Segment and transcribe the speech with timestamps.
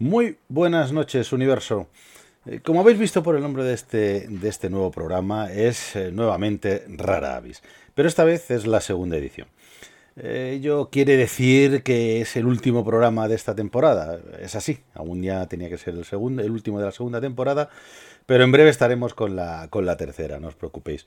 [0.00, 1.86] Muy buenas noches, universo.
[2.46, 6.10] Eh, Como habéis visto por el nombre de este, de este nuevo programa, es eh,
[6.10, 7.62] nuevamente Rara Avis,
[7.94, 9.48] pero esta vez es la segunda edición.
[10.16, 14.18] Eh, Ello quiere decir que es el último programa de esta temporada.
[14.40, 17.68] Es así, aún ya tenía que ser el, segundo, el último de la segunda temporada,
[18.24, 21.06] pero en breve estaremos con la, con la tercera, no os preocupéis.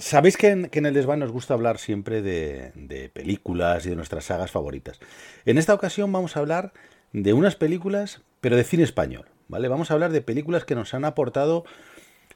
[0.00, 3.88] Sabéis que en, que en el desván nos gusta hablar siempre de, de películas y
[3.88, 5.00] de nuestras sagas favoritas.
[5.46, 6.74] En esta ocasión vamos a hablar
[7.14, 9.24] de unas películas, pero de cine español.
[9.48, 9.68] ¿vale?
[9.68, 11.64] Vamos a hablar de películas que nos han aportado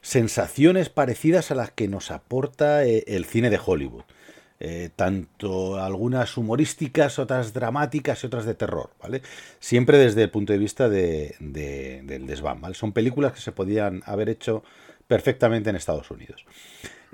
[0.01, 4.03] sensaciones parecidas a las que nos aporta eh, el cine de Hollywood.
[4.61, 9.21] Eh, tanto algunas humorísticas, otras dramáticas y otras de terror, ¿vale?
[9.59, 12.61] Siempre desde el punto de vista de, de- del desván.
[12.73, 14.63] Son películas que se podían haber hecho
[15.07, 16.45] perfectamente en Estados Unidos.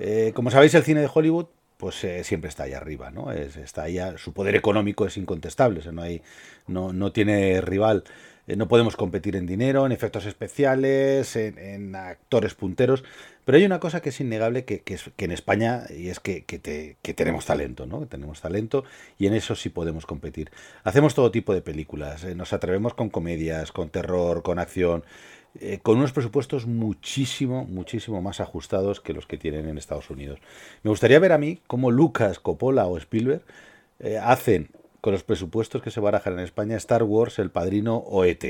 [0.00, 1.46] Eh, como sabéis, el cine de Hollywood
[1.76, 3.32] pues eh, siempre está ahí arriba, ¿no?
[3.32, 6.22] Es- está ahí, su poder económico es incontestable, no, hay,
[6.66, 8.04] no, no tiene rival.
[8.46, 13.02] Eh, no podemos competir en dinero, en efectos especiales, en, actores punteros,
[13.44, 16.20] pero hay una cosa que es innegable que, que es, que en España y es
[16.20, 18.00] que, que tenemos talento, ¿no?
[18.00, 18.84] Que tenemos talento
[19.18, 20.50] y en eso sí podemos competir.
[20.84, 25.04] Hacemos todo tipo de películas, eh, nos atrevemos con comedias, con terror, con acción,
[25.60, 30.40] eh, con unos presupuestos muchísimo, muchísimo más ajustados que los que tienen en Estados Unidos.
[30.82, 33.42] Me gustaría ver a mí cómo Lucas, Coppola o Spielberg
[34.00, 38.24] eh, hacen con los presupuestos que se barajan en España Star Wars, El Padrino o
[38.24, 38.44] ET.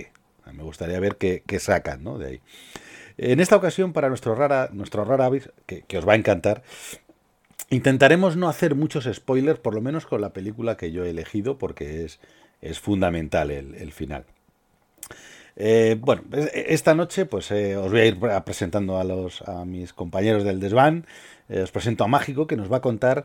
[0.53, 2.19] Me gustaría ver qué, sacan ¿no?
[2.19, 2.41] de ahí.
[3.19, 6.63] En esta ocasión, para nuestro rara, nuestro rara avis, que, os va a encantar,
[7.71, 11.59] intentaremos no hacer muchos spoilers, por lo menos con la película que yo he elegido,
[11.59, 12.21] porque es,
[12.61, 14.25] es fundamental el final.
[15.57, 19.43] Eh, bueno, es- esta noche pues eh, os voy a ir pre- presentando a, los,
[19.43, 21.07] a mis compañeros del desván.
[21.49, 23.25] Eh, os presento a Mágico, que nos va a contar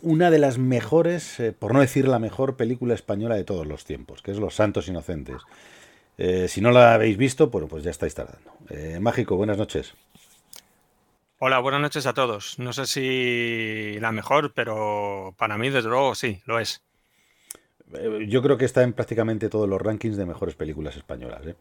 [0.00, 4.22] una de las mejores, por no decir la mejor película española de todos los tiempos,
[4.22, 5.42] que es Los Santos Inocentes.
[6.48, 8.50] Si no la habéis visto, bueno, pues ya estáis tardando.
[9.00, 9.94] Mágico, buenas noches.
[11.38, 12.58] Hola, buenas noches a todos.
[12.58, 16.82] No sé si la mejor, pero para mí, desde luego, sí, lo es.
[17.94, 21.46] Eh, yo creo que está en prácticamente todos los rankings de mejores películas españolas.
[21.46, 21.54] ¿eh?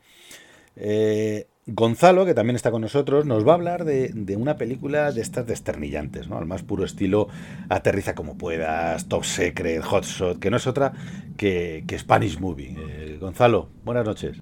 [0.75, 5.11] Eh, Gonzalo, que también está con nosotros, nos va a hablar de, de una película
[5.11, 6.37] de estas desternillantes, ¿no?
[6.37, 7.27] Al más puro estilo
[7.69, 10.93] Aterriza como puedas, Top Secret, Hot Shot, que no es otra
[11.37, 12.75] que, que Spanish Movie.
[12.79, 14.37] Eh, Gonzalo, buenas noches.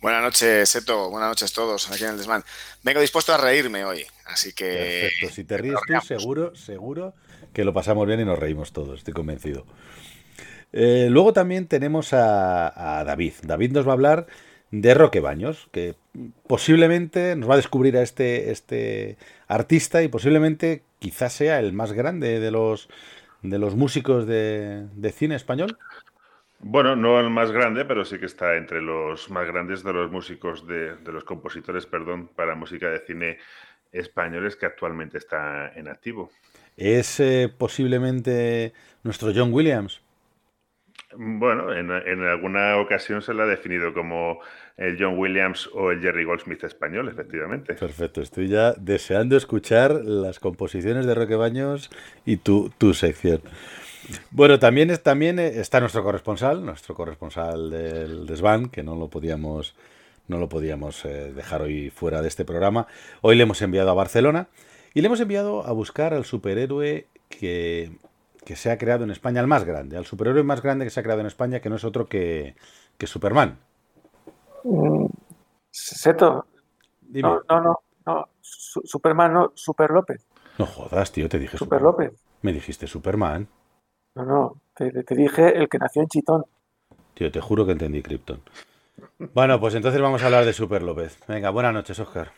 [0.00, 1.10] Buenas noches, Seto.
[1.10, 2.44] Buenas noches a todos aquí en el desmán.
[2.84, 5.10] Vengo dispuesto a reírme hoy, así que.
[5.10, 7.14] Perfecto, si te ríes tú, seguro, seguro
[7.52, 9.66] que lo pasamos bien y nos reímos todos, estoy convencido.
[10.72, 13.34] Eh, luego también tenemos a, a David.
[13.42, 14.26] David nos va a hablar
[14.70, 15.96] de Roque Baños, que
[16.46, 19.16] posiblemente nos va a descubrir a este, este
[19.48, 22.88] artista y posiblemente quizás sea el más grande de los,
[23.42, 25.76] de los músicos de, de cine español.
[26.60, 30.10] Bueno, no el más grande, pero sí que está entre los más grandes de los
[30.12, 33.38] músicos, de, de los compositores, perdón, para música de cine
[33.90, 36.30] españoles que actualmente está en activo.
[36.76, 40.02] Es eh, posiblemente nuestro John Williams.
[41.16, 41.90] Bueno, en,
[42.22, 44.38] alguna ocasión se le ha definido como
[44.76, 47.74] el John Williams o el Jerry Goldsmith español, efectivamente.
[47.74, 51.90] Perfecto, estoy ya deseando escuchar las composiciones de Roque Baños
[52.24, 53.40] y tu, tu sección.
[54.30, 59.74] Bueno, también, también está nuestro corresponsal, nuestro corresponsal del desván, que no lo podíamos,
[60.28, 62.86] no lo podíamos eh, dejar hoy fuera de este programa.
[63.20, 64.48] Hoy le hemos enviado a Barcelona
[64.94, 67.92] y le hemos enviado a buscar al superhéroe que,
[68.44, 71.00] que se ha creado en España, al más grande, al superhéroe más grande que se
[71.00, 72.56] ha creado en España, que no es otro que,
[72.98, 73.58] que Superman.
[74.64, 75.06] Mm,
[75.70, 76.46] Seto,
[77.00, 77.28] Dime.
[77.28, 80.26] no, no, no, no, Su- Superman, no, Super López,
[80.58, 81.84] No jodas, tío, te dije Super Superman.
[81.84, 82.24] López.
[82.42, 83.48] Me dijiste Superman.
[84.14, 86.44] No, no, te, te dije el que nació en Chitón.
[87.14, 88.40] Tío, te juro que entendí Krypton.
[89.34, 91.18] Bueno, pues entonces vamos a hablar de Super López.
[91.28, 92.32] Venga, buenas noches, Oscar.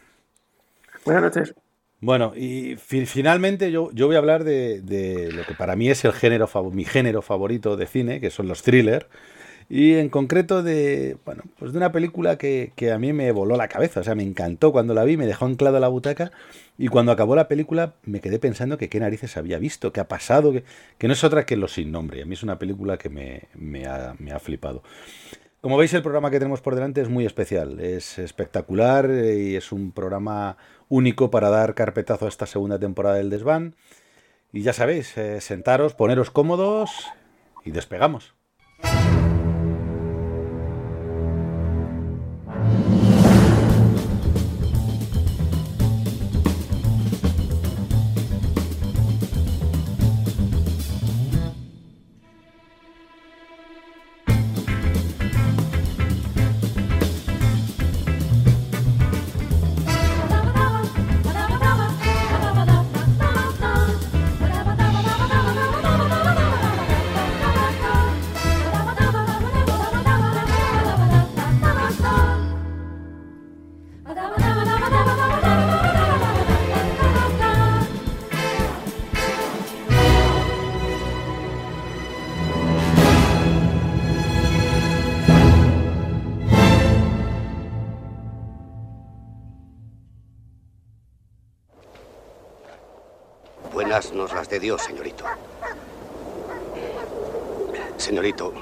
[1.05, 1.55] Buenas noches.
[2.03, 5.89] Bueno, y fi- finalmente yo, yo voy a hablar de, de lo que para mí
[5.89, 9.07] es el género mi género favorito de cine, que son los thrillers.
[9.71, 13.57] Y en concreto de, bueno, pues de una película que, que, a mí me voló
[13.57, 16.33] la cabeza, o sea, me encantó cuando la vi, me dejó anclado a la butaca
[16.79, 20.09] y cuando acabó la película me quedé pensando que qué narices había visto, qué ha
[20.09, 20.65] pasado, que,
[20.99, 22.23] que no es otra que Los Sin Nombre.
[22.23, 24.83] A mí es una película que me, me, ha, me ha flipado.
[25.61, 29.71] Como veis, el programa que tenemos por delante es muy especial, es espectacular y es
[29.71, 30.57] un programa
[30.93, 33.77] único para dar carpetazo a esta segunda temporada del Desván.
[34.53, 36.91] Y ya sabéis, eh, sentaros, poneros cómodos
[37.65, 38.35] y despegamos.
[94.53, 95.25] De Dios, señorito.
[97.97, 98.53] Señorito,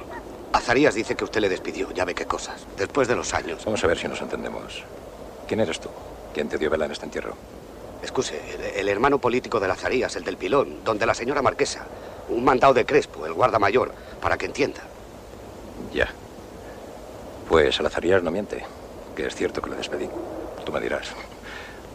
[0.52, 2.64] Azarías dice que usted le despidió, ya ve qué cosas.
[2.76, 3.64] Después de los años.
[3.64, 4.84] Vamos a ver si nos entendemos.
[5.48, 5.88] ¿Quién eres tú?
[6.32, 7.34] ¿Quién te dio vela en este entierro?
[8.02, 11.84] Excuse, el, el hermano político de Azarías, el del pilón, donde la señora marquesa.
[12.28, 14.82] Un mandado de Crespo, el guarda mayor, para que entienda.
[15.92, 16.08] Ya.
[17.48, 18.64] Pues el Azarías no miente,
[19.16, 20.08] que es cierto que le despedí.
[20.64, 21.08] Tú me dirás.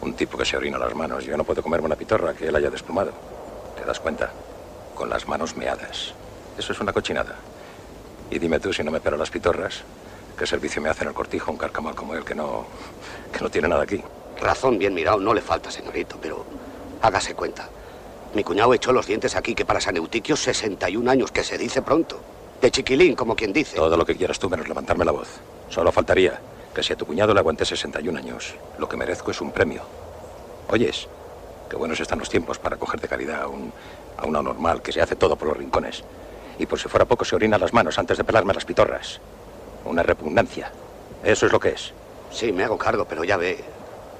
[0.02, 1.24] Un tipo que se orina las manos.
[1.24, 3.35] Yo no puedo comerme una pitorra que él haya desplumado.
[3.76, 4.30] ¿Te das cuenta?
[4.94, 6.14] Con las manos meadas.
[6.58, 7.36] Eso es una cochinada.
[8.30, 9.82] Y dime tú si no me pero las pitorras,
[10.38, 12.66] ¿qué servicio me hace en el cortijo un carcamal como él que no,
[13.32, 14.02] que no tiene nada aquí?
[14.40, 16.44] Razón bien mirado no le falta, señorito, pero
[17.02, 17.68] hágase cuenta.
[18.34, 21.82] Mi cuñado echó los dientes aquí que para San Eutiquio 61 años, que se dice
[21.82, 22.20] pronto.
[22.60, 23.76] De chiquilín, como quien dice.
[23.76, 25.28] Todo lo que quieras tú menos levantarme la voz.
[25.68, 26.38] Solo faltaría
[26.74, 29.82] que si a tu cuñado le aguanté 61 años, lo que merezco es un premio.
[30.68, 31.08] Oyes,
[31.68, 33.72] qué buenos están los tiempos para coger de caridad a, un,
[34.16, 36.04] a una normal que se hace todo por los rincones.
[36.58, 39.20] Y por si fuera poco se orina las manos antes de pelarme las pitorras.
[39.84, 40.70] Una repugnancia.
[41.22, 41.92] Eso es lo que es.
[42.30, 43.62] Sí, me hago cargo, pero ya ve.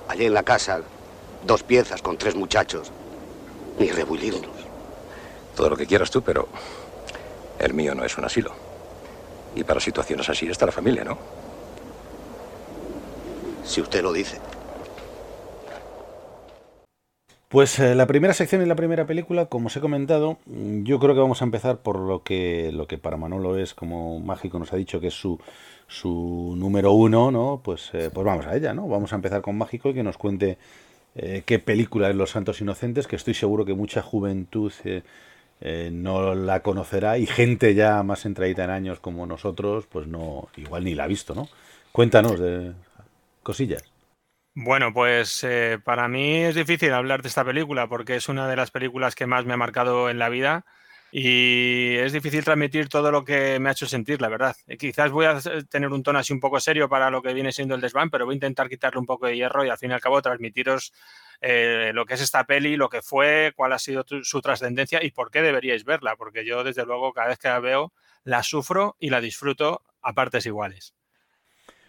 [0.08, 0.80] Allí en la casa,
[1.44, 2.92] dos piezas con tres muchachos.
[3.78, 4.50] Ni rebullirnos.
[5.54, 6.48] Todo lo que quieras tú, pero
[7.58, 8.52] el mío no es un asilo.
[9.54, 11.16] Y para situaciones así está la familia, ¿no?
[13.64, 14.38] Si usted lo dice.
[17.48, 21.14] Pues eh, la primera sección y la primera película, como os he comentado, yo creo
[21.14, 24.72] que vamos a empezar por lo que, lo que para Manolo es, como Mágico nos
[24.72, 25.38] ha dicho, que es su,
[25.86, 27.60] su número uno, ¿no?
[27.62, 28.88] Pues, eh, pues vamos a ella, ¿no?
[28.88, 30.58] Vamos a empezar con Mágico y que nos cuente
[31.14, 34.72] eh, qué película es Los Santos Inocentes, que estoy seguro que mucha juventud
[35.92, 40.84] no la conocerá y gente ya más entradita en años como nosotros, pues no, igual
[40.84, 41.48] ni la ha visto, ¿no?
[41.92, 42.72] Cuéntanos de
[43.42, 43.95] cosillas.
[44.58, 48.56] Bueno, pues eh, para mí es difícil hablar de esta película porque es una de
[48.56, 50.64] las películas que más me ha marcado en la vida
[51.12, 54.56] y es difícil transmitir todo lo que me ha hecho sentir, la verdad.
[54.66, 55.38] Eh, quizás voy a
[55.68, 58.24] tener un tono así un poco serio para lo que viene siendo el desván, pero
[58.24, 60.94] voy a intentar quitarle un poco de hierro y al fin y al cabo transmitiros
[61.42, 65.10] eh, lo que es esta peli, lo que fue, cuál ha sido su trascendencia y
[65.10, 67.92] por qué deberíais verla, porque yo desde luego cada vez que la veo
[68.24, 70.95] la sufro y la disfruto a partes iguales.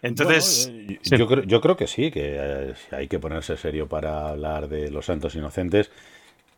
[0.02, 3.88] Entonces, bueno, eh, yo, creo, yo, creo, que sí, que eh, hay que ponerse serio
[3.88, 5.90] para hablar de los santos inocentes.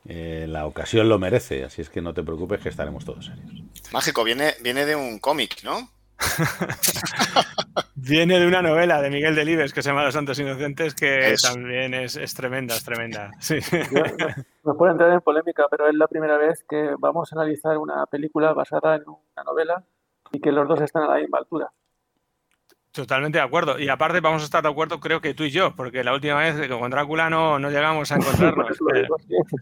[0.09, 3.65] Eh, la ocasión lo merece, así es que no te preocupes que estaremos todos serios.
[3.93, 5.91] Mágico, viene, viene de un cómic, ¿no?
[7.95, 11.43] viene de una novela de Miguel Delibes que se llama Los Santos Inocentes, que es.
[11.43, 13.31] también es, es, tremenda, es tremenda.
[13.41, 13.59] Sí.
[13.71, 14.03] Yo,
[14.65, 18.07] no puedo entrar en polémica, pero es la primera vez que vamos a analizar una
[18.07, 19.85] película basada en una novela
[20.33, 21.71] y que los dos están a la misma altura.
[22.93, 23.79] Totalmente de acuerdo.
[23.79, 26.41] Y aparte vamos a estar de acuerdo, creo que tú y yo, porque la última
[26.41, 28.77] vez con Drácula no, no llegamos a encontrarnos.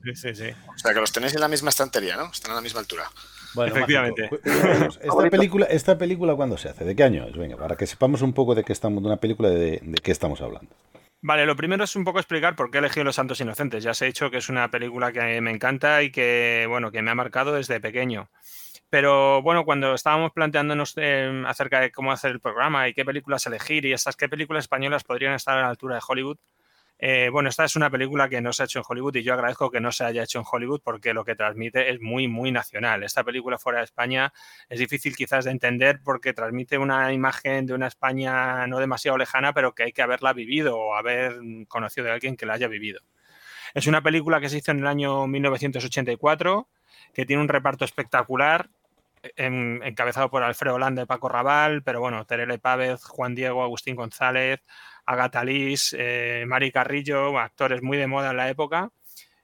[0.04, 0.50] sí, sí, sí.
[0.66, 2.30] O sea, que los tenéis en la misma estantería, ¿no?
[2.32, 3.04] Están a la misma altura.
[3.54, 4.30] Bueno, Efectivamente.
[4.30, 4.98] Mágico.
[5.02, 6.84] Esta película, ¿Esta película cuándo se hace?
[6.84, 7.36] ¿De qué año es?
[7.36, 10.10] Venga, para que sepamos un poco de qué estamos, de una película de, de qué
[10.10, 10.70] estamos hablando.
[11.20, 13.82] Vale, lo primero es un poco explicar por qué he elegido Los Santos Inocentes.
[13.82, 17.02] Ya os he dicho que es una película que me encanta y que, bueno, que
[17.02, 18.28] me ha marcado desde pequeño.
[18.90, 23.46] Pero bueno, cuando estábamos planteándonos eh, acerca de cómo hacer el programa y qué películas
[23.46, 26.38] elegir y estas qué películas españolas podrían estar a la altura de Hollywood,
[27.00, 29.34] Eh, bueno, esta es una película que no se ha hecho en Hollywood y yo
[29.34, 32.52] agradezco que no se haya hecho en Hollywood porque lo que transmite es muy, muy
[32.52, 33.04] nacional.
[33.04, 34.32] Esta película fuera de España
[34.68, 39.52] es difícil quizás de entender porque transmite una imagen de una España no demasiado lejana,
[39.54, 41.36] pero que hay que haberla vivido o haber
[41.68, 43.00] conocido de alguien que la haya vivido.
[43.74, 46.68] Es una película que se hizo en el año 1984,
[47.14, 48.70] que tiene un reparto espectacular,
[49.36, 54.62] encabezado por Alfredo Holanda y Paco Raval, pero bueno, Terele Pávez, Juan Diego, Agustín González,
[55.06, 58.90] Agatha Liz, eh, Mari Carrillo, actores muy de moda en la época.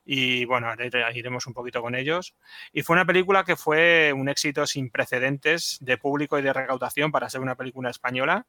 [0.04, 0.68] Y bueno,
[1.14, 2.34] iremos un poquito con ellos.
[2.72, 7.10] Y fue una película que fue un éxito sin precedentes de público y de recaudación
[7.10, 8.46] para ser una película española.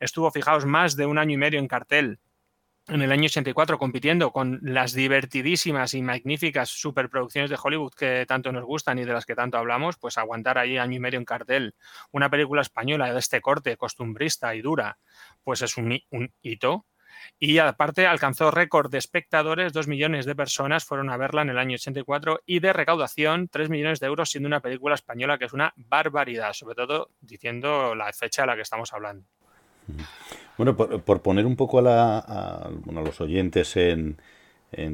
[0.00, 2.18] Estuvo, fijaos, más de un año y medio en cartel
[2.88, 8.52] en el año 84 compitiendo con las divertidísimas y magníficas superproducciones de Hollywood que tanto
[8.52, 11.24] nos gustan y de las que tanto hablamos, pues aguantar ahí año y medio en
[11.24, 11.74] cartel
[12.12, 14.98] una película española de este corte, costumbrista y dura,
[15.42, 15.98] pues es un,
[16.42, 16.86] hito.
[17.38, 21.58] Y aparte alcanzó récord de espectadores, dos millones de personas fueron a verla en el
[21.58, 25.52] año 84 y de recaudación, tres millones de euros, siendo una película española que es
[25.54, 29.26] una barbaridad, sobre todo diciendo la fecha a la que estamos hablando.
[30.56, 34.16] Bueno, por, poner un poco a, los oyentes en,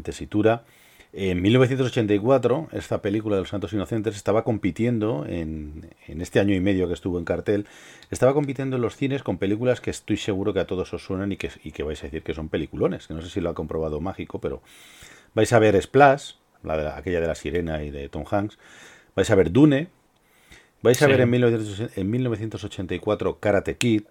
[0.02, 0.64] tesitura,
[1.12, 6.87] en 1984 esta película de los Santos Inocentes estaba compitiendo en, este año y medio
[6.87, 7.67] que estuvo en cartel,
[8.11, 11.33] estaba compitiendo en los cines con películas que estoy seguro que a todos os suenan
[11.33, 13.55] y que, que vais a decir que son peliculones, que no sé si lo ha
[13.55, 14.62] comprobado Mágico, pero
[15.35, 18.59] vais a ver Splash, la de aquella de la sirena y de Tom Hanks,
[19.14, 19.88] vais a ver Dune,
[20.83, 24.05] vais a ver en, en 1984 Karate Kid,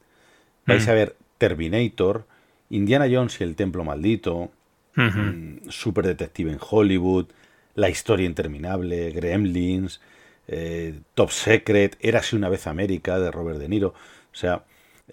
[0.66, 0.90] vais mm.
[0.90, 2.28] a ver Terminator,
[2.70, 4.52] Indiana Jones y el Templo Maldito,
[4.96, 7.26] mm, Super Detective en Hollywood,
[7.74, 10.00] La Historia Interminable, Gremlins,
[10.48, 14.64] eh, Top Secret, Érase una vez América de Robert De Niro, o sea,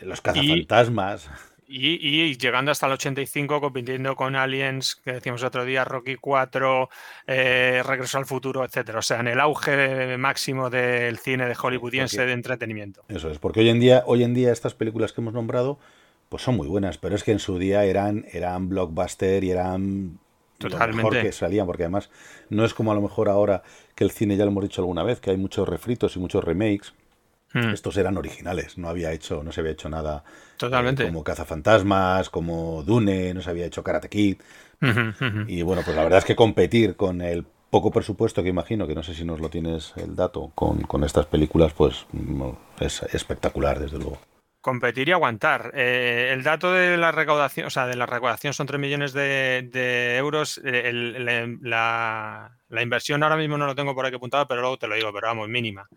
[0.03, 1.31] Los cazafantasmas.
[1.69, 6.89] Y, llegando hasta el 85, compitiendo con Aliens, que decíamos otro día, Rocky 4,
[7.27, 9.01] eh, Regreso al Futuro, etcétera.
[9.01, 13.05] O sea, en el auge máximo del cine de hollywoodiense de entretenimiento.
[13.09, 15.81] Eso es, porque hoy en día, hoy en día estas películas que hemos nombrado
[16.29, 20.19] pues son muy buenas, pero es que en su día eran, eran blockbuster y eran
[20.59, 21.03] Totalmente.
[21.03, 22.11] lo mejor que salían, porque además
[22.51, 23.63] no es como a lo mejor ahora
[23.95, 26.43] que el cine, ya lo hemos dicho alguna vez, que hay muchos refritos y muchos
[26.43, 26.95] remakes.
[27.53, 27.71] Hmm.
[27.71, 31.05] Estos eran originales, no había hecho, no se había hecho nada eh, Totalmente.
[31.05, 34.37] como Cazafantasmas, como Dune, no se había hecho Karate Kid.
[35.47, 38.95] y bueno, pues la verdad es que competir con el poco presupuesto que imagino, que
[38.95, 43.03] no sé si nos lo tienes el dato, con, con estas películas, pues mm, es
[43.13, 44.19] espectacular, desde luego
[44.67, 45.71] competir y aguantar.
[45.77, 50.17] Eh, el dato de la recaudación, o sea, de la recaudación son 3 millones de,
[50.17, 50.61] euros.
[50.65, 50.91] Eh,
[51.61, 52.51] la,
[52.83, 55.29] inversión ahora mismo no lo tengo por aquí apuntado, pero luego te lo digo, pero
[55.29, 55.89] vamos, mínima.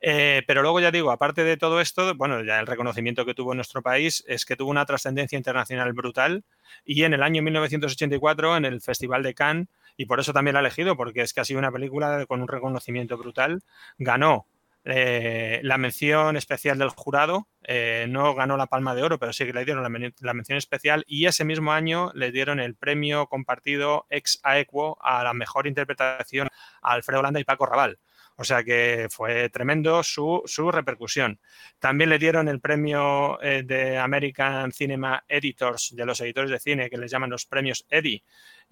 [0.00, 3.52] Eh, pero luego ya digo, aparte de todo esto, bueno, ya el reconocimiento que tuvo
[3.52, 6.44] en nuestro país es que tuvo una trascendencia internacional brutal
[6.86, 9.68] y en el año 1984 en el Festival de Cannes,
[9.98, 12.40] y por eso también la he elegido, porque es que ha sido una película con
[12.40, 13.60] un reconocimiento brutal,
[13.98, 14.46] ganó
[14.84, 19.46] eh, la mención especial del jurado eh, no ganó la palma de oro, pero sí
[19.46, 24.06] que le dieron la, mención especial y ese mismo año le dieron el premio compartido
[24.10, 26.48] ex aequo a la mejor interpretación
[26.82, 27.98] a Alfredo Landa y Paco Raval.
[28.36, 31.38] O sea que fue tremendo su, repercusión.
[31.78, 36.90] También le dieron el premio eh, de American Cinema Editors, de los editores de cine,
[36.90, 38.22] que les llaman los premios Eddie,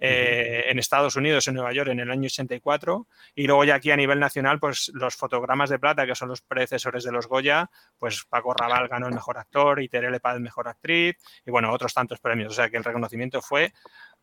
[0.03, 3.07] eh, en Estados Unidos, en Nueva York, en el año 84.
[3.35, 6.41] Y luego ya aquí a nivel nacional, pues los fotogramas de plata, que son los
[6.41, 10.69] predecesores de los Goya, pues Paco Raval ganó el mejor actor y Terele Paz mejor
[10.69, 12.53] actriz, y bueno, otros tantos premios.
[12.53, 13.75] O sea que el reconocimiento fue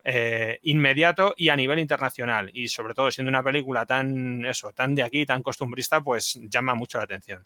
[0.04, 2.50] eh, inmediato y a nivel internacional.
[2.52, 6.74] Y sobre todo siendo una película tan, eso, tan de aquí, tan costumbrista, pues llama
[6.74, 7.44] mucho la atención.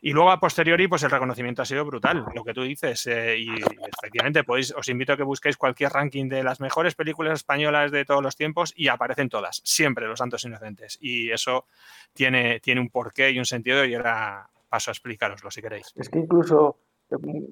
[0.00, 3.06] Y luego a posteriori, pues el reconocimiento ha sido brutal, lo que tú dices.
[3.06, 7.34] Eh, y efectivamente, podéis, os invito a que busquéis cualquier ranking de las mejores películas
[7.34, 10.98] españolas de todos los tiempos y aparecen todas, siempre los santos inocentes.
[11.00, 11.66] Y eso
[12.12, 15.90] tiene, tiene un porqué y un sentido y ahora paso a explicaroslo si queréis.
[15.96, 16.78] Es que incluso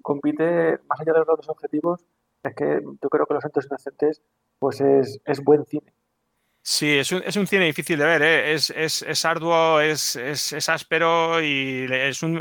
[0.02, 2.04] compite, más allá de los dos objetivos,
[2.42, 4.22] es que yo creo que Los Santos Inocentes
[4.58, 5.92] pues es, es buen cine.
[6.64, 8.54] Sí, es un, es un, cine difícil de ver, ¿eh?
[8.54, 10.16] es, es, es, arduo, es,
[10.68, 12.40] áspero y es un,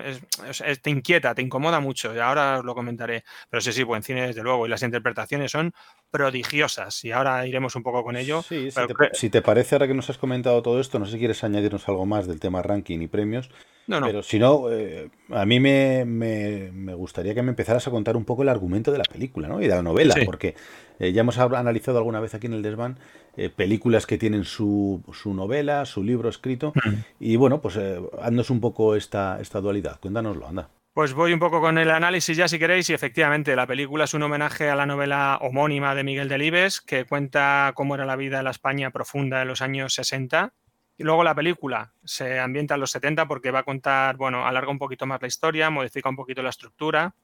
[0.79, 2.13] te inquieta, te incomoda mucho.
[2.13, 3.23] Y ahora os lo comentaré.
[3.49, 4.67] Pero sí, sí, buen cine, desde luego.
[4.67, 5.73] Y las interpretaciones son
[6.11, 7.03] prodigiosas.
[7.05, 8.43] Y ahora iremos un poco con ello.
[8.43, 11.13] Sí, si, te, si, te, parece, ahora que nos has comentado todo esto, no sé
[11.13, 13.49] si quieres añadirnos algo más del tema ranking y premios.
[13.87, 14.05] No, no.
[14.05, 18.15] Pero si no, eh, a mí me, me, me, gustaría que me empezaras a contar
[18.15, 19.59] un poco el argumento de la película ¿no?
[19.59, 20.55] y de la novela, porque
[20.99, 22.99] eh, ya hemos analizado alguna vez aquí en el desván
[23.37, 26.73] eh, películas que tienen su, su, novela, su libro escrito.
[27.19, 29.99] Y bueno, pues eh, haznos un poco esta, esta dualidad.
[29.99, 30.69] Cuéntanoslo, anda.
[30.93, 34.13] Pues voy un poco con el análisis ya si queréis y efectivamente la película es
[34.13, 38.39] un homenaje a la novela homónima de Miguel Delibes que cuenta cómo era la vida
[38.39, 40.51] en la España profunda en los años 60
[40.97, 44.69] y luego la película se ambienta en los 70 porque va a contar, bueno, alarga
[44.69, 47.15] un poquito más la historia, modifica un poquito la estructura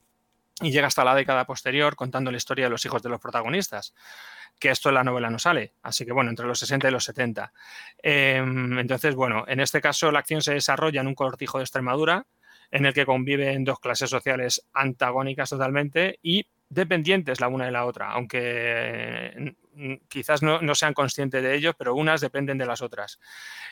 [0.61, 3.93] y llega hasta la década posterior contando la historia de los hijos de los protagonistas
[4.59, 5.73] que esto en la novela no sale.
[5.83, 7.51] Así que bueno, entre los 60 y los 70.
[8.01, 12.25] Em, entonces, bueno, en este caso la acción se desarrolla en un cortijo de Extremadura,
[12.71, 17.85] en el que conviven dos clases sociales antagónicas totalmente y dependientes la una de la
[17.85, 23.19] otra, aunque mm, quizás no, sean conscientes de ello, pero unas dependen de las otras.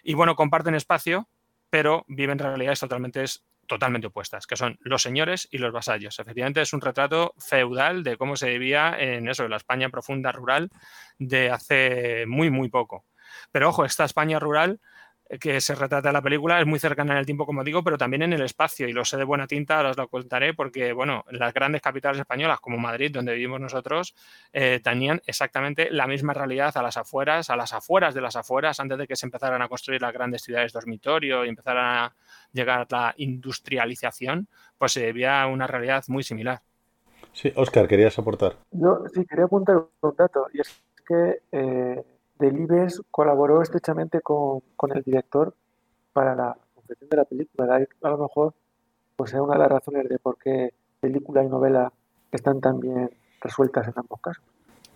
[0.04, 1.28] Y bueno, comparten espacio,
[1.70, 3.26] pero viven realidades totalmente,
[3.68, 6.20] totalmente opuestas, que son los señores y los vasallos.
[6.20, 10.32] Efectivamente, es un retrato feudal de cómo se vivía en eso, en la España profunda
[10.32, 10.70] rural
[11.20, 13.06] de hace muy, muy poco.
[13.52, 14.80] Pero ojo, esta España rural
[15.40, 17.98] que se retrata en la película es muy cercana en el tiempo, como digo, pero
[17.98, 20.94] también en el espacio, y lo sé de buena tinta, ahora os lo contaré, porque,
[20.94, 24.16] bueno, las grandes capitales españolas, como Madrid, donde vivimos nosotros,
[24.54, 28.80] eh, tenían exactamente la misma realidad a las afueras, a las afueras de las afueras,
[28.80, 32.16] antes de que se empezaran a construir las grandes ciudades dormitorio y empezaran a
[32.52, 36.62] llegar la industrialización, pues se vivía una realidad muy similar.
[37.34, 38.58] Sí, Oscar, querías aportar.
[38.72, 41.40] Yo sí quería apuntar un dato, y es que...
[41.52, 42.04] Eh
[42.40, 44.62] Delibes colaboró estrechamente con,
[44.94, 45.56] el director
[46.14, 47.88] para la confección de la película.
[48.02, 48.54] A lo mejor
[49.16, 51.92] pues es una de las razones de por qué película y novela
[52.32, 54.44] están tan bien resueltas en ambos casos.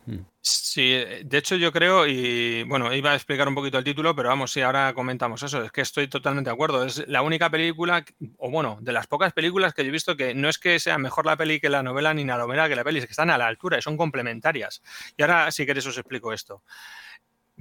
[0.06, 0.20] Mm.
[0.42, 0.92] Sí,
[1.24, 4.52] de hecho yo creo, y bueno, iba a explicar un poquito el título, pero vamos,
[4.52, 6.86] sí, ahora comentamos eso, es que estoy totalmente de acuerdo.
[6.86, 8.04] Es la única película,
[8.38, 10.98] o bueno, de las pocas películas que yo he visto que no es que sea
[10.98, 13.30] mejor la peli que la novela, ni la novela que la peli, es que están
[13.30, 14.82] a la altura y son complementarias.
[15.18, 16.64] Y ahora, si queréis, os explico esto.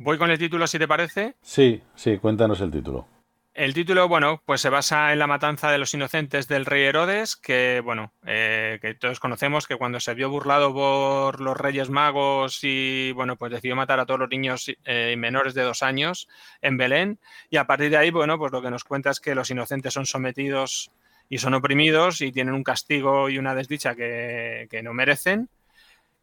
[0.01, 1.35] Voy con el título, si te parece.
[1.43, 3.09] Sí, sí, cuéntanos el título.
[3.53, 7.35] El título, bueno, pues se basa en la matanza de los inocentes del rey Herodes,
[7.35, 12.61] que, bueno, eh, que todos conocemos que cuando se vio burlado por los reyes magos
[12.63, 16.29] y, bueno, pues decidió matar a todos los niños eh, menores de dos años
[16.63, 17.19] en Belén.
[17.51, 19.95] Y a partir de ahí, bueno, pues lo que nos cuenta es que los inocentes
[19.95, 20.93] son sometidos
[21.29, 25.49] y son oprimidos y tienen un castigo y una desdicha que, que no merecen.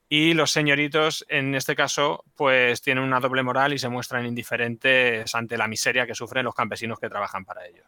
[0.08, 5.34] Y los señoritos, en este caso, pues tienen una doble moral y se muestran indiferentes
[5.34, 7.86] ante la miseria que sufren los campesinos que trabajan para ellos.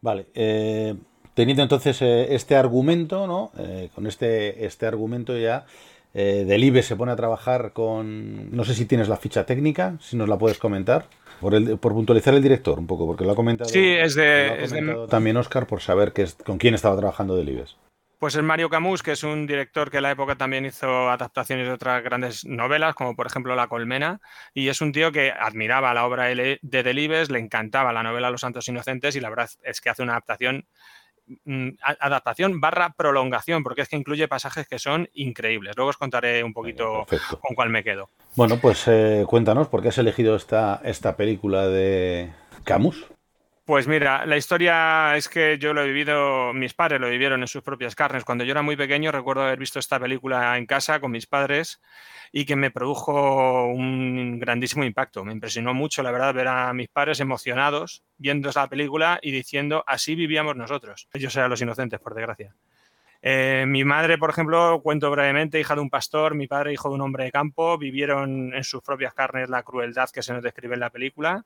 [0.00, 0.26] Vale.
[0.34, 0.94] Eh,
[1.34, 3.52] teniendo entonces eh, este argumento, ¿no?
[3.58, 5.66] Eh, con este, este argumento ya,
[6.12, 8.50] Delibes se pone a trabajar con.
[8.50, 11.06] No sé si tienes la ficha técnica, si nos la puedes comentar.
[11.40, 15.06] Por, el, por puntualizar el director un poco, porque lo ha comentado, sí, es de,
[15.08, 17.78] también Oscar por saber que con quién estaba trabajando Delibes.
[18.20, 21.66] Pues es Mario Camus, que es un director que en la época también hizo adaptaciones
[21.66, 24.20] de otras grandes novelas, como por ejemplo La Colmena,
[24.52, 28.42] y es un tío que admiraba la obra de Delibes, le encantaba la novela Los
[28.42, 30.66] Santos Inocentes, y la verdad es que hace una adaptación
[31.46, 35.74] mm, adaptación barra prolongación, porque es que incluye pasajes que son increíbles.
[35.74, 37.06] Luego os contaré un poquito
[37.40, 38.10] con cuál me quedo.
[38.36, 43.06] Bueno, pues eh, cuéntanos, ¿por qué has elegido esta, esta película de Camus?
[43.70, 47.46] Pues mira, la historia es que yo lo he vivido, mis padres lo vivieron en
[47.46, 48.24] sus propias carnes.
[48.24, 51.80] Cuando yo era muy pequeño recuerdo haber visto esta película en casa con mis padres
[52.32, 55.24] y que me produjo un grandísimo impacto.
[55.24, 59.84] Me impresionó mucho, la verdad, ver a mis padres emocionados viendo esa película y diciendo,
[59.86, 61.06] así vivíamos nosotros.
[61.12, 62.56] Ellos eran los inocentes, por desgracia.
[63.22, 66.96] Eh, mi madre, por ejemplo, cuento brevemente, hija de un pastor, mi padre, hijo de
[66.96, 70.74] un hombre de campo, vivieron en sus propias carnes la crueldad que se nos describe
[70.74, 71.44] en la película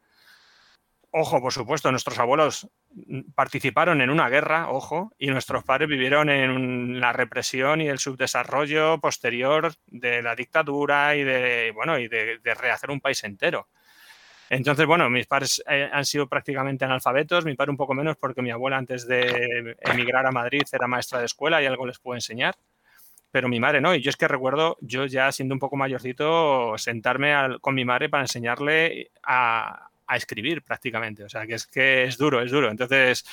[1.17, 2.69] Ojo, por supuesto, nuestros abuelos
[3.37, 8.99] participaron en una guerra, ojo, y nuestros padres vivieron en la represión y el subdesarrollo
[8.99, 13.69] posterior de la dictadura y de, bueno, y de, rehacer un país entero.
[14.51, 18.43] Entonces, bueno, mis padres eh, han sido prácticamente analfabetos, mi padre un poco menos porque
[18.43, 22.17] mi abuela antes de emigrar a Madrid era maestra de escuela y algo les puedo
[22.17, 22.57] enseñar,
[23.31, 23.95] pero mi madre no.
[23.95, 28.09] Y yo es que recuerdo, yo ya siendo un poco mayorcito, sentarme con mi madre
[28.09, 31.25] para enseñarle a, a escribir prácticamente.
[31.25, 32.71] O sea, que es que es duro, es duro.
[32.71, 33.25] Entonces,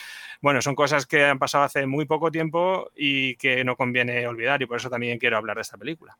[0.41, 4.61] bueno, son cosas que han pasado hace muy poco tiempo y que no conviene olvidar
[4.61, 6.17] y por eso también quiero hablar de esta película.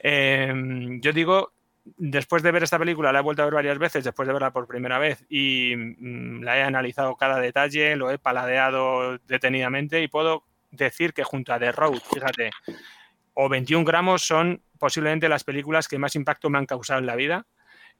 [0.00, 1.52] Em, yo digo,
[1.96, 4.52] después de ver esta película, la he vuelto a ver varias veces, después de verla
[4.52, 10.08] por primera vez y mm, la he analizado cada detalle, lo he paladeado detenidamente y
[10.08, 12.50] puedo decir que junto a The Road, fíjate,
[13.34, 17.16] o 21 gramos son posiblemente las películas que más impacto me han causado en la
[17.16, 17.46] vida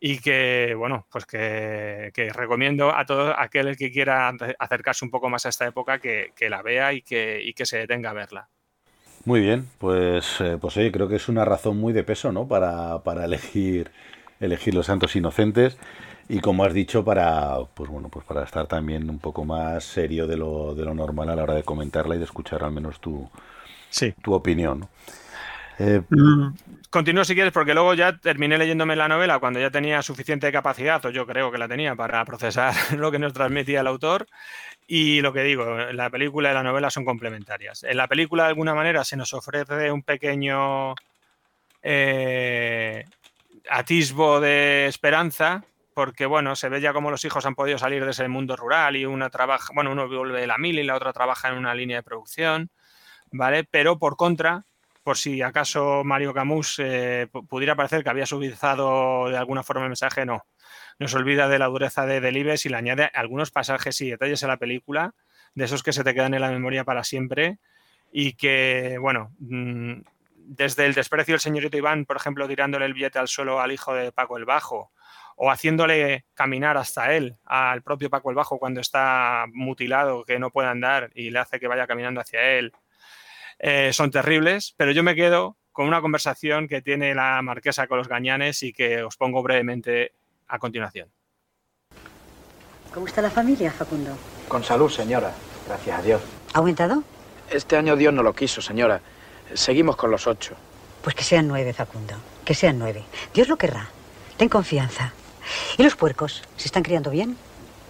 [0.00, 5.46] y que, bueno, pues que, recomiendo a todo aquel que quiera acercarse un poco más
[5.46, 8.48] a esta época que, la vea y que, que se detenga a verla.
[9.24, 12.46] Muy bien, pues, eh, pues oye, creo que es una razón muy de peso, ¿no?
[12.46, 13.90] Para, elegir,
[14.40, 15.76] elegir los santos inocentes.
[16.28, 20.26] Y como has dicho, para pues bueno, pues para estar también un poco más serio
[20.26, 23.00] de lo, de lo normal a la hora de comentarla y de escuchar al menos
[23.00, 23.28] tu,
[23.88, 24.14] sí.
[24.22, 24.80] tu opinión.
[24.80, 24.88] ¿no?
[25.78, 26.48] Eh, mm,
[26.90, 31.04] Continúo si quieres, porque luego ya terminé leyéndome la novela cuando ya tenía suficiente capacidad,
[31.04, 34.26] o yo creo que la tenía, para procesar lo que nos transmitía el autor.
[34.86, 37.84] Y lo que digo, la película y la novela son complementarias.
[37.84, 40.94] En la película, de alguna manera, se nos ofrece un pequeño
[41.82, 43.04] eh,
[43.68, 48.12] atisbo de esperanza, porque bueno, se ve ya como los hijos han podido salir de
[48.12, 51.12] ese mundo rural y una trabaja, bueno, uno vuelve de la mil y la otra
[51.12, 52.70] trabaja en una línea de producción,
[53.30, 53.64] ¿vale?
[53.64, 54.64] Pero por contra,
[55.08, 59.88] por si acaso Mario Camus eh, pudiera parecer que había suavizado de alguna forma el
[59.88, 60.44] mensaje, no.
[60.98, 64.44] No se olvida de la dureza de Delibes y le añade algunos pasajes y detalles
[64.44, 65.14] a la película,
[65.54, 67.56] de esos que se te quedan en la memoria para siempre
[68.12, 70.02] y que, bueno, mm,
[70.34, 73.94] desde el desprecio del señorito Iván, por ejemplo, tirándole el billete al suelo al hijo
[73.94, 74.92] de Paco el Bajo,
[75.36, 80.50] o haciéndole caminar hasta él, al propio Paco el Bajo, cuando está mutilado, que no
[80.50, 82.74] puede andar y le hace que vaya caminando hacia él,
[83.58, 87.98] eh, son terribles, pero yo me quedo con una conversación que tiene la marquesa con
[87.98, 90.12] los gañanes y que os pongo brevemente
[90.48, 91.10] a continuación.
[92.92, 94.16] ¿Cómo está la familia, Facundo?
[94.48, 95.32] Con salud, señora.
[95.66, 96.22] Gracias a Dios.
[96.54, 97.04] ¿Ha aumentado?
[97.50, 99.00] Este año Dios no lo quiso, señora.
[99.54, 100.56] Seguimos con los ocho.
[101.02, 102.14] Pues que sean nueve, Facundo.
[102.44, 103.04] Que sean nueve.
[103.32, 103.88] Dios lo querrá.
[104.36, 105.12] Ten confianza.
[105.76, 106.42] ¿Y los puercos?
[106.56, 107.36] ¿Se están criando bien?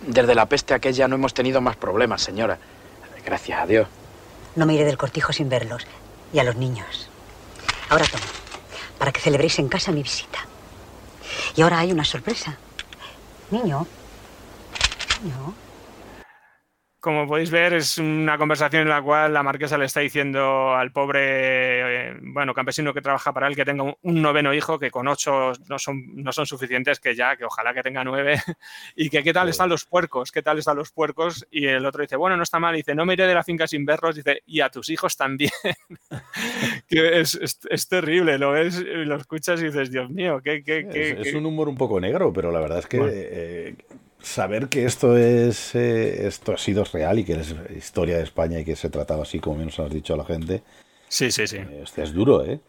[0.06, 2.58] Desde la peste aquella no hemos tenido más problemas, señora.
[3.24, 3.88] Gracias a Dios.
[4.58, 5.86] No me iré del cortijo sin verlos.
[6.32, 7.08] Y a los niños.
[7.90, 8.24] Ahora toma,
[8.98, 10.40] para que celebréis en casa mi visita.
[11.54, 12.58] Y ahora hay una sorpresa.
[13.52, 13.86] Niño.
[15.22, 15.54] Niño.
[17.00, 20.90] Como podéis ver, es una conversación en la cual la marquesa le está diciendo al
[20.90, 21.20] pobre,
[22.10, 25.52] eh, bueno, campesino que trabaja para él que tenga un, noveno hijo, que con ocho
[25.68, 28.42] no son, no son suficientes, que ya, que ojalá que tenga nueve,
[28.96, 32.02] y que qué tal están los puercos, qué tal están los puercos, y el otro
[32.02, 34.42] dice, bueno, no está mal, dice, no me iré de la finca sin verlos, dice,
[34.44, 35.52] y a tus hijos también.
[36.88, 40.64] que es, es, es, terrible, lo ves, lo escuchas y dices, Dios mío, qué...
[40.64, 42.98] qué, qué es, es, un humor un poco negro, pero la verdad es que...
[42.98, 43.12] Bueno.
[43.14, 43.76] Eh,
[44.20, 48.60] saber que esto es eh, esto ha sido real y que es historia de España
[48.60, 50.62] y que se trataba así como nos has dicho a la gente.
[51.08, 51.58] Sí, sí, sí.
[51.82, 52.60] Este es duro, ¿eh?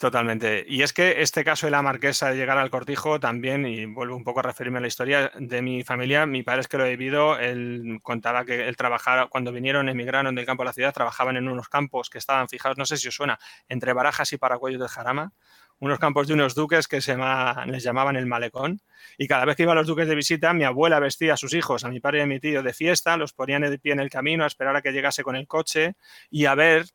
[0.00, 0.64] Totalmente.
[0.66, 4.16] Y es que este caso de la marquesa de llegar al cortijo también, y vuelvo
[4.16, 6.86] un poco a referirme a la historia de mi familia, mi padre es que lo
[6.86, 10.94] he vivido, él contaba que él trabajaba, cuando vinieron, emigraron del campo a la ciudad,
[10.94, 14.38] trabajaban en unos campos que estaban fijados, no sé si os suena, entre Barajas y
[14.38, 15.34] Paracuellos de Jarama,
[15.80, 17.16] unos campos de unos duques que se
[17.66, 18.80] les llamaban el malecón.
[19.18, 21.84] Y cada vez que iban los duques de visita, mi abuela vestía a sus hijos,
[21.84, 24.10] a mi padre y a mi tío, de fiesta, los ponían de pie en el
[24.10, 25.94] camino a esperar a que llegase con el coche
[26.30, 26.86] y a ver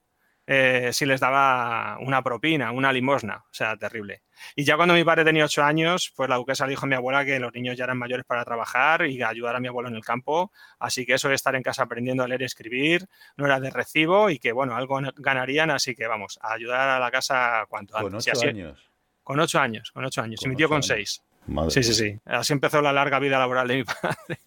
[0.48, 4.22] eh, si les daba una propina, una limosna, o sea, terrible.
[4.56, 6.96] Y ya cuando mi padre tenía ocho años, pues la duquesa le dijo a mi
[6.96, 9.96] abuela que los niños ya eran mayores para trabajar y ayudar a mi abuelo en
[9.96, 13.46] el campo, así que eso de estar en casa aprendiendo a leer y escribir no
[13.46, 17.10] era de recibo y que, bueno, algo ganarían, así que vamos, a ayudar a la
[17.10, 18.12] casa cuanto antes.
[18.12, 18.90] Con ocho así, años.
[19.24, 20.40] Con ocho años, con ocho años.
[20.42, 20.88] Con y mi tío con años.
[20.88, 21.24] seis.
[21.48, 22.20] Madre sí, sí, sí.
[22.26, 24.40] Así empezó la larga vida laboral de mi padre,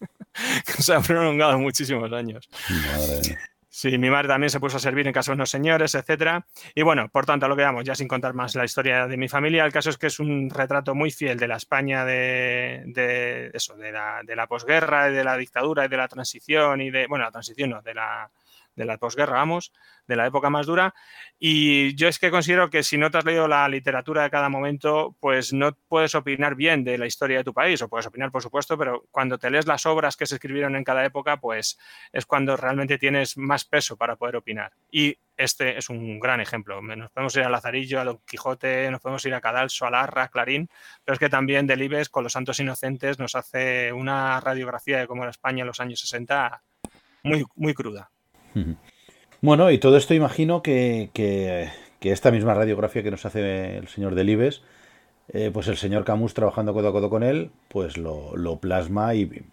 [0.65, 2.47] que se ha prolongado muchísimos años.
[2.69, 3.37] Madre
[3.81, 6.45] Sí, mi madre también se puso a servir en casa de unos señores, etcétera.
[6.75, 9.29] Y bueno, por tanto, lo que vamos, ya sin contar más la historia de mi
[9.29, 13.51] familia, el caso es que es un retrato muy fiel de la España de, de
[13.53, 17.07] eso, de la, de la posguerra, de la dictadura y de la transición y de,
[17.07, 18.29] bueno, la transición no, de la,
[18.79, 19.73] de la posguerra, vamos,
[20.07, 20.95] de la época más dura.
[21.37, 24.47] Y yo es que considero que si no te has leído la literatura de cada
[24.47, 28.31] momento, pues no puedes opinar bien de la historia de tu país, o puedes opinar,
[28.31, 31.77] por supuesto, pero cuando te lees las obras que se escribieron en cada época, pues
[32.13, 34.71] es cuando realmente tienes más peso para poder opinar.
[34.89, 36.81] Y este es un gran ejemplo.
[36.81, 40.23] Nos podemos ir a Lazarillo, a Don Quijote, nos podemos ir a Cadalso, a Larra,
[40.23, 40.69] a Clarín,
[41.03, 45.23] pero es que también Delibes con Los Santos Inocentes nos hace una radiografía de cómo
[45.23, 46.63] era España en los años 60
[47.23, 48.11] muy, muy cruda.
[49.41, 53.87] Bueno, y todo esto imagino que, que, que, esta misma radiografía que nos hace el
[53.87, 54.61] señor Delibes,
[55.29, 59.15] eh, pues el señor Camus trabajando codo a codo con él, pues lo, lo plasma
[59.15, 59.43] y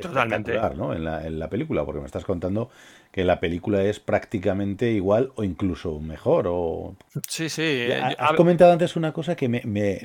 [0.00, 0.58] Totalmente.
[0.76, 0.94] ¿no?
[0.94, 2.70] en, la, en la película, porque me estás contando
[3.10, 6.46] que la película es prácticamente igual o incluso mejor.
[6.48, 6.96] O...
[7.28, 7.88] Sí, sí.
[8.18, 10.00] Has comentado antes una cosa que me, me,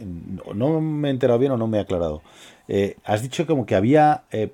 [0.53, 2.21] no me he enterado bien o no me he aclarado.
[2.67, 4.51] Eh, has dicho como que había eh,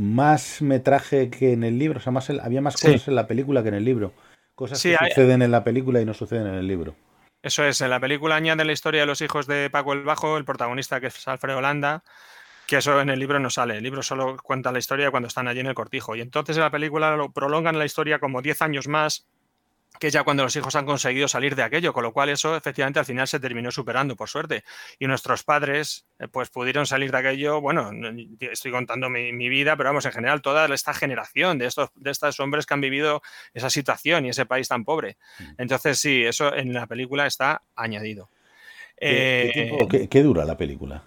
[0.00, 2.86] más metraje que en el libro, o sea, más el, había más Sí.
[2.86, 4.12] cosas en la película que en el libro.
[4.54, 6.94] Cosas Sí, que hay- suceden en la película y no suceden en el libro.
[7.42, 10.38] Eso es, en la película añade la historia de los hijos de Paco el Bajo,
[10.38, 12.02] el protagonista que es Alfredo Holanda,
[12.66, 13.76] que eso en el libro no sale.
[13.76, 16.16] El libro solo cuenta la historia cuando están allí en el cortijo.
[16.16, 19.26] Y entonces en la película lo prolongan la historia como 10 años más
[19.98, 22.56] que es ya cuando los hijos han conseguido salir de aquello, con lo cual eso
[22.56, 24.64] efectivamente al final se terminó superando, por suerte.
[24.98, 27.90] Y nuestros padres, eh, pues pudieron salir de aquello, bueno,
[28.40, 32.38] estoy contando mi, vida, pero vamos, en general toda esta generación de estos, de estos
[32.40, 33.20] hombres que han vivido
[33.52, 35.16] esa situación y ese país tan pobre.
[35.38, 35.44] Mm.
[35.58, 38.30] Entonces sí, eso en la película está añadido.
[38.96, 41.02] ¿Qué, qué dura la película?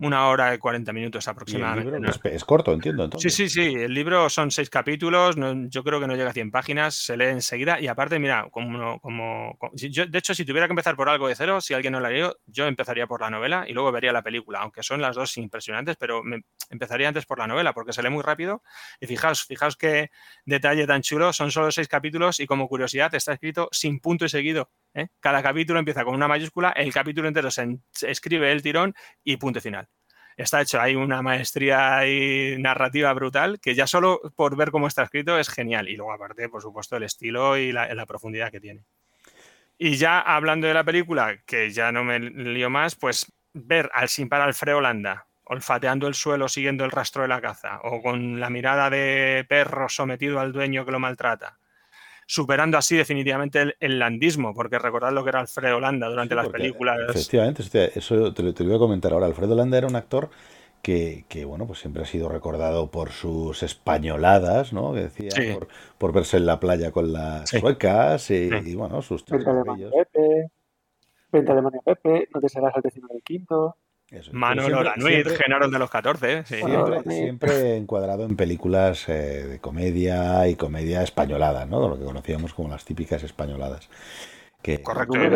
[0.00, 2.10] Una hora y 40 minutos aproximadamente.
[2.24, 3.04] es, corto, entiendo.
[3.04, 3.34] Entonces.
[3.34, 3.74] Sí, sí, sí.
[3.74, 5.36] El libro son seis capítulos.
[5.68, 6.94] yo creo que no llega a 100 páginas.
[6.94, 7.80] Se lee enseguida.
[7.80, 8.98] Y aparte, mira, como.
[9.00, 12.00] como, yo, de hecho, si tuviera que empezar por algo de cero, si alguien no
[12.00, 14.60] la leído, yo empezaría por la novela y luego vería la película.
[14.60, 18.10] Aunque son las dos impresionantes, pero me, empezaría antes por la novela porque se lee
[18.10, 18.62] muy rápido.
[19.00, 20.10] Y fijaos, fijaos qué
[20.46, 21.32] detalle tan chulo.
[21.32, 24.70] Son solo seis capítulos y como curiosidad está escrito sin punto y seguido.
[24.94, 25.08] ¿Eh?
[25.20, 29.60] Cada capítulo empieza con una mayúscula, el capítulo entero se, escribe el tirón y punto
[29.60, 29.88] final.
[30.36, 35.02] Está hecho, hay una maestría y narrativa brutal que ya solo por ver cómo está
[35.02, 35.88] escrito es genial.
[35.88, 38.84] Y luego aparte, por supuesto, el estilo y la, profundidad que tiene.
[39.76, 44.08] Y ya hablando de la película, que ya no me lío más, pues ver al
[44.08, 48.38] sin par Alfredo Holanda olfateando el suelo siguiendo el rastro de la caza o con
[48.38, 51.59] la mirada de perro sometido al dueño que lo maltrata
[52.30, 56.96] superando así definitivamente el, landismo, porque recordad lo que era Alfredo Holanda durante las películas.
[57.08, 57.64] Efectivamente,
[57.96, 59.26] eso te, lo voy a comentar ahora.
[59.26, 60.30] Alfredo Holanda era un actor
[60.80, 64.94] que, bueno, pues siempre ha sido recordado por sus españoladas, ¿no?
[64.94, 65.30] Que decía,
[65.98, 70.50] por, verse en la playa con las suecas y, bueno, sus Venta de Pepe,
[71.32, 73.74] Venta de Pepe, no te serás al vecino del quinto.
[74.32, 76.32] Manolo Lanuit, Genaro de los 14.
[76.32, 76.44] ¿eh?
[76.44, 81.88] Siempre, encuadrado en películas eh, de comedia y comedia españolada, ¿no?
[81.88, 83.88] Lo que conocíamos como las típicas españoladas.
[84.82, 85.28] Correcto, y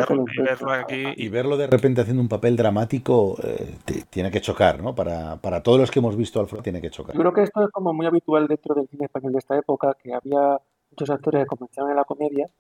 [0.43, 1.05] verlo, aquí.
[1.17, 3.75] Y verlo de repente haciendo un papel dramático eh,
[4.11, 4.95] tiene que chocar, ¿no?
[4.95, 7.15] Para, para todos los que hemos visto Alfredo tiene que chocar.
[7.15, 9.97] Yo creo que esto es como muy habitual dentro del cine español de esta época,
[10.03, 10.61] que había
[10.91, 12.51] muchos actores que comenzaban en la comedia,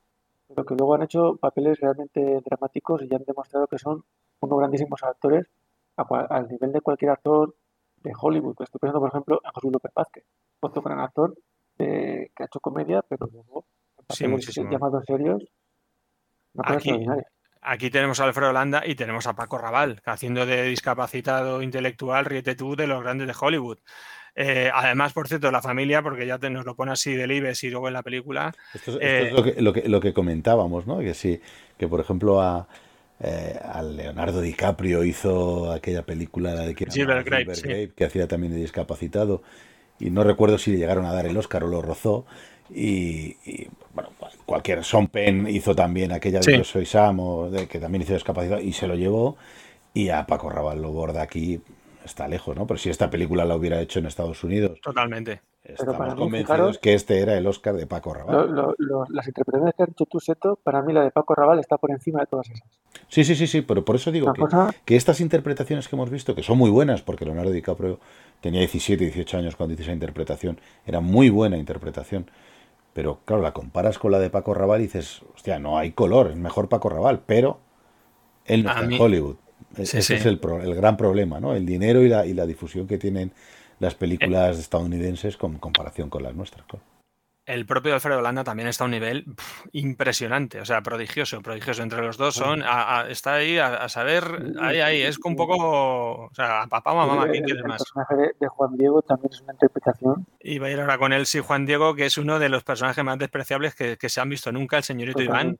[0.48, 4.02] pero que luego han hecho papeles realmente dramáticos y ya han demostrado que son
[4.40, 5.46] unos grandísimos actores
[5.96, 7.54] al nivel de cualquier actor
[8.02, 8.56] de Hollywood.
[8.60, 10.24] Estoy pensando, por ejemplo, en José López Vázquez,
[10.60, 11.34] otro gran actor
[11.78, 13.66] eh, que ha hecho comedia, pero luego
[14.10, 14.26] sí,
[14.70, 15.42] llamados serios,
[16.58, 17.04] aquí,
[17.60, 22.54] aquí tenemos a Alfredo Holanda y tenemos a Paco Raval, haciendo de discapacitado intelectual, riete
[22.54, 23.78] tú, de los grandes de Hollywood.
[24.36, 27.62] Eh, además, por cierto, la familia, porque ya te, nos lo pone así del Ives
[27.64, 28.52] y luego en la película.
[28.74, 30.98] Esto, es, lo, que, lo, que, lo, que, comentábamos, ¿no?
[30.98, 31.40] Que sí,
[31.78, 32.66] que por ejemplo a,
[33.20, 36.86] eh, al Leonardo DiCaprio hizo aquella película de que,
[37.94, 39.42] que hacía también de discapacitado.
[39.98, 42.26] Y no recuerdo si le llegaron a dar el Oscar o lo rozó.
[42.70, 43.36] Y,
[43.92, 44.10] bueno
[44.46, 48.14] cualquier Sean Penn hizo también aquella de Yo soy Sam o de, que también hizo
[48.14, 49.36] discapacitado y se lo llevó.
[49.92, 51.60] Y a Paco Raval lo borda aquí
[52.04, 52.66] está lejos, ¿no?
[52.66, 54.80] Pero si esta película la hubiera hecho en Estados Unidos.
[54.80, 55.40] Totalmente.
[55.64, 58.74] Estamos convencidos que este era el Oscar de Paco Raval.
[59.08, 61.90] las interpretaciones que has hecho tú, Seto, para mí la de Paco Raval está por
[61.90, 62.68] encima de todas esas.
[63.08, 64.30] Sí, sí, sí, sí, pero por eso digo
[64.84, 67.98] que, estas interpretaciones que hemos visto, que son muy buenas, porque Leonardo DiCaprio
[68.42, 72.30] tenía 17, 18 años cuando hizo esa interpretación, era muy buena interpretación,
[72.92, 76.30] pero claro, la comparas con la de Paco Raval y dices, hostia, no hay color,
[76.30, 77.58] es mejor Paco Raval, pero
[78.44, 79.36] él no está en Hollywood.
[79.76, 81.54] Ese es el, el, gran problema, ¿no?
[81.54, 83.32] El dinero y la, y la difusión que tienen
[83.80, 86.64] las películas estadounidenses con comparación con las nuestras.
[87.46, 89.26] El propio Alfredo Holanda también está a un nivel
[89.72, 91.82] impresionante, o sea, prodigioso, prodigioso.
[91.82, 92.64] Entre los dos son,
[93.10, 94.24] está ahí a, saber,
[94.60, 95.56] ahí, ahí, es un poco,
[96.24, 97.82] o sea, papá, mamá, ¿quién quiere más?
[97.82, 100.26] El personaje de, Juan Diego también es una interpretación.
[100.40, 102.64] Y va a ir ahora con él, sí, Juan Diego, que es uno de los
[102.64, 105.58] personajes más despreciables que, se han visto nunca, el señorito Iván.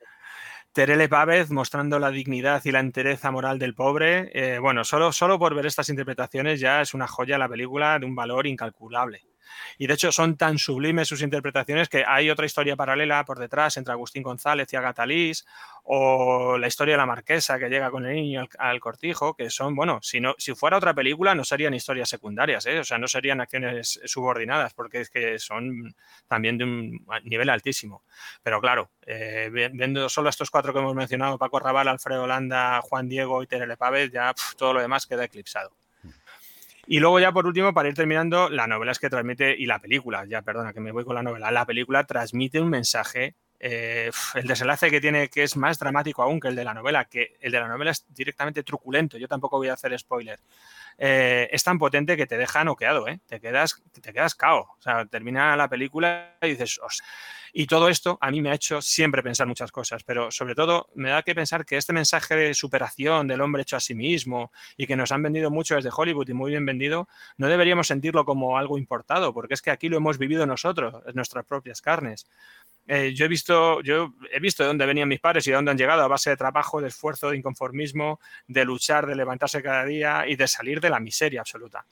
[0.75, 4.33] Terele Pávez mostrando la dignidad y la entereza moral del pobre.
[4.35, 8.07] Eh, bueno, solo, solo por ver estas interpretaciones ya es una joya la película de
[8.07, 9.23] un valor incalculable.
[9.79, 13.77] Y de hecho son tan sublimes sus interpretaciones que hay otra historia paralela por detrás
[13.77, 15.45] entre Agustín González y Agatha Liz,
[15.85, 19.75] o la historia de la marquesa que llega con el niño al, cortijo, que son,
[19.75, 22.79] bueno, si, no, si fuera otra película no serían historias secundarias, ¿eh?
[22.79, 25.95] o sea, no serían acciones subordinadas, porque es que son
[26.27, 28.05] también de un nivel altísimo.
[28.43, 33.09] Pero claro, eh, viendo solo estos cuatro que hemos mencionado, Paco Raval, Alfredo Holanda, Juan
[33.09, 35.84] Diego y Terele Pávez, ya todo lo demás queda eclipsado.
[36.87, 39.79] Y luego ya por último, para ir terminando, la novela es que transmite, y la
[39.79, 44.11] película, ya perdona que me voy con la novela, la película transmite un mensaje, eh,
[44.35, 47.37] el desenlace que tiene, que es más dramático aún que el de la novela, que
[47.41, 50.39] el de la novela es directamente truculento, yo tampoco voy a hacer spoiler.
[50.99, 53.21] Eh, es tan potente que te deja noqueado, ¿eh?
[53.27, 54.69] te quedas, te quedas cao.
[54.79, 56.79] O sea, termina la película y dices,
[57.57, 60.89] y todo esto a mí me ha hecho siempre pensar muchas cosas, pero sobre todo
[60.97, 64.51] me da que pensar que este mensaje de superación del hombre hecho a sí mismo
[64.77, 68.25] y que nos han vendido mucho desde Hollywood y muy bien vendido, no deberíamos sentirlo
[68.25, 72.27] como algo importado, porque es que aquí lo hemos vivido nosotros, en nuestras propias carnes.
[72.87, 75.71] eh, yo he visto, yo he visto de dónde venían mis padres y de dónde
[75.71, 79.85] han llegado a base de trabajo, de esfuerzo, de inconformismo, de luchar, de levantarse cada
[79.85, 81.87] día y de salir de la miseria absoluta.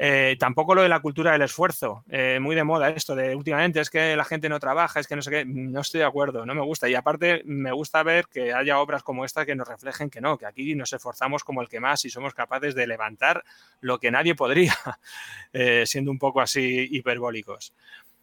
[0.00, 3.80] Eh, tampoco lo de la cultura del esfuerzo, eh, muy de moda esto de últimamente
[3.80, 6.46] es que la gente no trabaja, es que no sé qué, no estoy de acuerdo,
[6.46, 6.88] no me gusta.
[6.88, 10.38] Y aparte me gusta ver que haya obras como esta que nos reflejen que no,
[10.38, 13.42] que aquí nos esforzamos como el que más y somos capaces de levantar
[13.80, 14.72] lo que nadie podría,
[15.52, 17.74] eh, siendo un poco así hiperbólicos.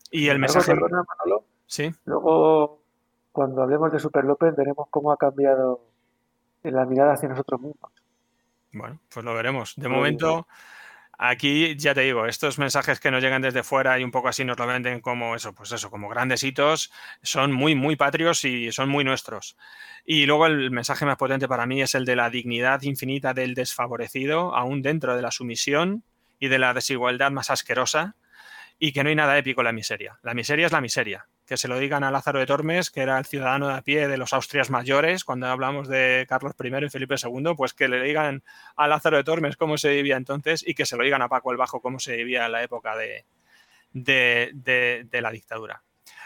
[0.10, 0.74] Y el mensaje...
[1.68, 1.94] sí.
[2.06, 2.80] Luego,
[3.34, 5.82] cuando hablemos de Super López, veremos cómo ha cambiado
[6.64, 7.92] la mirada hacia nosotros mismos.
[8.72, 9.74] Bueno, pues lo veremos.
[9.76, 10.48] De momento...
[11.18, 14.44] Aquí ya te digo, estos mensajes que nos llegan desde fuera y un poco así
[14.44, 18.72] nos lo venden como eso, pues eso, como grandes hitos, son muy, muy patrios y
[18.72, 19.56] son muy nuestros.
[20.06, 23.54] Y luego el mensaje más potente para mí es el de la dignidad infinita del
[23.54, 26.04] desfavorecido, aún dentro de la sumisión
[26.40, 28.16] y de la desigualdad más asquerosa,
[28.78, 30.20] y que no hay nada épico en la miseria.
[30.22, 31.28] La miseria es la miseria.
[31.46, 34.08] Que se lo digan a Lázaro de Tormes, que era el ciudadano de a pie
[34.08, 38.02] de los Austrias mayores, cuando hablamos de Carlos I y Felipe II, pues que le
[38.02, 38.44] digan
[38.76, 41.52] a Lázaro de Tormes cómo se vivía entonces y que se lo digan a Paco
[41.52, 43.26] el Bajo cómo se vivía en la época de,
[43.96, 45.84] de, la dictadura.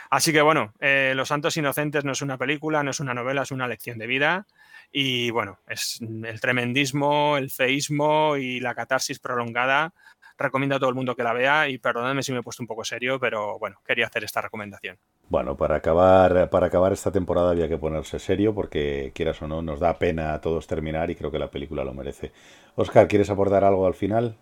[0.09, 3.43] Así que bueno, eh, Los Santos Inocentes no es una película, no es una novela,
[3.43, 4.47] es una lección de vida.
[4.91, 9.93] Y bueno, es el tremendismo, el feísmo y la catarsis prolongada
[10.39, 12.67] recomiendo a todo el mundo que la vea y perdónenme si me he puesto un
[12.67, 14.97] poco serio, pero bueno, quería hacer esta recomendación.
[15.27, 19.61] Bueno, para acabar, para acabar esta temporada había que ponerse serio porque quieras o no,
[19.61, 22.31] nos da pena a todos terminar y creo que la película lo merece.
[22.75, 24.37] Oscar, ¿quieres aportar algo al final?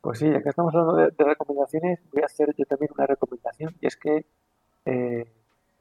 [0.00, 3.74] Pues sí, ya que estamos hablando de, recomendaciones, voy a hacer yo también una recomendación
[3.80, 4.26] y es que
[4.84, 5.26] eh,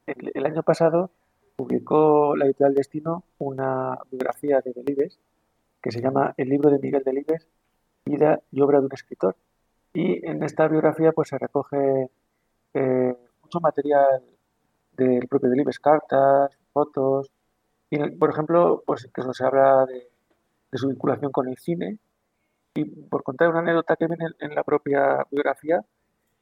[0.08, 1.12] el, año pasado
[1.56, 5.20] publicó la editorial Destino una biografía de Delibes
[5.82, 7.48] que se llama El libro de Miguel Delibes,
[8.06, 9.36] vida y obra de un escritor.
[9.94, 12.10] Y en esta biografía pues se recoge
[12.74, 14.24] eh, mucho material
[14.94, 17.32] del propio Delibes, cartas, fotos,
[17.90, 20.10] y por ejemplo, pues que se habla de,
[20.74, 22.00] su vinculación con el cine.
[22.74, 25.84] Y por contar una anécdota que viene en, la propia biografía,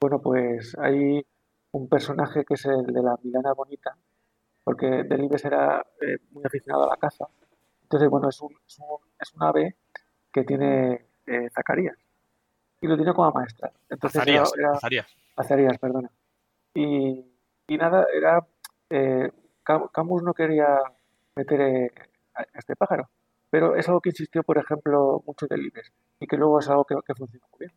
[0.00, 1.24] bueno, pues hay
[1.72, 3.96] un personaje que es el de la Milana Bonita,
[4.64, 7.26] porque Delibes era eh, muy aficionado a la caza.
[7.82, 9.76] Entonces, bueno, es un, es un, ave
[10.32, 12.05] que tiene eh, Zacarías
[12.86, 13.72] y lo tiene como maestra.
[13.90, 14.22] Entonces
[15.36, 16.10] Azarías, perdona.
[16.72, 17.24] Y,
[17.66, 18.46] y, nada, era.
[18.88, 19.30] Eh,
[19.64, 20.78] Camus no quería
[21.34, 21.92] meter eh,
[22.34, 23.10] a este pájaro,
[23.50, 26.84] pero es algo que insistió, por ejemplo, mucho de Libes y que luego es algo
[26.84, 27.72] que, que funciona muy bien.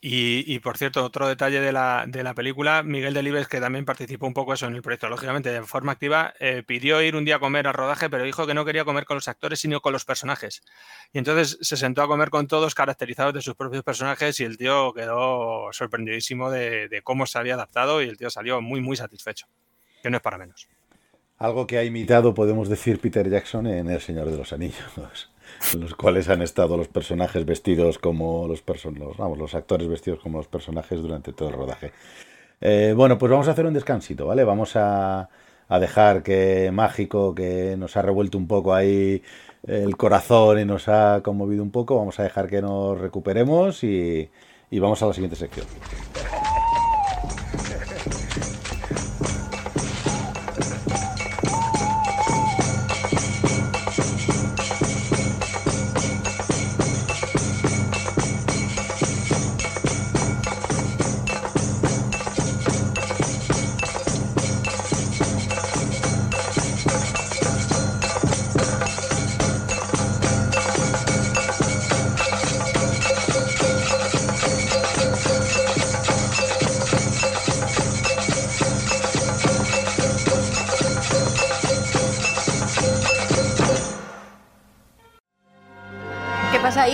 [0.00, 4.28] Y, por cierto, otro detalle de la, de la, película, Miguel Delibes, que también participó
[4.28, 7.36] un poco eso en el proyecto, lógicamente de forma activa, eh, pidió ir un día
[7.36, 9.92] a comer al rodaje, pero dijo que no quería comer con los actores, sino con
[9.92, 10.62] los personajes.
[11.12, 14.56] Y entonces se sentó a comer con todos caracterizados de sus propios personajes y el
[14.56, 18.96] tío quedó sorprendidísimo de, de cómo se había adaptado y el tío salió muy, muy
[18.96, 19.46] satisfecho,
[20.00, 20.68] que no es para menos.
[21.38, 24.92] Algo que ha imitado, podemos decir, Peter Jackson en El Señor de los Anillos
[25.78, 30.38] los cuales han estado los personajes vestidos como los, personajes, vamos, los actores vestidos como
[30.38, 31.92] los personajes durante todo el rodaje.
[32.60, 34.44] Eh, bueno, pues vamos a hacer un descansito, ¿vale?
[34.44, 35.28] Vamos a,
[35.80, 39.22] dejar que Mágico, que nos ha revuelto un poco ahí
[39.66, 44.30] el corazón y nos ha conmovido un poco, vamos a dejar que nos recuperemos y,
[44.70, 45.66] y vamos a la siguiente sección.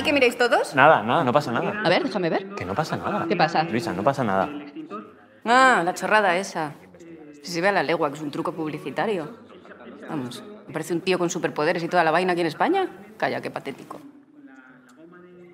[0.05, 0.75] ¿Qué miráis todos?
[0.75, 1.83] Nada, nada, no pasa nada.
[1.85, 2.55] A ver, déjame ver.
[2.55, 3.27] Que no pasa nada.
[3.29, 3.62] ¿Qué pasa?
[3.64, 4.49] Luisa, no pasa nada.
[5.44, 6.73] Ah, la chorrada esa.
[7.42, 9.37] Si se ve a la legua, que es un truco publicitario.
[10.09, 12.88] Vamos, me parece un tío con superpoderes y toda la vaina aquí en España.
[13.18, 14.01] Calla, qué patético.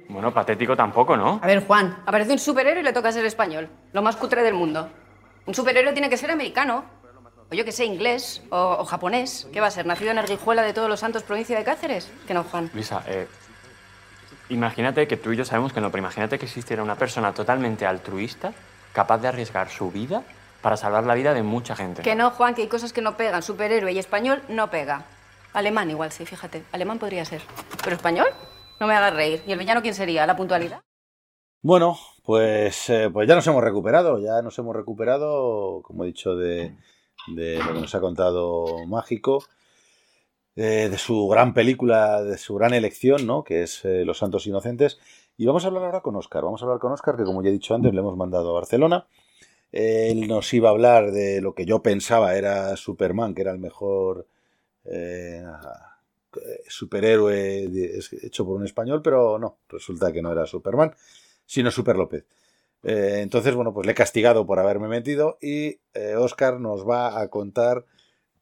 [0.09, 1.41] Bueno, patético tampoco, ¿no?
[1.43, 3.69] A ver, Juan, aparece un superhéroe y le toca ser español.
[3.93, 4.89] Lo más cutre del mundo.
[5.47, 6.85] Un superhéroe tiene que ser americano.
[7.51, 9.49] O yo que sé, inglés o, o, japonés.
[9.53, 9.87] ¿Qué va a ser?
[9.87, 12.11] ¿Nacido en Arguijuela de Todos los Santos, provincia de Cáceres?
[12.27, 12.71] Que no, Juan.
[12.73, 13.27] Luisa, eh,
[14.51, 17.87] Imagínate que tú y yo sabemos que no, pero imagínate que existiera una persona totalmente
[17.87, 18.53] altruista,
[18.93, 20.23] capaz de arriesgar su vida
[20.61, 22.03] para salvar la vida de mucha gente.
[22.03, 23.43] Que no, Juan, que hay cosas que no pegan.
[23.43, 25.05] Superhéroe y español no pega.
[25.53, 26.65] Alemán igual, sí, fíjate.
[26.73, 27.41] Alemán podría ser.
[27.83, 28.29] ¿Pero español?
[28.79, 29.43] No me hagas reír.
[29.47, 30.27] ¿Y el villano quién sería?
[30.27, 30.81] ¿La puntualidad?
[31.63, 36.37] Bueno, Pues, eh, pues ya nos hemos recuperado, ya nos hemos recuperado, como he dicho,
[36.37, 36.77] de,
[37.27, 39.45] de lo que nos ha contado Mágico,
[40.63, 43.43] eh, de su gran película, de su gran elección, ¿no?
[43.43, 44.99] Que es eh, Los Santos Inocentes.
[45.39, 46.45] Y vamos a hablar ahora con Oscar.
[46.45, 48.53] Vamos a hablar con Oscar, que como ya he dicho antes, le hemos mandado a
[48.53, 49.07] Barcelona.
[49.73, 53.59] Él nos iba a hablar de lo que yo pensaba era Superman, que era el
[53.59, 54.27] mejor
[54.85, 55.47] eh,
[56.69, 57.71] superhéroe
[58.21, 60.95] hecho por un español, pero no, resulta que no era Superman,
[61.47, 62.27] sino Super López.
[62.83, 65.79] Entonces, bueno, pues le he castigado por haberme metido y
[66.19, 67.87] Oscar nos va a contar,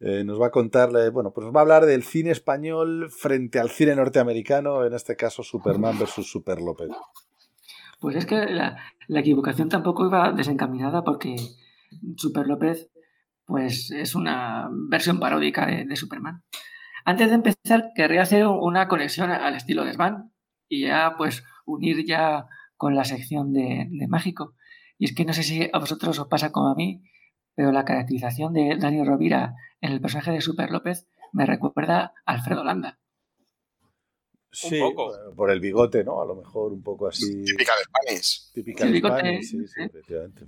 [0.01, 3.71] eh, nos va a contar, bueno, pues va a hablar del cine español frente al
[3.71, 6.91] cine norteamericano, en este caso Superman versus Super López.
[8.01, 8.77] Pues es que la,
[9.09, 11.37] equivocación tampoco iba desencaminada porque
[12.17, 12.91] Super López,
[13.45, 16.45] pues es una versión paródica de, Superman.
[17.05, 20.33] Antes de empezar, querría hacer una conexión al estilo de Svan
[20.69, 22.47] y ya, pues, unir ya
[22.77, 24.55] con la sección de, Mágico.
[24.99, 27.03] Y es que no sé si a vosotros os pasa como a mí,
[27.59, 32.33] pero la caracterización de Daniel Rovira en el personaje de Super López me recuerda a
[32.35, 33.01] Alfredo Landa.
[34.53, 34.81] Sí,
[35.35, 36.23] por el bigote, ¿no?
[36.23, 37.43] A lo mejor un poco así.
[37.43, 38.53] Típica de Spanish.
[38.53, 40.47] Típica de Spanish, sí, sí, efectivamente,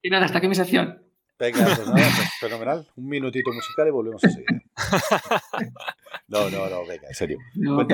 [0.00, 1.02] Y nada, hasta aquí mi sección.
[1.38, 2.88] Venga, pues nada, pues fenomenal.
[2.96, 4.46] Un minutito musical y volvemos a seguir.
[6.26, 7.38] No, no, no, venga, en serio.
[7.54, 7.84] No,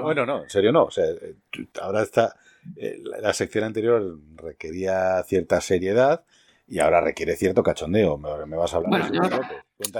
[0.00, 0.84] Bueno, no, en serio no.
[0.84, 1.36] O sea, eh,
[1.82, 2.34] ahora está.
[2.74, 6.24] Eh, la sección anterior requería cierta seriedad
[6.70, 8.16] y ahora requiere cierto cachondeo.
[8.16, 9.22] Me, vas a hablar bueno, de yo,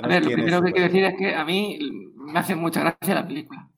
[0.03, 1.79] a ver, lo primero que quiero decir es que a mí
[2.15, 3.69] me hace mucha gracia la película.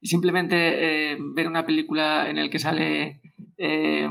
[0.00, 3.20] Simplemente eh, ver una película en la que sale.
[3.58, 4.08] Eh,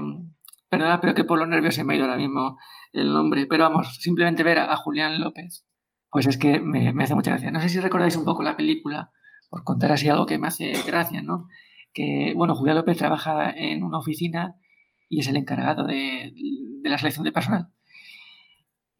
[0.70, 2.58] perdona, pero que por los nervios se me ha ido ahora mismo
[2.92, 5.66] el nombre, pero vamos, simplemente ver a, Julián López,
[6.12, 7.52] pues es que me, hace mucha gracia.
[7.52, 9.12] No sé si recordáis un poco la película,
[9.50, 11.48] por contar así algo que me hace gracia, ¿no?
[11.94, 14.56] Que, bueno, Julián López trabaja en una oficina
[15.08, 16.34] y es el encargado de,
[16.84, 17.70] la selección de personal.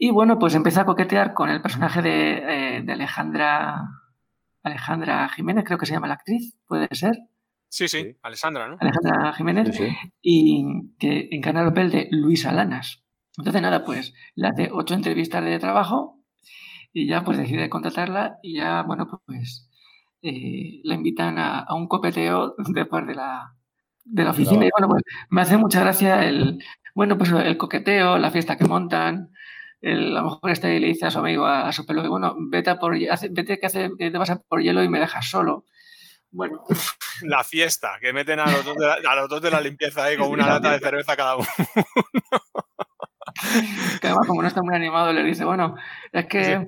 [0.02, 3.90] Y bueno, pues empieza a coquetear con el personaje de, eh, Alejandra
[4.64, 7.18] Alejandra Jiménez, creo que se llama la actriz, puede ser.
[7.68, 8.78] Sí, sí, Alejandra, ¿no?
[8.80, 9.78] Alejandra Jiménez,
[10.22, 10.66] y
[10.98, 13.04] que encarna el papel de Luisa Lanas.
[13.38, 16.18] Entonces, nada, pues le hace ocho entrevistas de trabajo
[16.94, 19.70] y ya pues decide contratarla y ya, bueno, pues
[20.22, 23.54] eh, la invitan a, un copeteo después de la,
[24.06, 24.66] de la oficina.
[24.66, 26.64] Y bueno, pues me hace mucha gracia el,
[26.96, 29.32] bueno, pues el coqueteo, la fiesta que montan.
[29.82, 32.76] El, a lo mejor este le dice a su amigo, a, su pelo, bueno, vete,
[32.76, 35.66] por, vete que, hace, te vas a por hielo y me dejas solo.
[36.32, 36.64] Bueno.
[37.24, 40.06] La fiesta, que meten a los dos de la, a los dos de la limpieza
[40.06, 41.48] ahí con una lata de cerveza cada uno
[44.02, 45.76] que además, como no está muy animado, le dice, bueno,
[46.12, 46.68] es que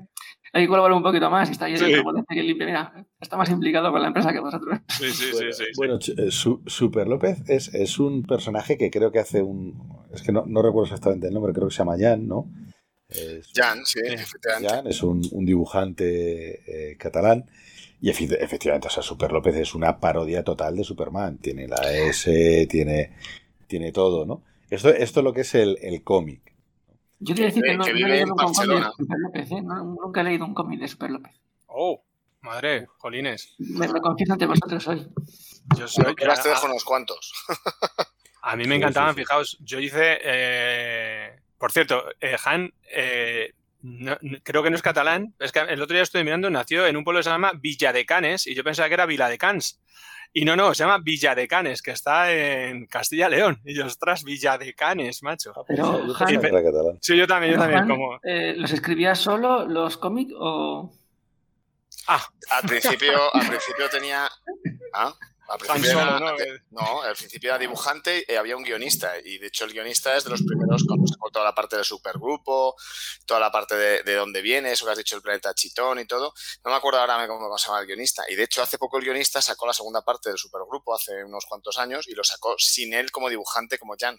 [0.53, 1.85] hay que colaborar un poquito más y está ahí sí.
[2.29, 2.65] que limpia.
[2.65, 4.79] Mira, está más implicado con la empresa que vosotros.
[4.89, 6.31] Sí, sí, bueno, sí, Bueno, eh,
[6.69, 10.05] Super López es, es, un personaje que creo que hace un.
[10.13, 12.49] Es que no, no recuerdo exactamente el nombre, creo que se llama Jan, ¿no?
[13.53, 14.69] Jan, sí, efectivamente.
[14.69, 17.45] Jan es un, un dibujante eh, catalán.
[18.03, 21.37] Y efectivamente, o sea, Super López es una parodia total de Superman.
[21.37, 23.15] Tiene la S, tiene,
[23.67, 24.41] tiene todo, ¿no?
[24.71, 26.55] Esto, esto es lo que es el, el cómic.
[27.19, 29.61] Yo quiero decir que, no, he leído un cómic de Super López, ¿eh?
[29.61, 31.33] nunca he leído un cómic de Super López.
[31.67, 32.03] Oh,
[32.41, 33.53] madre, Jolines.
[33.59, 35.07] Me lo confieso ante vosotros hoy.
[35.77, 36.15] Yo soy.
[36.15, 37.33] que te dejo unos cuantos.
[38.41, 40.17] A mí me encantaban, fijaos, yo hice.
[40.23, 42.73] Eh, por cierto, eh, Han.
[42.91, 43.53] Eh,
[44.43, 47.03] creo que no es catalán, es que el otro día estoy mirando, nació en un
[47.03, 49.79] pueblo que se llama Villa de Canes y yo pensaba que era Vila de Cans.
[50.33, 53.59] Y no, no, se llama Villadecanes, que está en Castilla León.
[53.65, 55.53] Y yo, ostras, Villadecanes, macho.
[55.67, 56.05] Pero,
[57.01, 57.87] sí, yo también, yo también.
[57.87, 58.17] como...
[58.23, 60.89] Eh, ¿Los escribías solo los cómics o...?
[62.07, 62.25] Ah.
[62.49, 64.29] Al principio, al principio tenía...
[64.93, 65.13] ¿Ah?
[65.51, 66.35] Al principio era, ¿no?
[66.71, 69.13] no, al principio era dibujante y había un guionista.
[69.23, 71.85] Y de hecho, el guionista es de los primeros cuando sacó toda la parte del
[71.85, 72.75] supergrupo,
[73.25, 76.05] toda la parte de, de dónde viene, eso que has dicho, el planeta Chitón y
[76.05, 76.33] todo.
[76.63, 78.23] No me acuerdo ahora cómo se llama el guionista.
[78.29, 81.45] Y de hecho, hace poco el guionista sacó la segunda parte del supergrupo, hace unos
[81.45, 84.17] cuantos años, y lo sacó sin él como dibujante, como Jan.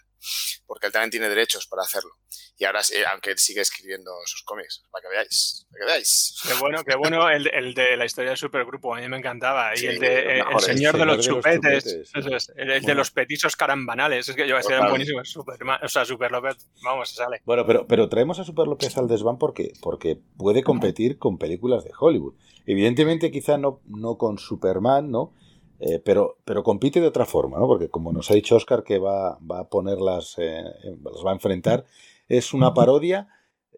[0.66, 2.18] Porque él también tiene derechos para hacerlo.
[2.56, 2.80] Y ahora,
[3.10, 5.66] aunque él sigue escribiendo sus cómics, para que veáis.
[5.70, 6.40] Para que veáis.
[6.46, 9.72] Qué bueno, qué bueno el, el de la historia del supergrupo, a mí me encantaba.
[9.76, 12.12] Y el de El Señor de los chupetes.
[12.56, 14.28] el, de los petisos carambanales.
[14.28, 15.24] Es que yo a buenísimo.
[15.24, 17.42] Super, o sea, Super López, vamos, se sale.
[17.44, 21.84] Bueno, pero, pero traemos a Super López al desván porque, porque puede competir con películas
[21.84, 22.34] de Hollywood.
[22.66, 25.32] Evidentemente, quizá no, no con Superman, ¿no?
[25.80, 27.66] Eh, pero, pero compite de otra forma, ¿no?
[27.66, 30.62] Porque como nos ha dicho Oscar que va, va a ponerlas, eh,
[31.02, 31.84] las va a enfrentar,
[32.28, 33.28] es una parodia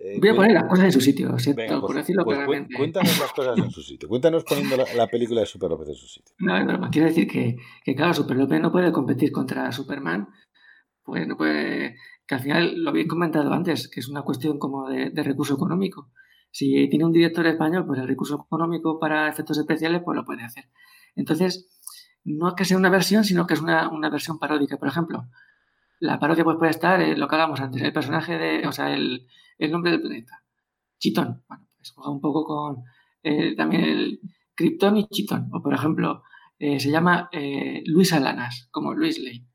[0.00, 1.80] eh, Voy a poner las cosas en su sitio, ¿cierto?
[1.80, 2.74] por pues, decirlo pues claramente.
[2.76, 4.08] Cuéntanos las cosas en su sitio.
[4.08, 6.34] Cuéntanos poniendo la, película de Super López en su sitio.
[6.38, 6.90] No, es broma.
[6.90, 10.28] Quiero decir que, que, claro, Super López no puede competir contra Superman
[11.04, 11.92] pues, pues
[12.26, 16.10] que al final lo habéis comentado antes, que es una cuestión como de, recurso económico.
[16.50, 20.42] Si tiene un director español, pues el recurso económico para efectos especiales, pues lo puede
[20.42, 20.70] hacer.
[21.14, 21.68] Entonces,
[22.24, 24.78] no es que sea una versión, sino que es una, versión paródica.
[24.78, 25.28] Por ejemplo,
[26.04, 28.94] la parodia pues, puede estar en lo que hablábamos antes, el personaje de, o sea,
[28.94, 29.26] el,
[29.70, 30.44] nombre del planeta.
[30.98, 31.42] Chitón.
[31.48, 32.84] Bueno, pues un poco con
[33.22, 34.20] eh, también el
[34.54, 35.48] Krypton y Chitón.
[35.52, 36.22] O por ejemplo,
[36.58, 39.48] eh, se llama eh, Luis Alanas, como Luis Lane.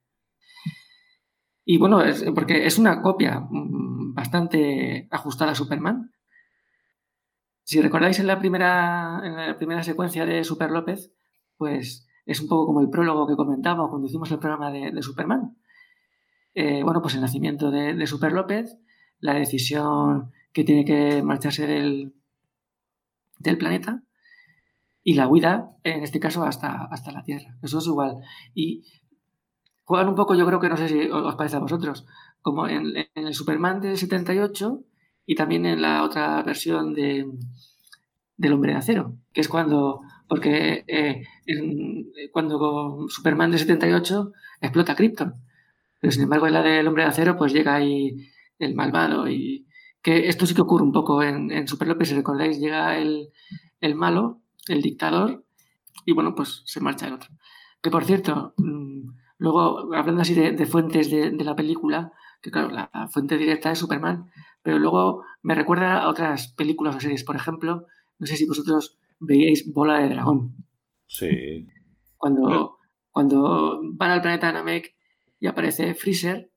[1.66, 6.12] Y bueno, es, porque es una copia mm, bastante ajustada a Superman.
[7.64, 11.14] Si recordáis en la primera, en la primera secuencia de Super López,
[11.58, 15.56] pues es un poco como el prólogo que comentaba cuando hicimos el programa de, Superman.
[16.54, 18.78] Eh, bueno, pues el nacimiento de, Super López,
[19.20, 22.14] la decisión que tiene que marcharse del,
[23.40, 24.04] del planeta
[25.04, 27.58] y la huida, en este caso, hasta, hasta la Tierra.
[27.62, 28.18] Eso es igual.
[28.54, 28.84] Y
[29.84, 32.06] juegan un poco, yo creo que no sé si os parece a vosotros,
[32.42, 34.84] como en, el Superman del 78
[35.26, 37.28] y también en la otra versión de,
[38.38, 41.24] del Hombre de Acero, que es cuando, porque eh,
[42.32, 44.32] cuando Superman del 78
[44.62, 45.36] explota Krypton,
[46.00, 49.68] pero sin embargo en la del Hombre de Acero pues llega ahí el malvado y
[50.02, 53.30] que esto sí que ocurre un poco en, en Super López, si recordáis, llega el,
[53.82, 55.46] el malo, el dictador,
[56.06, 57.30] y bueno, pues se marcha el otro.
[57.82, 62.90] Que por cierto, mm, Luego, hablando así de, fuentes de, la película, que claro, la,
[63.10, 64.30] fuente directa es Superman,
[64.62, 67.24] pero luego me recuerda a otras películas o series.
[67.24, 67.86] Por ejemplo,
[68.20, 70.58] no sé si vosotros veíais Bola de Dragón.
[71.08, 71.68] Sí.
[72.18, 72.80] Cuando,
[73.12, 74.94] cuando van al planeta Namek
[75.40, 76.52] y aparece Freezer,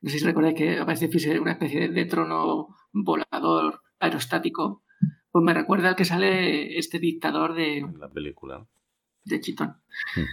[0.00, 4.82] no sé si recordáis que aparece Freezer una especie de, trono volador aerostático,
[5.30, 7.86] pues me recuerda al que sale este dictador de...
[7.98, 8.66] La película.
[9.24, 9.76] De Chitón.
[10.16, 10.24] Hmm.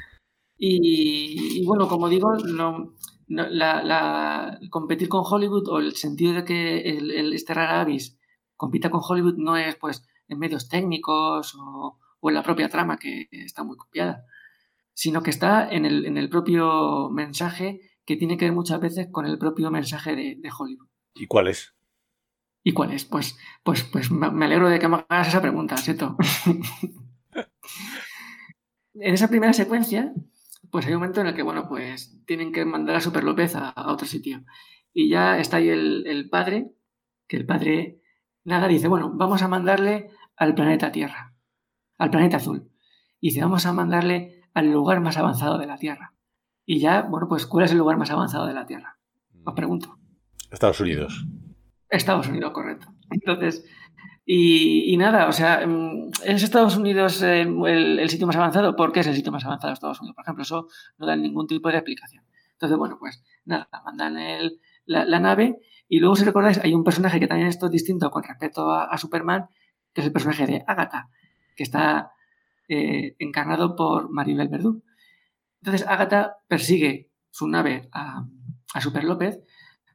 [0.60, 2.96] Y, bueno, como digo, no,
[3.28, 8.18] la, competir con Hollywood o el sentido de que el, el este rara avis
[8.56, 13.30] compita con Hollywood no es pues en medios técnicos o, en la propia trama que
[13.32, 14.26] está muy copiada,
[14.98, 19.10] sino que está en el, en el propio mensaje que tiene que ver muchas veces
[19.12, 20.88] con el propio mensaje de, Hollywood.
[21.14, 21.76] ¿Y cuál es?
[22.64, 23.06] ¿Y cuál es?
[23.06, 26.18] Pues, pues, pues me alegro de que me hagas esa pregunta, ¿cierto?
[28.95, 30.14] en esa primera secuencia
[30.72, 33.56] pues hay un momento en el que, bueno, pues tienen que mandar a Super López
[33.56, 34.43] a, otro sitio.
[34.93, 36.72] Y ya está ahí el, padre,
[37.28, 38.02] que el padre,
[38.43, 41.36] nada, dice, bueno, vamos a mandarle al planeta Tierra,
[41.98, 42.72] al planeta azul.
[43.20, 46.16] Y dice, vamos a mandarle al lugar más avanzado de la Tierra.
[46.66, 48.97] Y ya, bueno, pues, ¿cuál es el lugar más avanzado de la Tierra?
[49.45, 49.99] Os pregunto.
[50.49, 51.28] Estados Unidos.
[51.91, 52.88] Estados Unidos, correcto.
[53.12, 53.64] Entonces,
[54.26, 58.76] y, nada, o sea, mm, ¿es Estados Unidos eh, el, sitio más avanzado?
[58.76, 60.16] ¿Por qué es el sitio más avanzado de Estados Unidos?
[60.16, 62.24] Por ejemplo, eso no da ningún tipo de explicación.
[62.53, 67.20] Entonces, bueno, pues nada, mandan el, la, nave y luego, si recordáis, hay un personaje
[67.20, 69.49] que también es distinto con respecto a, Superman,
[69.93, 71.10] que es el personaje de Agatha,
[71.55, 72.12] que está
[72.68, 74.84] eh, encarnado por Maribel Verdú.
[75.61, 78.26] Entonces, Agatha persigue su nave a,
[78.80, 79.39] Super López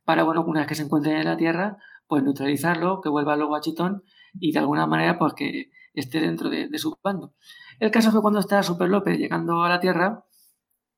[0.04, 1.76] para, bueno, una vez que se encuentre en la Tierra,
[2.08, 4.02] pues neutralizarlo, que vuelva luego a Chitón
[4.34, 7.34] y de alguna manera pues que esté dentro de, su bando.
[7.78, 10.24] El caso fue cuando está Super López llegando a la Tierra,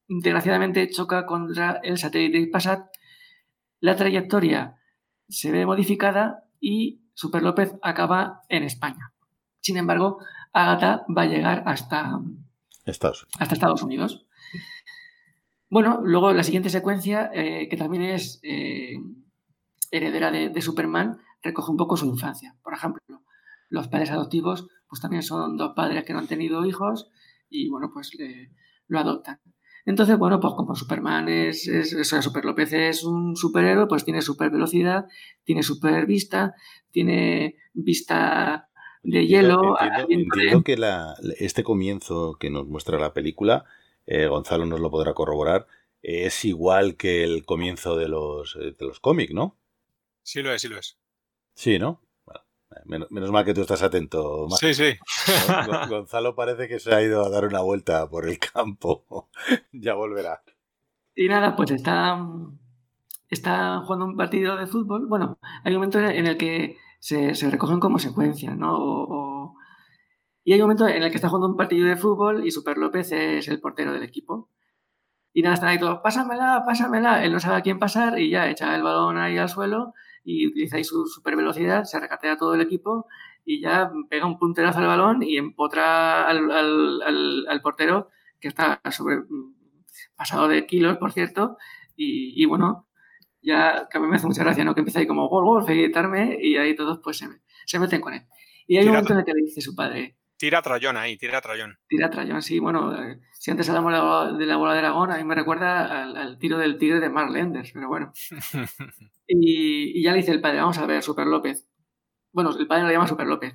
[0.08, 2.86] desgraciadamente choca contra el satélite Passat,
[3.80, 4.78] la trayectoria
[5.28, 9.12] se ve modificada y Super López acaba en España.
[9.60, 10.18] Sin embargo,
[10.54, 12.20] Agatha va a llegar hasta
[12.86, 14.26] Estados, hasta Estados Unidos.
[15.68, 18.94] Bueno, luego la siguiente secuencia, eh, que también es eh,
[19.90, 22.56] heredera de, Superman, recoge un poco su infancia.
[22.62, 23.00] Por ejemplo,
[23.68, 27.10] los padres adoptivos, pues también son dos padres que no han tenido hijos
[27.50, 28.12] y, bueno, pues
[28.86, 29.40] lo adoptan.
[29.86, 34.50] Entonces, bueno, pues como Superman es, es, Super López es un superhéroe, pues tiene super
[34.50, 35.06] velocidad,
[35.42, 36.54] tiene super vista,
[36.90, 38.68] tiene vista
[39.04, 39.76] de hielo.
[40.08, 40.76] Entiendo, que
[41.38, 43.64] este comienzo que nos muestra la película,
[44.06, 45.66] eh, Gonzalo nos lo podrá corroborar,
[46.02, 49.56] es igual que el comienzo de los, de los cómics, ¿no?
[50.22, 50.98] Sí lo es, sí lo es.
[51.54, 52.00] Sí, ¿no?
[52.86, 54.48] Bueno, menos, mal que tú estás atento.
[54.58, 54.96] Sí, sí.
[55.88, 59.28] Gonzalo parece que se ha ido a dar una vuelta por el campo.
[59.72, 60.42] ya volverá.
[61.14, 62.18] Y nada, pues está,
[63.30, 65.06] está jugando un partido de fútbol.
[65.06, 69.54] Bueno, hay un momento en el que se, recogen como secuencia, ¿no?
[70.42, 72.78] Y hay un momento en el que está jugando un partido de fútbol y Super
[72.78, 74.50] López es el portero del equipo.
[75.34, 77.22] Y nada, están ahí todos, pásamela, pásamela.
[77.22, 79.92] Él no sabe a quién pasar y ya echa el balón ahí al suelo
[80.22, 83.06] y utiliza ahí su super velocidad, se recatea todo el equipo
[83.44, 88.08] y ya pega un punterazo al balón y empotra al, al, portero
[88.40, 89.24] que está sobre
[90.16, 91.58] pasado de kilos, por cierto,
[91.96, 92.88] y, bueno,
[93.44, 94.74] ya que a mí me hace mucha gracia, ¿no?
[94.74, 97.28] Que empieza ahí como gol, gol, felicitarme y ahí todos pues se,
[97.66, 98.22] se meten con él.
[98.66, 101.40] Y hay un momento en el que le dice su padre, Tira Trayón ahí, tira
[101.40, 101.78] Trayón.
[101.88, 102.58] Tira Trayón, sí.
[102.58, 106.38] Bueno, eh, si antes hablamos de la bola de dragón, a mí me recuerda al,
[106.38, 108.12] tiro del tigre de Mark Lenders, pero bueno.
[109.28, 111.68] y, ya le dice el padre, vamos a ver, Super López.
[112.32, 113.54] Bueno, el padre lo llama Super López.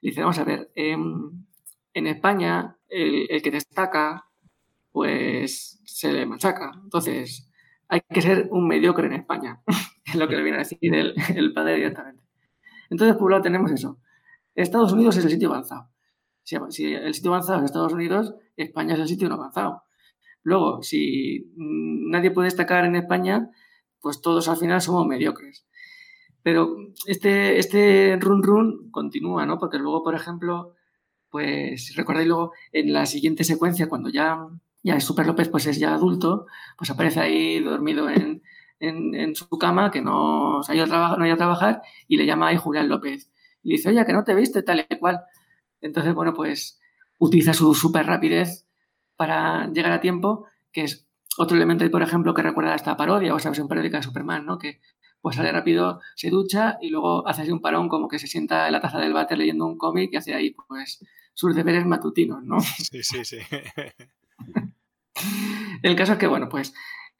[0.00, 1.44] Le dice, vamos a ver, em,
[1.92, 4.26] en España el, el, que destaca,
[4.90, 6.72] pues se le machaca.
[6.82, 7.51] Entonces,
[7.92, 9.60] hay que ser un mediocre en España.
[10.06, 12.24] es lo que le viene a decir el, padre directamente.
[12.88, 13.98] Entonces, por un lado tenemos eso
[14.54, 15.90] Estados Unidos es el sitio avanzado.
[16.42, 19.82] Si, el sitio avanzado es Estados Unidos, España es el sitio no avanzado.
[20.42, 23.50] Luego, si nadie puede destacar en España,
[24.00, 25.66] pues todos al final somos mediocres.
[26.42, 26.74] Pero
[27.06, 29.58] este, este run run continúa, ¿no?
[29.58, 30.74] Porque luego, por ejemplo,
[31.28, 34.38] pues recordáis luego en la siguiente secuencia, cuando ya,
[34.82, 38.42] ya Super López pues es ya adulto, pues aparece ahí dormido en,
[39.34, 42.56] su cama, que no ha ido a, no ido a trabajar, y le llama ahí
[42.56, 43.30] Julián López
[43.62, 45.20] y dice, oye, que no te viste tal y cual.
[45.80, 46.80] Entonces, bueno, pues
[47.18, 48.66] utiliza su super rapidez
[49.16, 51.06] para llegar a tiempo, que es
[51.38, 54.44] otro elemento, por ejemplo, que recuerda a esta parodia o esa versión periódica de Superman,
[54.44, 54.58] ¿no?
[54.58, 54.80] Que
[55.20, 58.66] pues sale rápido, se ducha y luego hace así un parón como que se sienta
[58.66, 60.98] en la taza del váter leyendo un cómic y hace ahí pues
[61.32, 62.60] sus deberes matutinos, ¿no?
[62.60, 63.38] Sí, sí, sí.
[65.82, 66.74] El caso es que, bueno, pues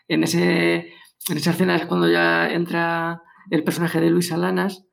[0.08, 0.92] en, ese,
[1.28, 4.84] en esa escena es cuando ya entra el personaje de Luis Alanas,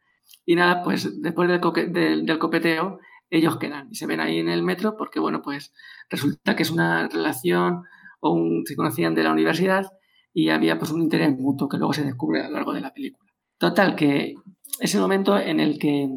[0.46, 4.64] y nada, pues después del, del, copeteo, ellos quedan y se ven ahí en el
[4.64, 5.74] metro porque, bueno, pues
[6.10, 7.84] resulta que es una relación
[8.20, 9.92] o un, se conocían de la universidad
[10.34, 12.94] y había pues un interés mutuo que luego se descubre a lo largo de la
[12.94, 13.32] película.
[13.60, 14.34] Total, que
[14.80, 16.10] es el momento en el que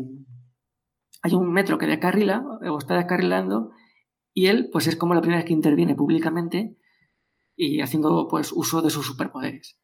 [1.23, 3.73] hay un metro que descarrila o está descarrilando
[4.35, 6.77] y él pues es como la primera vez que interviene públicamente
[7.57, 9.79] y haciendo pues uso de sus superpoderes.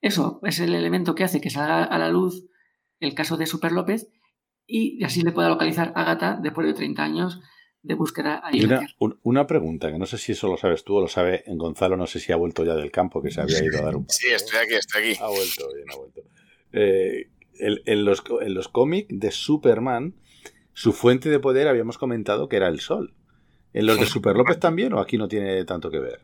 [0.00, 2.46] Eso es el elemento que hace que salga a la luz
[2.98, 4.08] el caso de Super López
[4.66, 7.40] y así le pueda localizar a Gata después de 30 años
[7.82, 8.64] de búsqueda ahí.
[8.64, 8.86] Una,
[9.22, 12.06] una, pregunta, que no sé si eso lo sabes tú o lo sabe Gonzalo, no
[12.06, 14.28] sé si ha vuelto ya del campo, que se había ido a dar un Sí,
[14.28, 15.18] estoy aquí, estoy aquí.
[15.20, 16.22] Ha vuelto, bien, ha vuelto.
[16.72, 20.14] Eh, en, los, en los cómics de Superman,
[20.72, 23.14] su fuente de poder habíamos comentado que era el sol.
[23.72, 26.20] ¿En los de Super López también o aquí no tiene tanto que ver?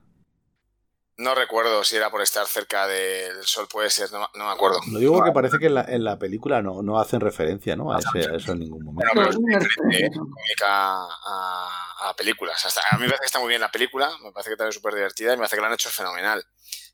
[1.18, 4.78] No recuerdo si era por estar cerca del sol, puede ser, no, me acuerdo.
[4.88, 7.92] Lo digo que parece que en la, en la película no, no, hacen referencia ¿no?
[7.92, 9.12] a, eso en ningún momento.
[9.16, 11.08] Bueno, pero es a,
[12.08, 12.64] a, películas.
[12.64, 14.76] a mí me parece que está muy bien la película, me parece que también es
[14.76, 16.44] súper divertida y me parece que la han hecho fenomenal.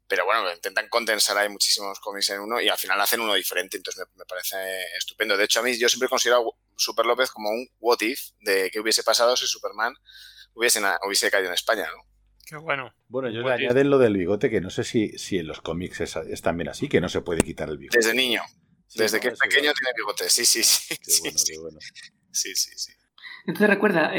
[0.06, 3.76] Pero bueno, intentan condensar ahí muchísimos cómics en uno y al final hacen uno diferente,
[3.76, 4.56] entonces me, parece
[4.98, 5.36] estupendo.
[5.36, 8.70] De hecho, a mí yo siempre he considerado Super López como un what if de
[8.70, 9.94] qué hubiese pasado si Superman
[10.54, 12.02] hubiese, hubiese caído en España, ¿no?
[12.46, 12.92] Qué bueno.
[13.08, 16.00] Bueno, yo le añaden lo del bigote, que no sé si, si en los cómics
[16.00, 17.98] es, también así, que no se puede quitar el bigote.
[17.98, 18.42] Desde niño.
[18.94, 20.28] Desde que es pequeño tiene bigote.
[20.28, 20.94] Sí, sí, sí.
[20.96, 21.78] Qué bueno, sí, qué bueno.
[22.30, 22.92] Sí, sí, sí.
[23.46, 24.12] Entonces recuerda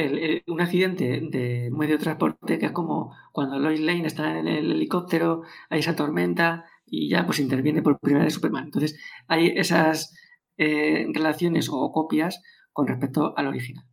[0.47, 4.71] un accidente de medio de transporte que es como cuando Lois Lane está en el
[4.71, 8.65] helicóptero, hay esa tormenta y ya pues interviene por primera vez Superman.
[8.65, 10.13] Entonces hay esas
[10.57, 13.85] eh, relaciones o copias con respecto al original.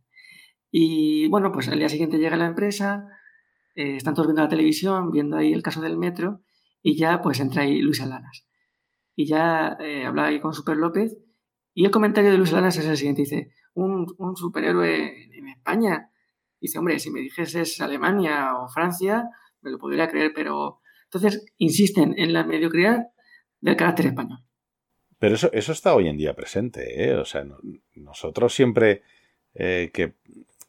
[0.75, 3.07] Y bueno, pues al día siguiente llega la empresa,
[3.75, 6.41] eh, están todos viendo la televisión, viendo ahí el caso del metro,
[6.81, 8.47] y ya pues entra ahí Luis Alanas.
[9.15, 11.15] Y ya eh, habla ahí con Super López,
[11.75, 16.09] y el comentario de Luis Alanas es el siguiente, dice, un, superhéroe en, España.
[16.59, 19.29] Dice, hombre, si me dijeses Alemania o Francia,
[19.61, 20.79] me lo podría creer, pero...
[21.03, 23.09] Entonces, insisten en la mediocridad
[23.61, 24.39] del carácter español.
[25.19, 27.13] Pero eso, eso está hoy en día presente, ¿eh?
[27.15, 27.45] O sea,
[27.93, 29.03] nosotros siempre
[29.55, 30.15] eh, que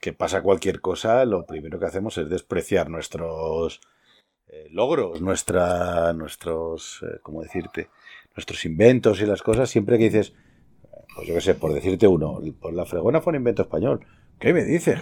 [0.04, 3.80] que pasa cualquier cosa, lo primero que hacemos es despreciar nuestros
[4.48, 7.88] eh, logros, nuestra, nuestros, eh, ¿cómo decirte?
[8.36, 9.70] Nuestros inventos y las cosas.
[9.70, 10.34] Siempre que dices,
[11.14, 14.04] pues yo qué sé, por decirte uno, pues la fregona fue un invento español.
[14.38, 15.00] ¿Qué me dices?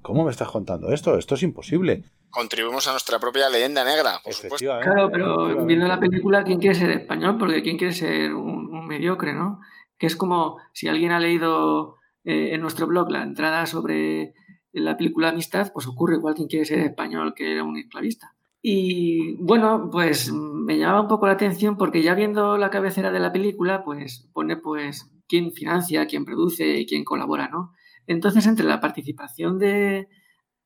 [0.00, 1.18] ¿Cómo me estás contando esto?
[1.18, 2.04] Esto es imposible.
[2.30, 4.78] Contribuimos a nuestra propia leyenda negra, por supuesto.
[4.80, 7.36] Claro, pero viendo la película, ¿quién quiere ser español?
[7.36, 9.60] Porque ¿quién quiere ser un mediocre, no?
[9.98, 14.34] Que es como si alguien ha leído eh, en nuestro blog la entrada sobre
[14.72, 18.34] la película Amistad, pues ocurre igual quien quiere ser español que era un esclavista.
[18.62, 23.20] Y bueno, pues me llamaba un poco la atención porque ya viendo la cabecera de
[23.20, 27.72] la película, pues pone pues quién financia, quién produce y quién colabora, ¿no?
[28.06, 30.08] Entonces, entre la participación de,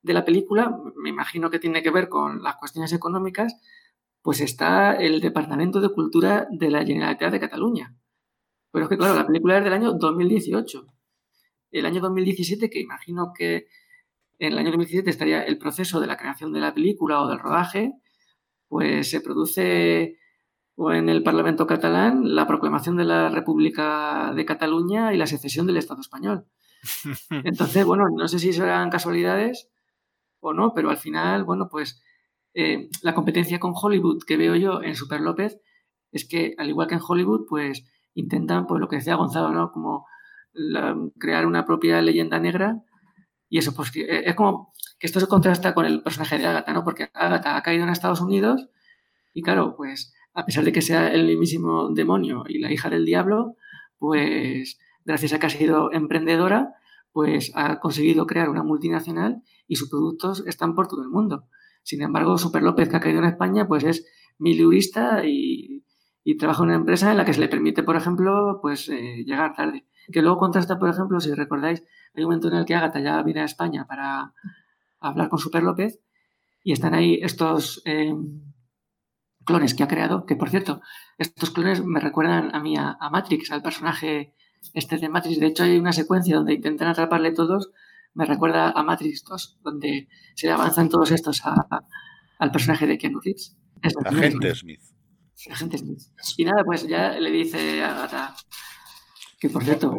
[0.03, 3.55] de la película, me imagino que tiene que ver con las cuestiones económicas,
[4.23, 7.95] pues está el Departamento de Cultura de la Generalitat de Cataluña.
[8.73, 10.94] Pero es que, claro, la película es del año 2018
[11.75, 13.67] el año 2017, que imagino que
[14.39, 17.39] en el año 2017 estaría el proceso de la creación de la película o del
[17.39, 17.93] rodaje,
[18.69, 20.19] pues se produce
[20.77, 25.67] o en el Parlamento catalán la proclamación de la República de Cataluña y la secesión
[25.67, 26.47] del Estado español.
[27.31, 29.69] Entonces, bueno, no sé si serán casualidades
[30.41, 32.03] o no, pero al final, bueno, pues
[32.55, 35.61] eh, la competencia con Hollywood que veo yo en Super López
[36.13, 39.73] es que, al igual que en Hollywood, pues intentan, pues lo que decía Gonzalo, ¿no?
[39.73, 40.07] Como
[41.19, 42.83] crear una propia leyenda negra
[43.49, 46.73] y eso, pues eh, es como que esto se contrasta con el personaje de Agatha,
[46.73, 46.85] ¿no?
[46.85, 48.69] Porque Agatha ha caído en Estados Unidos
[49.33, 53.05] y claro, pues a pesar de que sea el mismísimo demonio y la hija del
[53.05, 53.57] diablo,
[53.99, 56.75] pues gracias a que ha sido emprendedora,
[57.13, 61.47] pues ha conseguido crear una multinacional y sus productos están por todo el mundo.
[61.83, 64.07] Sin embargo, Super López, que ha caído en España, pues es
[64.39, 65.85] miliurista y,
[66.25, 69.23] y trabaja en una empresa en la que se le permite, por ejemplo, pues eh,
[69.25, 69.87] llegar tarde.
[70.13, 71.83] Que luego contrasta, por ejemplo, si recordáis,
[72.15, 74.33] hay un momento en el que Agatha ya viene a España para
[75.01, 76.01] hablar con Super López
[76.63, 78.15] y están ahí estos eh,
[79.45, 80.81] clones que ha creado, que por cierto,
[81.19, 84.35] estos clones me recuerdan a mí a, Matrix, al personaje
[84.73, 85.39] este de Matrix.
[85.41, 87.71] De hecho, hay una secuencia donde intentan atraparle todos,
[88.15, 91.43] me recuerda a Matrix 2, donde se avanzan todos estos
[92.39, 93.57] al personaje de Keanu Reeves.
[93.83, 94.81] Agente Smith.
[95.51, 96.01] Agente Smith.
[96.39, 98.35] Y nada, pues ya le dice a Agatha
[99.45, 99.93] que por cierto...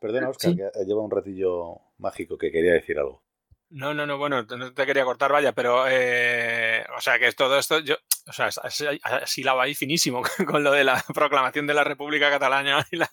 [0.00, 3.22] perdona, Oscar, que lleva un ratillo mágico que quería decir algo.
[3.70, 7.34] No, no, no, bueno, no te quería cortar, vaya, pero, eh, o sea, que es
[7.34, 7.96] todo esto, yo,
[8.28, 12.84] o sea, así la ahí finísimo con lo de la proclamación de la República Catalana
[12.90, 13.10] y la,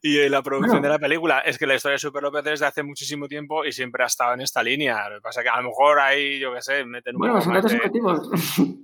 [0.00, 1.40] y la producción de la película.
[1.40, 4.34] Es que la historia de Super López desde hace muchísimo tiempo y siempre ha estado
[4.34, 5.08] en esta línea.
[5.08, 7.40] Lo que pasa es que a lo mejor ahí, yo qué sé, meten un Bueno,
[7.40, 8.30] son datos objetivos.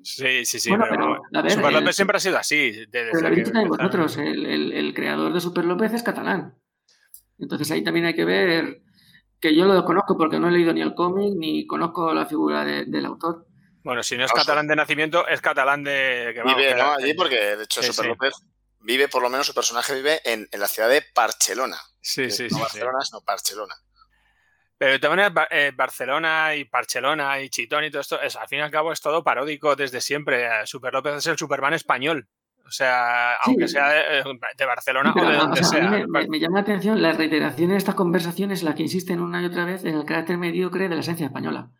[0.02, 2.86] Sí, sí, sí, pero, Super López siempre ha sido así.
[2.88, 6.56] Desde pero que también vosotros, el, el, el creador de Super López es catalán.
[7.38, 8.82] Entonces ahí también hay que ver
[9.40, 12.64] que yo lo conozco porque no he leído ni el cómic ni conozco la figura
[12.64, 13.46] del autor.
[13.82, 16.32] Bueno, si no es catalán de nacimiento, es catalán de...
[16.34, 16.92] Que vive, ¿no?
[16.92, 18.34] Allí porque, de hecho, Super López
[18.80, 21.78] vive, por lo menos su personaje vive en, la ciudad de Barcelona.
[22.00, 22.60] Sí, sí, no sí.
[22.60, 23.74] Barcelona, sino Barcelona.
[24.76, 28.48] Pero de todas maneras, eh, Barcelona y Barcelona y Chitón y todo esto, es, al
[28.48, 30.48] fin y al cabo es todo paródico desde siempre.
[30.66, 32.28] Super López es el Superman español.
[32.70, 35.90] O sea, aunque sea de, eh, Barcelona o de donde sea.
[36.06, 39.64] Me, llama la atención la reiteración de estas conversaciones, la que insisten una y otra
[39.64, 41.72] vez en el carácter mediocre de la esencia española.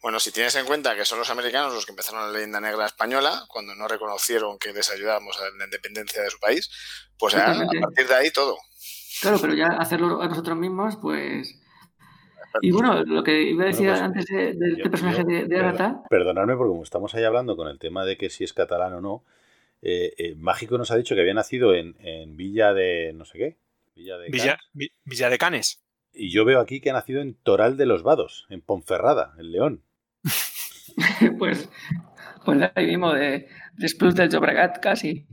[0.00, 2.86] Bueno, si tienes en cuenta que son los americanos los que empezaron la leyenda negra
[2.86, 6.70] española, cuando no reconocieron que les ayudábamos a la independencia de su país,
[7.18, 7.44] pues a,
[7.82, 8.56] partir de ahí todo.
[9.20, 11.60] Claro, pero ya hacerlo a nosotros mismos, pues...
[12.62, 16.04] Y bueno, lo que iba a decir pues, antes de, este personaje de, de Agatha...
[16.08, 19.02] Perdonadme, porque como estamos ahí hablando con el tema de que si es catalán o
[19.02, 19.24] no,
[19.82, 21.94] eh, eh, Mágico nos ha dicho que había nacido en,
[22.36, 23.56] Villa de no sé qué.
[23.94, 24.58] Villa de, Villa,
[25.04, 25.82] Villa de Canes.
[26.12, 29.52] Y yo veo aquí que ha nacido en Toral de los Vados, en Ponferrada, en
[29.52, 29.84] León.
[31.38, 31.68] pues,
[32.44, 35.26] pues ahí mismo, de, después del Llobregat casi.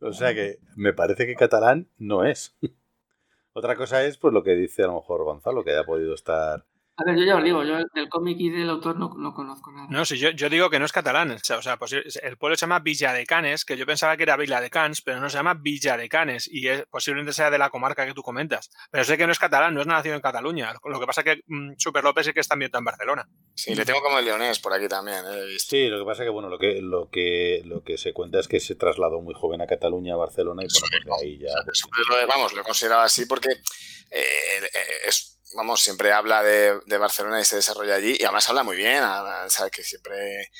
[0.00, 2.56] O sea que me parece que catalán no es.
[3.52, 6.64] Otra cosa es pues lo que dice a lo mejor Gonzalo, que haya podido estar
[7.00, 9.70] a ver, yo ya os digo, yo del cómic y del autor no, no, conozco
[9.70, 9.86] nada.
[9.88, 11.30] No, sí, yo, yo, digo que no es catalán.
[11.30, 14.36] O sea, pues el pueblo se llama Villa de Canes, que yo pensaba que era
[14.36, 17.58] Villa de Cans, pero no se llama Villa de Canes y es, posiblemente sea de
[17.58, 18.70] la comarca que tú comentas.
[18.90, 20.74] Pero sé que no es catalán, no es nacido en Cataluña.
[20.84, 23.28] Lo que pasa es que mm, Super López es que está en Barcelona.
[23.54, 25.22] Sí, le tengo como el leonés por aquí también.
[25.24, 28.12] Eh, sí, lo que pasa es que bueno, lo que, lo que lo que se
[28.12, 31.38] cuenta es que se trasladó muy joven a Cataluña, a Barcelona y por pues ahí
[31.38, 31.52] ya.
[31.64, 31.82] Pues,
[32.26, 37.44] vamos, lo he considerado así porque eh, eh, es vamos, siempre habla de, Barcelona y
[37.44, 39.02] se desarrolla allí y además habla muy bien,
[39.48, 40.50] sabe que siempre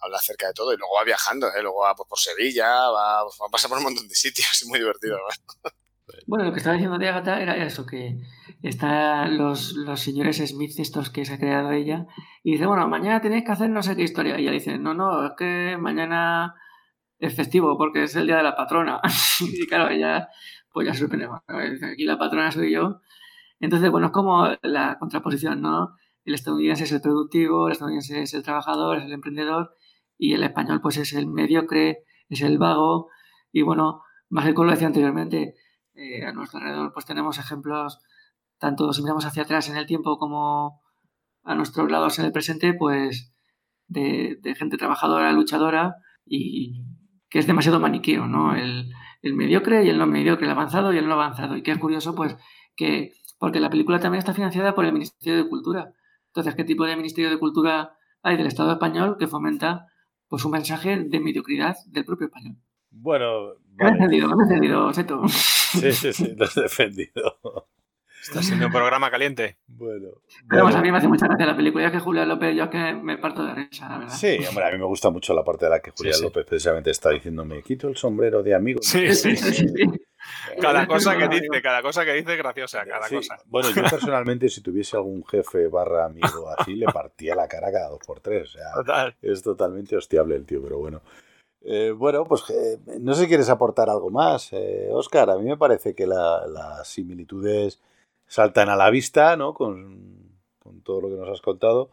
[0.00, 1.62] habla acerca de todo y luego va viajando, ¿eh?
[1.62, 4.78] luego va por, Sevilla, va, va, a pasar por un montón de sitios, es muy
[4.78, 5.18] divertido.
[6.26, 8.18] Bueno, lo que estaba diciendo de Agatha era eso, que
[8.62, 12.06] están los, los señores Smith estos que se ha creado ella
[12.42, 14.38] y dice, bueno, mañana tenéis que hacer no sé qué historia.
[14.38, 16.54] Y ella dice, no, no, es que mañana
[17.18, 19.00] es festivo porque es el día de la patrona.
[19.40, 20.28] y claro, ella
[20.72, 21.28] pues ya se sorprende,
[21.92, 23.00] aquí la patrona soy yo
[23.60, 25.96] entonces, bueno, es como la contraposición, ¿no?
[26.24, 29.74] El estadounidense es el productivo, el estadounidense es el trabajador, es el emprendedor,
[30.16, 33.08] y el español, pues, es el mediocre, es el vago,
[33.52, 35.54] y bueno, Mágico lo decía anteriormente,
[35.94, 37.98] eh, a nuestro alrededor, pues tenemos ejemplos,
[38.58, 40.82] tanto si miramos hacia atrás en el tiempo como
[41.44, 43.32] a nuestros lados en el presente, pues,
[43.86, 45.96] de, gente trabajadora, luchadora,
[46.26, 46.84] y
[47.30, 48.54] que es demasiado maniqueo, ¿no?
[48.54, 48.92] El,
[49.22, 51.56] el mediocre y el no mediocre, el avanzado y el no avanzado.
[51.56, 52.36] Y que es curioso, pues,
[52.76, 55.92] que porque la película también está financiada por el Ministerio de Cultura.
[56.26, 59.86] Entonces, ¿qué tipo de Ministerio de Cultura hay del Estado español que fomenta
[60.28, 62.56] pues, un mensaje de mediocridad del propio español?
[62.90, 63.76] Bueno, vale.
[63.76, 65.28] lo he defendido, lo he defendido, Seto.
[65.28, 67.38] Sí, sí, sí, lo has defendido.
[68.22, 69.58] Está siendo un programa caliente.
[69.66, 70.08] Bueno.
[70.48, 71.86] Pero a mí me hace mucha gracia la película.
[71.86, 74.14] es que Julia López, yo es que me parto de risa, la verdad.
[74.14, 76.90] Sí, hombre, a mí me gusta mucho la parte de la que Julia López precisamente
[76.90, 78.80] está diciendo, me quito el sombrero de amigo.
[78.82, 79.66] Sí, sí, sí.
[80.60, 83.38] Cada cosa que dice, cada cosa que dice es graciosa, cada cosa.
[83.46, 87.88] Bueno, yo personalmente, si tuviese algún jefe barra amigo así, le partía la cara cada
[87.88, 88.54] dos por tres.
[88.54, 91.02] O sea, Es totalmente hostiable el tío, pero bueno.
[91.62, 94.50] Eh, bueno, pues eh, no sé si quieres aportar algo más,
[94.90, 95.28] Oscar.
[95.28, 97.80] Eh, a mí me parece que las similitudes
[98.26, 99.54] saltan a la vista, ¿no?
[99.54, 100.16] Con,
[100.84, 101.90] todo lo que nos has contado.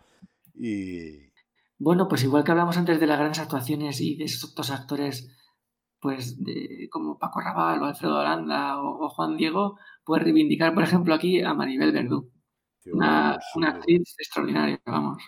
[0.54, 1.32] Y.
[1.78, 5.30] Bueno, pues igual que hablamos antes de las grandes actuaciones y de esos actores,
[6.06, 11.16] pues de, como Paco Raval o Alfredo Holanda o, Juan Diego, pues reivindicar, por ejemplo,
[11.16, 12.30] aquí a Maribel Verdú.
[12.94, 15.24] Una, una actriz extraordinaria, vamos.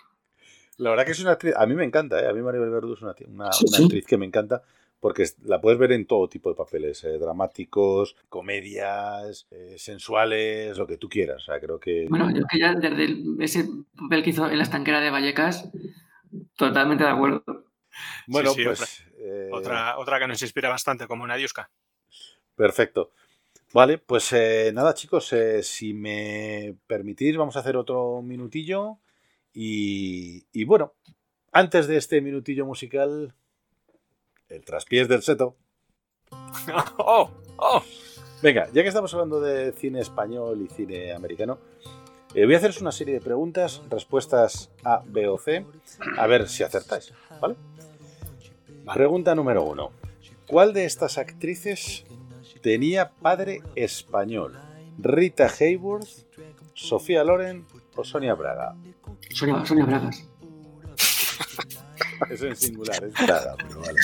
[0.76, 2.28] La verdad que es una actriz, a mí me encanta, ¿eh?
[2.28, 4.62] a mí Maribel Verdú es una, actriz que me encanta
[5.00, 10.86] porque la puedes ver en todo tipo de papeles, eh, dramáticos, comedias, eh, sensuales, lo
[10.86, 11.42] que tú quieras.
[11.42, 12.06] O sea, creo que...
[12.08, 15.72] Bueno, yo que ya desde ese papel que hizo en la estanquera de Vallecas,
[16.56, 17.64] totalmente de acuerdo.
[18.28, 19.07] Bueno, pues...
[19.52, 21.70] Otra, otra, que nos inspira bastante, como Nadiuska.
[22.54, 23.12] Perfecto.
[23.72, 24.32] Vale, pues
[24.72, 28.98] nada chicos, si me permitís vamos a hacer otro minutillo
[29.52, 30.94] y, bueno,
[31.52, 33.34] antes de este minutillo musical,
[34.48, 35.56] el traspiés del seto.
[36.98, 37.30] ¡Oh!
[37.56, 37.82] ¡Oh!
[38.42, 41.58] Venga, ya que estamos hablando de cine español y cine americano,
[42.34, 45.66] eh, voy a haceros una serie de preguntas, respuestas A, B o C,
[46.16, 47.56] a ver si acertáis, ¿vale?
[48.92, 49.92] Pregunta número uno.
[50.46, 52.04] ¿Cuál de estas actrices
[52.62, 54.58] tenía padre español?
[54.98, 56.08] ¿Rita Hayworth,
[56.74, 57.66] Sofía Loren
[57.96, 58.74] o Sonia Braga?
[59.30, 60.26] Sonia, Sonia Bragas.
[62.30, 63.98] Eso en singular, es Braga, pero vale.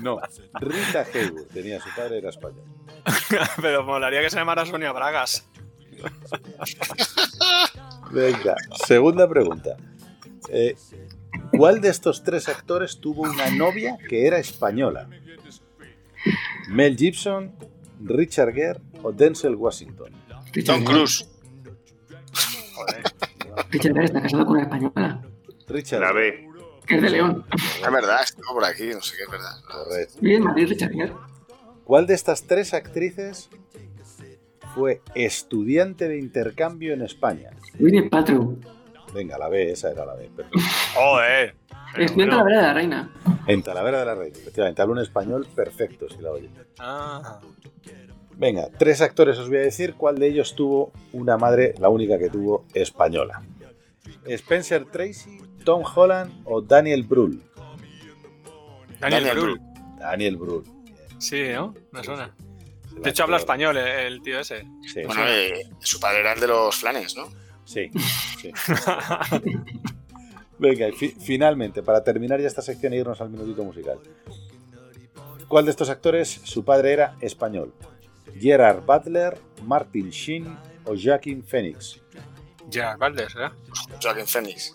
[0.00, 0.20] No,
[0.60, 2.64] Rita Hayworth tenía su padre, era español.
[3.60, 5.46] pero molaría que se llamara Sonia Bragas.
[8.10, 8.54] Venga,
[8.86, 9.76] segunda pregunta.
[10.48, 10.76] Eh,
[11.56, 15.08] ¿Cuál de estos tres actores tuvo una novia que era española?
[16.68, 17.52] ¿Mel Gibson,
[18.02, 20.12] Richard Gere o Denzel Washington?
[20.64, 21.28] Tom Cruise.
[23.70, 25.22] Richard Gere está casado con una española.
[25.68, 26.00] Richard.
[26.00, 26.48] La B.
[26.86, 27.44] Que es de León.
[27.52, 29.56] Es verdad, estuvo por aquí, no sé qué es verdad.
[29.66, 30.18] Correcto.
[30.20, 31.12] Bien, Madrid, Richard Gere.
[31.84, 33.50] ¿Cuál de estas tres actrices
[34.74, 37.50] fue estudiante de intercambio en España?
[37.78, 38.58] Winnie Paltrow.
[39.14, 40.28] Venga, la B, esa era la B.
[40.94, 41.54] ¡Joder!
[41.96, 43.10] Estoy en Talavera de la Reina.
[43.46, 44.82] En Talavera de la Reina, efectivamente.
[44.82, 46.50] Hablo un español perfecto, si la oye.
[46.80, 47.40] Ah.
[48.32, 52.18] Venga, tres actores os voy a decir cuál de ellos tuvo una madre, la única
[52.18, 53.42] que tuvo, española.
[54.26, 57.40] Spencer Tracy, Tom Holland o Daniel Brühl.
[58.98, 59.60] Daniel, Brühl.
[59.98, 60.64] Daniel Brühl.
[61.18, 61.74] Sí, ¿no?
[61.92, 62.34] Me suena.
[62.96, 64.66] De hecho, habla español eh, el tío ese.
[64.92, 65.02] Sí.
[65.04, 67.28] Bueno, eh, su padre era el de los flanes, ¿no?
[67.64, 67.90] Sí.
[68.40, 68.52] sí.
[70.58, 70.86] Venga,
[71.20, 73.98] finalmente, para terminar ya esta sección e irnos al minutito musical.
[75.48, 77.74] ¿Cuál de estos actores su padre era español?
[78.38, 82.00] Gerard Butler, Martin Sheen o Joaquin Phoenix.
[82.70, 83.50] Gerard Butler, ¿eh?
[84.02, 84.74] Joaquin Phoenix.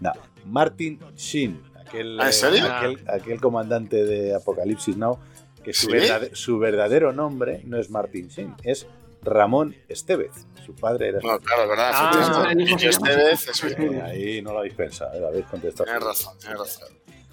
[0.00, 0.12] No,
[0.46, 2.72] Martin Sheen, aquel, ¿Ah, ¿En serio?
[2.72, 5.18] aquel, aquel, comandante de Apocalipsis Now,
[5.62, 8.86] que su, verdadero, su verdadero nombre no es Martin Sheen, es
[9.22, 10.46] Ramón Estevez.
[10.64, 11.18] Su padre era.
[11.22, 11.90] No, claro, verdad.
[11.94, 13.64] Ah, Estevez es
[14.02, 15.84] Ahí no lo habéis pensado, lo habéis contestado.
[15.84, 16.88] Tienes razón, tienes razón.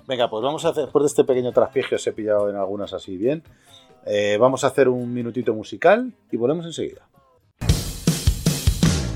[0.07, 2.55] Venga, pues vamos a hacer, después de este pequeño traspié que os he pillado en
[2.55, 3.43] algunas así bien,
[4.07, 7.07] eh, vamos a hacer un minutito musical y volvemos enseguida.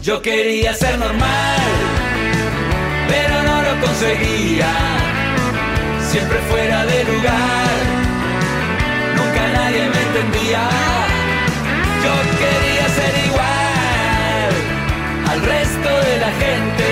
[0.04, 1.60] Yo quería ser normal,
[3.08, 4.72] pero no lo conseguía.
[6.12, 7.70] Siempre fuera de lugar,
[9.16, 11.03] nunca nadie me entendía.
[12.04, 14.52] Yo quería ser igual
[15.32, 16.90] al resto de la gente,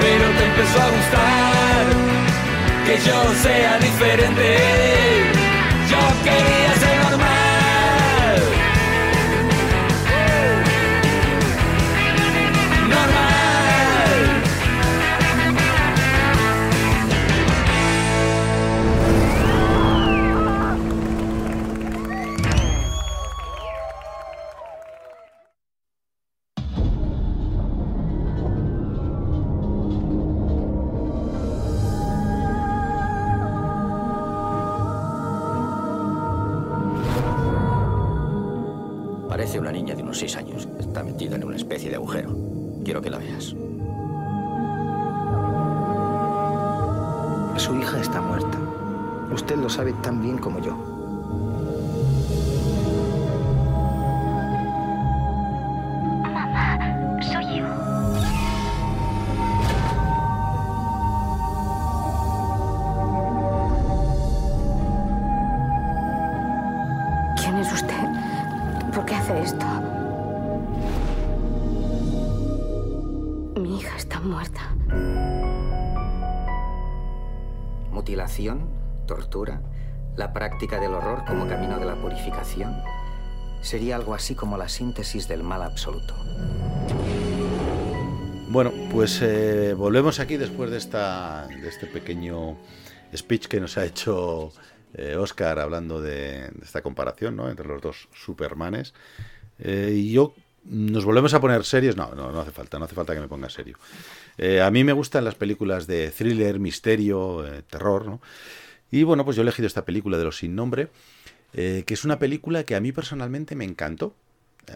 [0.00, 1.82] pero te empezó a gustar
[2.86, 4.56] que yo sea diferente.
[5.90, 7.03] Yo quería ser
[47.84, 48.58] hija está muerta.
[49.30, 50.74] Usted lo sabe tan bien como yo.
[80.16, 82.74] La práctica del horror como camino de la purificación.
[83.60, 86.14] Sería algo así como la síntesis del mal absoluto.
[88.48, 92.56] Bueno, pues eh, volvemos aquí después de, esta, de este pequeño
[93.16, 94.52] speech que nos ha hecho
[94.94, 97.48] eh, Oscar hablando de, esta comparación ¿no?
[97.48, 98.94] entre los dos Supermanes.
[99.58, 100.34] Eh, y yo
[100.64, 101.96] nos volvemos a poner serios.
[101.96, 103.76] No, no, no hace falta, no hace falta que me ponga serio.
[104.38, 108.20] Eh, a mí me gustan las películas de thriller, misterio, eh, terror, ¿no?
[108.94, 110.88] Y bueno, pues yo he elegido esta película de los sin nombre,
[111.52, 114.14] eh, que es una película que a mí personalmente me encantó.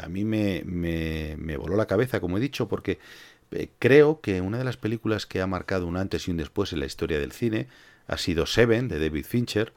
[0.03, 2.99] A mí me, me, me voló la cabeza, como he dicho, porque
[3.53, 6.73] eh, creo que una de las películas que ha marcado un antes y un después
[6.73, 7.69] en la historia del cine
[8.09, 9.73] ha sido Seven, de David Fincher.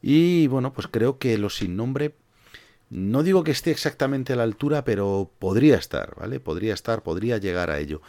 [0.00, 2.14] Y bueno, pues creo que Los sin nombre,
[2.88, 6.40] no digo que esté exactamente a la altura, pero podría estar, ¿vale?
[6.40, 8.00] Podría estar, podría llegar a ello.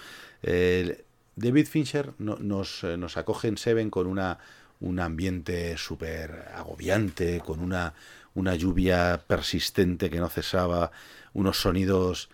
[1.40, 4.40] David Fincher no, nos, eh, nos, acoge en Seven con una,
[4.80, 7.94] un ambiente súper agobiante, con una,
[8.34, 10.92] una lluvia persistente que no cesaba,
[11.34, 12.30] unos sonidos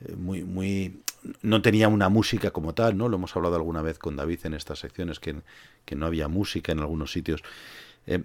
[0.00, 1.02] eh, muy, muy...
[1.42, 3.08] No tenía una música como tal, ¿no?
[3.08, 5.36] Lo hemos hablado alguna vez con David en estas secciones, que,
[5.84, 7.42] que no había música en algunos sitios.
[8.06, 8.22] Eh,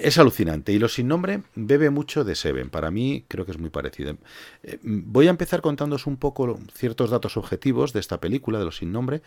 [0.00, 0.72] es alucinante.
[0.72, 2.70] Y Los Sin Nombre bebe mucho de Seven.
[2.70, 4.16] Para mí creo que es muy parecido.
[4.62, 8.78] Eh, voy a empezar contándoos un poco ciertos datos objetivos de esta película, de Los
[8.78, 9.22] Sin Nombre,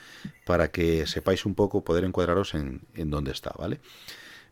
[0.46, 3.80] para que sepáis un poco, poder encuadraros en, en dónde está, ¿vale?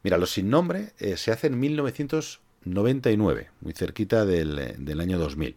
[0.03, 5.55] Mira, Los Sin Nombre eh, se hace en 1999, muy cerquita del, del, año 2000.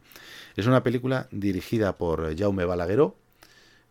[0.57, 3.17] Es una película dirigida por Jaume Balagueró.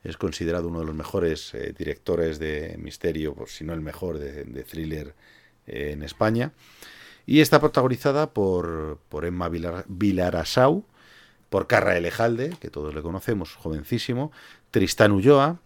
[0.03, 4.17] Es considerado uno de los mejores eh, directores de misterio, por si no el mejor,
[4.17, 5.13] de thriller
[5.68, 6.51] en España.
[7.26, 10.86] Y está protagonizada por, por Emma Vilar, Vilarasau,
[11.49, 14.32] por Carra Elejalde, que todos le conocemos, jovencísimo,
[14.72, 15.59] Tristán Ulloa,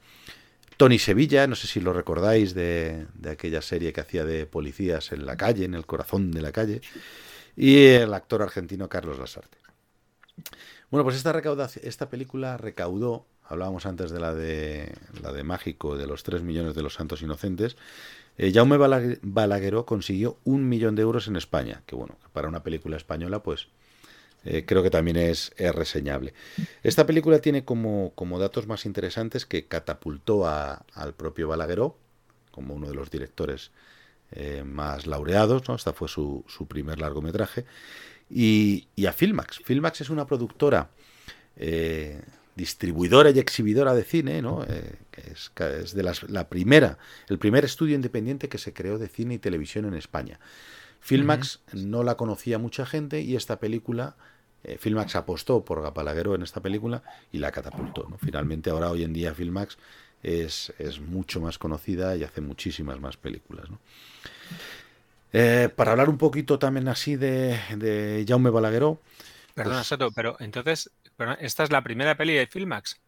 [0.77, 5.11] Tony Sevilla, no sé si lo recordáis de, de, aquella serie que hacía de policías
[5.11, 6.81] en la calle, en el corazón de la calle,
[7.55, 9.57] y el actor argentino Carlos Lasarte.
[10.91, 15.97] Bueno, pues esta, recaudación, esta película recaudó, hablábamos antes de la de, la de Mágico,
[15.97, 17.75] de los 3 millones de los santos inocentes,
[18.37, 18.77] eh, Jaume
[19.21, 23.67] Balagueró consiguió un millón de euros en España, que bueno, para una película española, pues
[24.43, 26.33] eh, creo que también es, es, reseñable.
[26.83, 31.97] Esta película tiene como, datos más interesantes que catapultó al propio Balagueró
[32.51, 33.71] como uno de los directores
[34.31, 35.75] eh, más laureados, ¿no?
[35.75, 37.65] Esta fue su, primer largometraje.
[38.29, 39.59] Y, y, a Filmax.
[39.63, 40.89] Filmax es una productora
[42.55, 44.63] distribuidora y exhibidora de cine, ¿no?
[44.67, 46.97] Eh, que es, que es de las, la primera,
[47.27, 50.39] el primer estudio independiente que se creó de cine y televisión en España.
[51.01, 51.83] Filmax uh -huh.
[51.83, 54.15] no la conocía mucha gente y esta película,
[54.63, 58.07] eh, Filmax apostó por Gapalaguero en esta película y la catapultó.
[58.09, 58.17] ¿no?
[58.17, 59.77] Finalmente, ahora hoy en día Filmax
[60.23, 63.69] es, es, mucho más conocida y hace muchísimas más películas.
[63.69, 63.79] ¿no?
[65.33, 69.01] Eh, para hablar un poquito también así de, de Jaume Balagueró.
[69.53, 72.99] Perdona, pues, Soto, pero entonces pero esta es la primera peli de Filmax.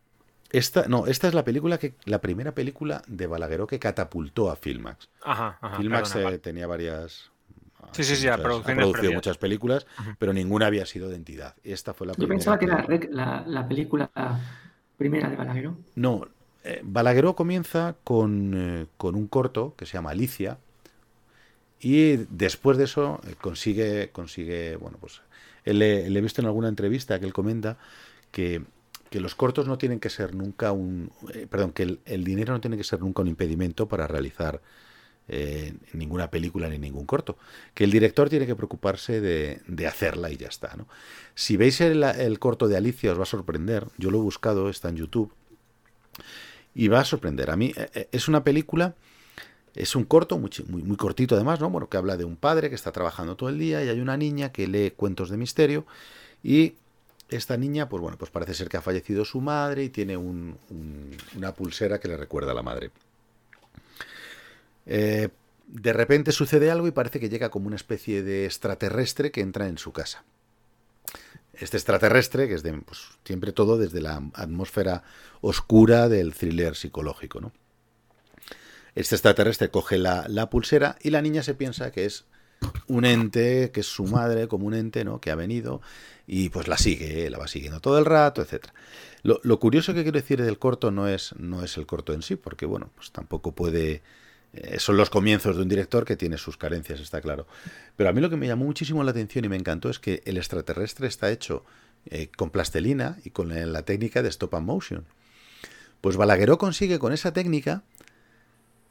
[0.50, 4.56] Esta, no, esta es la película que la primera película de Balagueró que catapultó a
[4.56, 5.10] Filmax.
[5.24, 7.32] Ajá, ajá, Filmax perdona, eh, tenía varias.
[7.92, 9.88] Sí, sí, sí, muchas, ha producido muchas películas,
[10.20, 11.56] pero ninguna había sido de entidad.
[11.64, 12.36] Esta fue la Yo primera.
[12.38, 14.10] pensaba que era la, la película
[14.98, 15.78] primera de Balagueró.
[15.96, 16.28] No,
[16.64, 20.58] eh, Balagueró comienza con, eh, con, un corto que se llama Alicia.
[21.80, 25.22] Y después de eso consigue, consigue, bueno, pues
[25.74, 27.78] le, le he visto en alguna entrevista que él comenta
[28.32, 28.62] que
[29.10, 32.62] que los cortos no tienen que ser nunca un eh, perdón que el, dinero no
[32.62, 34.62] tiene que ser nunca un impedimento para realizar
[35.30, 37.38] eh, ninguna película ni ningún corto.
[37.74, 40.88] Que el director tiene que preocuparse de, de hacerla y ya está ¿no?
[41.36, 43.88] si veis el, el, corto de Alicia os va a sorprender.
[43.98, 45.34] Yo lo he buscado está en YouTube.
[46.74, 47.50] Y va a sorprender.
[47.50, 48.96] A mí eh, es una película
[49.78, 52.76] es un corto muy, muy, cortito además no bueno que habla de un padre que
[52.76, 55.86] está trabajando todo el día y hay una niña que lee cuentos de misterio
[56.44, 56.76] y
[57.30, 60.58] esta niña, pues bueno, pues parece ser que ha fallecido su madre y tiene un,
[60.70, 62.92] un, una pulsera que le recuerda a la madre.
[64.86, 65.30] Eh,
[65.68, 69.68] de repente sucede algo y parece que llega como una especie de extraterrestre que entra
[69.68, 70.24] en su casa.
[71.54, 75.04] Este extraterrestre, que es de, pues, siempre todo desde la atmósfera
[75.42, 77.52] oscura del thriller psicológico, ¿no?
[78.98, 82.26] Este extraterrestre coge la, la pulsera y la niña se piensa que es
[82.88, 85.22] un ente, que es su madre, como un ente, ¿no?
[85.22, 85.82] Que ha venido
[86.26, 88.74] y pues la sigue, la va siguiendo todo el rato, etcétera.
[89.24, 92.22] Lo, lo, curioso que quiero decir del corto no es, no es el corto en
[92.22, 94.02] sí, porque bueno, pues tampoco puede
[94.54, 97.48] eh, son los comienzos de un director que tiene sus carencias, está claro.
[97.96, 100.24] Pero a mí lo que me llamó muchísimo la atención y me encantó es que
[100.26, 101.64] el extraterrestre está hecho
[102.06, 105.06] eh, con plastelina y con la técnica de stop and motion.
[106.02, 107.84] Pues Balagueró consigue con esa técnica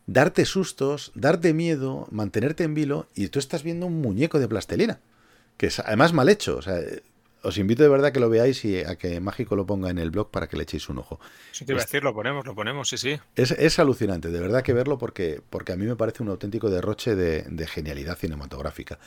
[0.07, 5.00] darte sustos, darte miedo, mantenerte en vilo y tú estás viendo un muñeco de plastelina,
[5.57, 6.57] que es además mal hecho.
[6.57, 6.80] O sea,
[7.42, 9.98] os invito de verdad a que lo veáis y a que Mágico lo ponga en
[9.98, 11.20] el blog para que le echéis un ojo.
[11.52, 13.18] Sí, te iba a decir, lo ponemos, lo ponemos, sí, sí.
[13.36, 17.14] Es, alucinante, de verdad que verlo porque, porque a mí me parece un auténtico derroche
[17.14, 18.98] de, genialidad cinematográfica.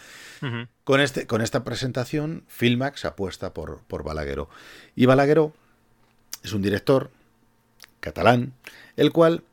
[0.84, 4.50] con, este, con esta presentación, Filmax apuesta por, por Balagueró.
[4.96, 5.54] Y Balagueró
[6.44, 7.12] es un director
[8.00, 8.54] catalán,
[8.96, 9.44] el cual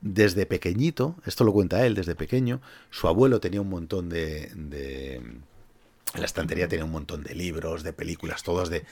[0.00, 4.50] desde pequeñito, esto lo cuenta él, desde pequeño, su abuelo tenía un montón de
[6.12, 8.84] en la estantería tiene un montón de libros, de películas, todos de,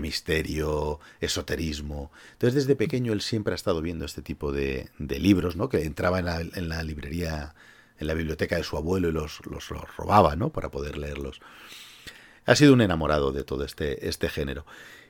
[0.00, 2.10] misterio, esoterismo.
[2.32, 5.68] Entonces, desde pequeño él siempre ha estado viendo este tipo de, libros, ¿no?
[5.68, 7.54] Que entraba en la, librería,
[7.98, 10.50] en la biblioteca de su abuelo y los, los, robaba, ¿no?
[10.50, 11.40] Para poder leerlos.
[12.46, 14.64] Ha sido un enamorado de todo este, este género.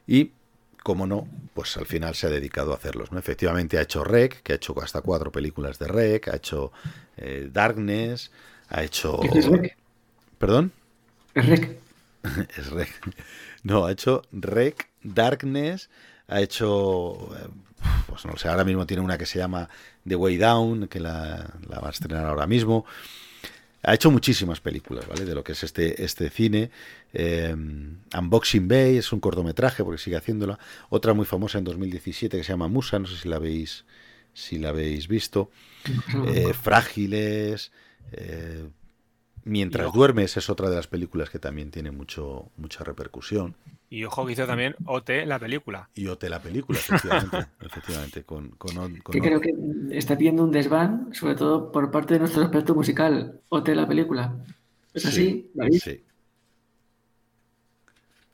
[0.04, 0.32] Y,
[0.82, 3.18] como no, pues al final se ha dedicado a hacerlos, ¿no?
[3.18, 6.72] Efectivamente ha hecho Rec, que ha hecho hasta cuatro películas de Rec, ha hecho
[7.16, 8.30] eh, Darkness,
[8.68, 9.20] ha hecho...
[10.38, 10.72] ¿Perdón?
[11.34, 11.78] Es Rec.
[12.56, 12.90] es Rec.
[13.62, 15.88] No, ha hecho Rec, Darkness,
[16.28, 17.34] ha hecho.
[17.36, 17.48] Eh,
[18.08, 19.68] pues no sé, ahora mismo tiene una que se llama
[20.06, 22.84] The Way Down, que la, va a estrenar ahora mismo.
[23.84, 25.24] Ha hecho muchísimas películas, ¿vale?
[25.24, 26.70] De lo que es este, este cine.
[27.12, 30.58] Eh, Unboxing Bay es un cortometraje, porque sigue haciéndola.
[30.88, 33.84] Otra muy famosa en 2017 que se llama Musa, no sé si la habéis,
[34.32, 35.50] si la habéis visto.
[36.26, 37.72] Eh, frágiles.
[39.44, 43.56] Mientras duermes es otra de las películas que también tiene mucho, mucha repercusión.
[43.90, 45.90] Y ojo que hizo también OT la película.
[45.94, 47.46] Y OT la película, efectivamente.
[47.60, 48.56] efectivamente con,
[49.10, 49.52] que creo que
[49.90, 54.36] está pidiendo un desván, sobre todo por parte de nuestro experto musical, OT la película.
[54.94, 55.80] ¿Es así, David?
[55.82, 56.02] Sí.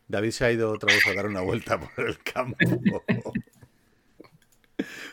[0.08, 2.56] David se ha ido otra vez a dar una vuelta por el campo.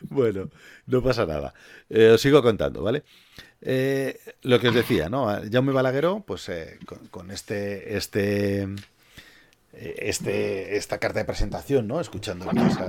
[0.02, 0.50] bueno,
[0.88, 1.54] no pasa nada.
[1.90, 3.04] Eh, os sigo contando, ¿vale?
[3.62, 5.28] Eh, lo que os decía, ¿no?
[5.52, 6.80] Jaume Balagueró, pues eh,
[7.12, 8.68] con, este, este,
[9.74, 12.00] este, esta carta de presentación, ¿no?
[12.00, 12.46] Escuchando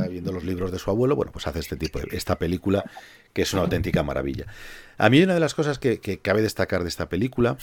[0.09, 2.85] viendo los libros de su abuelo, bueno, pues hace este tipo de, esta película
[3.33, 4.47] que es una auténtica maravilla.
[4.99, 7.57] A mí una de las cosas que, cabe destacar de esta película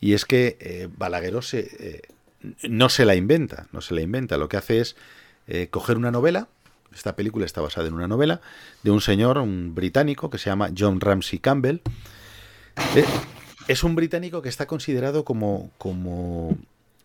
[0.00, 2.02] y es que Balagueró se,
[2.62, 4.96] no se la inventa, no se la inventa, lo que hace es
[5.70, 6.48] coger una novela,
[6.94, 8.40] esta película está basada en una novela
[8.82, 11.80] de un señor, un británico que se llama John Ramsey Campbell,
[12.96, 13.04] eh,
[13.68, 16.56] es un británico que está considerado como, como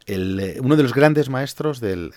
[0.07, 2.11] eh, uno de los grandes maestros del,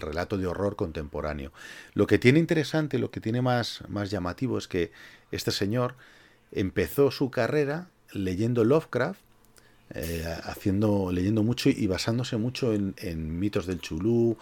[0.00, 1.52] relato de horror contemporáneo.
[1.94, 4.92] Lo que tiene interesante, lo que tiene más, más llamativo es que
[5.30, 5.96] este señor
[6.52, 9.20] empezó su carrera leyendo Lovecraft,
[9.94, 14.36] eh, haciendo, leyendo mucho y basándose mucho en, mitos del chulú,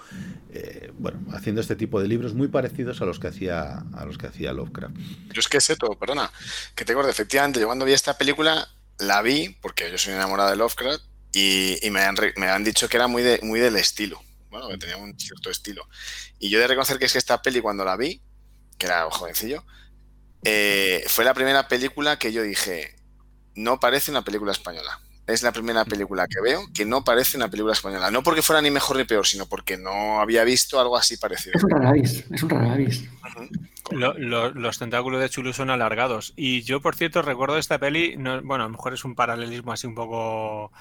[0.99, 4.27] bueno, haciendo este tipo de libros muy parecidos a los que hacía a los que
[4.27, 4.97] hacía Lovecraft.
[5.33, 6.31] Yo es que sé todo, perdona,
[6.75, 8.69] que te acuerdo, efectivamente, yo cuando vi esta película
[8.99, 12.97] la vi porque yo soy enamorado de Lovecraft y, me, han, me, han, dicho que
[12.97, 14.21] era muy, de, muy del estilo,
[14.51, 15.89] bueno, que tenía un cierto estilo.
[16.39, 18.21] Y yo de reconocer que es que esta peli cuando la vi,
[18.77, 19.65] que era jovencillo,
[20.45, 22.97] eh, fue la primera película que yo dije,
[23.55, 27.49] no parece una película española es la primera película que veo que no parece una
[27.49, 28.11] película española.
[28.11, 31.53] No porque fuera ni mejor ni peor, sino porque no había visto algo así parecido.
[31.57, 33.09] Es un raravis, es un raravis.
[33.91, 36.33] los tentáculos de Chulu son alargados.
[36.35, 39.87] Y yo, por cierto, recuerdo esta peli, bueno, a lo mejor es un paralelismo así
[39.87, 40.73] un poco...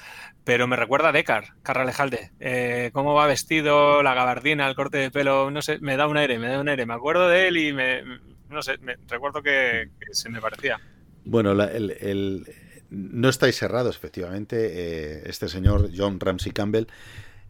[0.46, 2.32] Pero me recuerda a Decar, Carralejalde.
[2.40, 6.16] Eh, cómo va vestido, la gabardina, el corte de pelo, no sé, me da un
[6.16, 6.86] aire, me da un aire.
[6.86, 8.02] Me acuerdo de él y me...
[8.50, 10.80] No sé, me, recuerdo que, se me parecía.
[11.26, 12.48] Bueno, el
[12.90, 14.56] no estáis cerrados, efectivamente.
[14.58, 16.88] Eh, este señor, John Ramsey Campbell,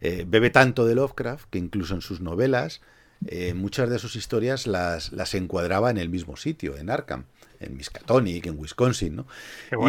[0.00, 2.80] eh, bebe tanto de Lovecraft que incluso en sus novelas
[3.26, 7.24] eh, muchas de sus historias las, las encuadraba en el mismo sitio, en Arkham,
[7.58, 9.16] en Miskatonic, en Wisconsin.
[9.16, 9.26] ¿no?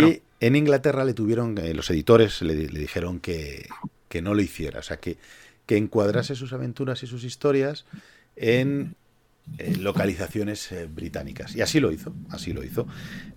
[0.02, 3.68] Y en Inglaterra le tuvieron, los editores le, le dijeron que,
[4.08, 5.18] que, no lo hiciera, o sea, que,
[5.68, 7.86] que encuadrase sus aventuras y sus historias
[8.36, 8.96] en
[9.80, 11.56] localizaciones eh, británicas.
[11.56, 12.88] Y así lo hizo, así lo hizo.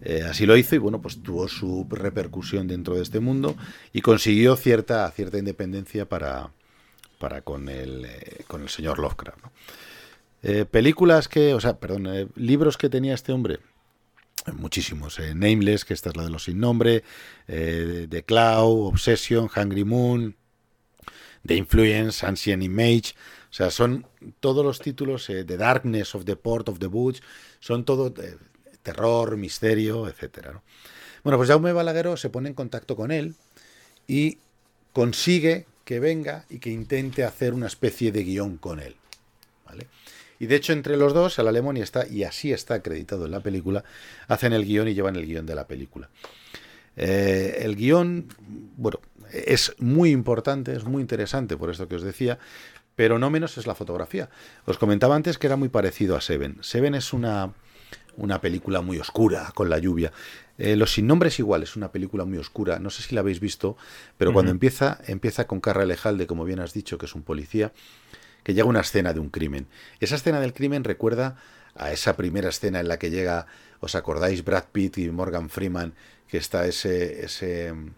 [0.02, 3.56] Eh, así lo hizo y bueno, pues tuvo su repercusión dentro de este mundo
[3.92, 6.50] y consiguió cierta, cierta independencia para,
[7.18, 8.06] para con, el,
[8.46, 9.44] con el señor Lovecraft.
[10.70, 13.60] películas que, o sea, perdón, libros que tenía este hombre.
[14.54, 15.18] Muchísimos.
[15.34, 17.04] Nameless, que esta es la de los sin nombre.
[17.46, 20.36] The Cloud, Obsession, Hungry Moon.
[21.46, 23.14] The Influence, Ancient Image.
[23.52, 24.06] O sea, son
[24.40, 27.20] todos los títulos de The Darkness of the Port of the Woods,
[27.60, 28.14] son todo
[28.82, 30.62] terror, misterio, etcétera.
[31.22, 33.34] Bueno, pues Jaume Balagueró se pone en contacto con él
[34.08, 34.38] y
[34.94, 38.96] consigue que venga y que intente hacer una especie de guion con él.
[39.66, 39.86] ¿vale?
[40.38, 43.40] Y de hecho, entre los dos, el alemán está, y así está acreditado en la
[43.40, 43.84] película,
[44.28, 46.08] hacen el guion y llevan el guion de la película.
[46.96, 48.28] Eh, el guion,
[48.76, 48.98] bueno,
[49.32, 52.38] es muy importante, es muy interesante, por esto que os decía,
[52.96, 54.28] pero no menos es la fotografía.
[54.66, 56.58] Os comentaba antes que era muy parecido a Seven.
[56.60, 57.52] Seven es una,
[58.16, 60.12] una película muy oscura, con la lluvia.
[60.58, 62.78] Eh, Los sin nombres igual, es una película muy oscura.
[62.78, 63.76] No sé si la habéis visto,
[64.18, 67.72] pero cuando empieza, empieza con Carra Lejalde, como bien has dicho, que es un policía,
[68.42, 69.66] que llega a una escena de un crimen.
[70.00, 71.36] Esa escena del crimen recuerda
[71.74, 73.46] a esa primera escena en la que llega,
[73.80, 74.44] ¿os acordáis?
[74.44, 75.94] Brad Pitt y Morgan Freeman,
[76.28, 77.94] que está ese, ese mm,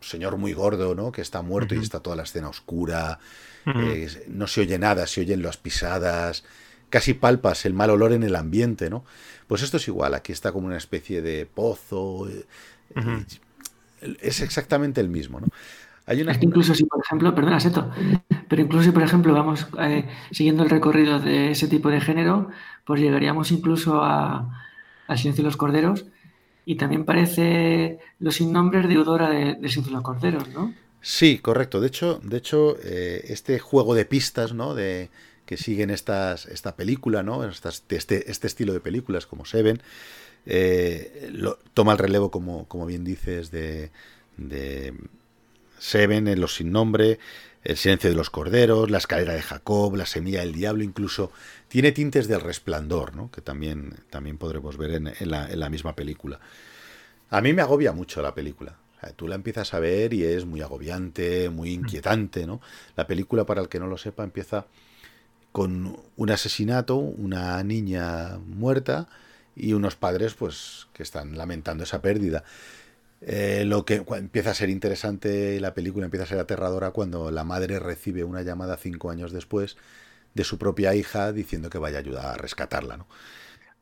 [0.00, 1.12] señor muy gordo, ¿no?
[1.12, 3.18] Que está muerto y está toda la escena oscura,
[3.66, 6.44] Eh, no se oye nada, se oyen las pisadas,
[6.88, 9.04] casi palpas el mal olor en el ambiente, ¿no?
[9.46, 12.44] Pues esto es igual, aquí está como una especie de pozo, eh,
[14.20, 15.48] es exactamente el mismo, ¿no?
[16.06, 16.32] Hay una...
[16.32, 17.90] Es que incluso si, por ejemplo, perdona, Seto,
[18.48, 22.50] pero incluso si, por ejemplo, vamos eh, siguiendo el recorrido de ese tipo de género,
[22.84, 24.64] pues llegaríamos incluso a,
[25.06, 26.06] a Silencio de los Corderos
[26.64, 30.74] y también parece Los Sin Nombres deudora de, de Silencio de los Corderos, ¿no?
[31.00, 31.80] Sí, correcto.
[31.80, 34.74] De hecho, de hecho, eh, este juego de pistas, ¿no?
[34.74, 35.10] De
[35.46, 37.44] que siguen estas, esta película, ¿no?
[37.44, 39.82] Estas, este, este estilo de películas como Seven,
[40.46, 41.32] eh,
[41.74, 43.90] toma el relevo, como, como bien dices, de,
[44.36, 44.94] de
[45.78, 47.18] Seven, en Los Sin Nombre,
[47.64, 51.32] El Silencio de los Corderos, La Escalera de Jacob, La Semilla del Diablo, incluso
[51.68, 53.30] tiene tintes del Resplandor, ¿no?
[53.30, 56.40] Que también, también podremos ver en, en la, en la misma película.
[57.30, 58.76] A mí me agobia mucho la película.
[59.16, 62.60] Tú la empiezas a ver y es muy agobiante, muy inquietante, ¿no?
[62.96, 64.66] La película, para el que no lo sepa, empieza
[65.52, 69.08] con un asesinato, una niña muerta
[69.56, 72.44] y unos padres, pues, que están lamentando esa pérdida.
[73.22, 77.44] Eh, lo que empieza a ser interesante, la película empieza a ser aterradora cuando la
[77.44, 79.76] madre recibe una llamada cinco años después
[80.34, 83.06] de su propia hija diciendo que vaya a ayudar a rescatarla, ¿no?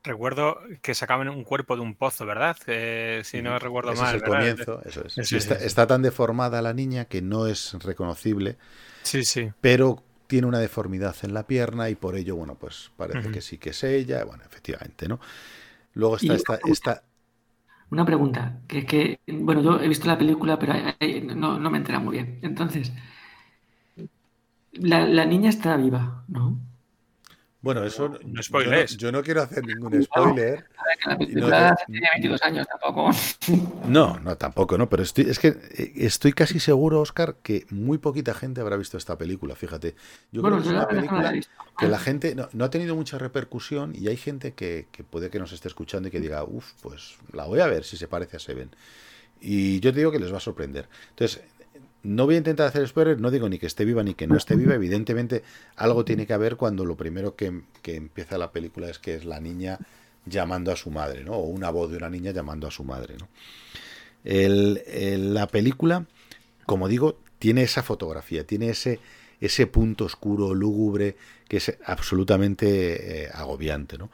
[0.05, 2.57] Recuerdo que sacaban un cuerpo de un pozo, ¿verdad?
[2.66, 4.15] Eh, si no recuerdo Ese mal.
[4.15, 4.57] es el ¿verdad?
[4.57, 5.23] comienzo, eso es.
[5.23, 5.57] Sí, Y sí, está, sí.
[5.57, 8.59] está tan deformada la niña que no es reconocible,
[9.03, 9.53] Sí, sí.
[9.61, 13.59] pero tiene una deformidad en la pierna y por ello, bueno, pues parece que sí
[13.59, 15.20] que es ella, bueno, efectivamente, ¿no?
[15.95, 17.05] Luego está esta, esta,
[17.91, 20.75] Una pregunta, que, que, bueno, yo he visto la película, pero
[21.35, 22.39] no, no me entera muy bien.
[22.43, 22.93] Entonces,
[24.73, 26.59] la, la niña está viva, ¿no?
[27.60, 28.09] Bueno, eso.
[28.09, 28.97] No yo no- spoilers.
[28.97, 30.64] Yo no, quiero hacer ningún spoiler.
[30.76, 33.10] A ver, que la y no película te- tiene 22 años tampoco.
[33.89, 34.89] No, no, tampoco, ¿no?
[34.89, 38.97] Pero estoy, es que eh, estoy casi seguro, Oscar, que muy poquita gente habrá visto
[38.98, 39.94] esta película, fíjate.
[40.30, 41.48] Yo Bueno, creo que es la una no la película
[41.78, 45.30] que la gente no, no ha tenido mucha repercusión y hay gente que, que puede
[45.30, 48.06] que nos esté escuchando y que diga, uff, pues la voy a ver si se
[48.09, 48.70] parece a Seven.
[49.40, 50.89] Y yo te digo que les va a sorprender.
[51.10, 51.40] Entonces,
[52.03, 54.37] no voy a intentar hacer spoilers, no digo ni que esté viva ni que no
[54.37, 54.75] esté viva.
[54.75, 55.43] Evidentemente,
[55.77, 59.25] algo tiene que haber cuando lo primero que, que empieza la película es que es
[59.25, 59.79] la niña
[60.27, 61.33] llamando a su madre, ¿no?
[61.33, 63.29] O una voz de una niña llamando a su madre, ¿no?
[64.25, 66.07] El- el- la película,
[66.66, 69.01] como digo, tiene esa fotografía, tiene ese,
[69.41, 71.16] ese punto oscuro, lúgubre,
[71.49, 74.11] que es absolutamente eh, agobiante, ¿no?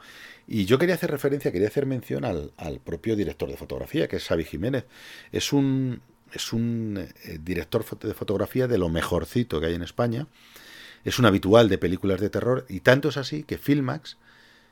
[0.47, 4.17] Y yo quería hacer referencia, quería hacer mención al, al propio director de fotografía, que
[4.17, 4.85] es Xavi Jiménez.
[5.31, 6.01] Es un,
[6.35, 10.27] es un eh, director de fotografía de lo mejorcito que hay en España.
[11.03, 14.17] Es un habitual de películas de terror y tanto es así que Filmax,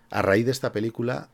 [0.10, 1.30] a raíz de esta película,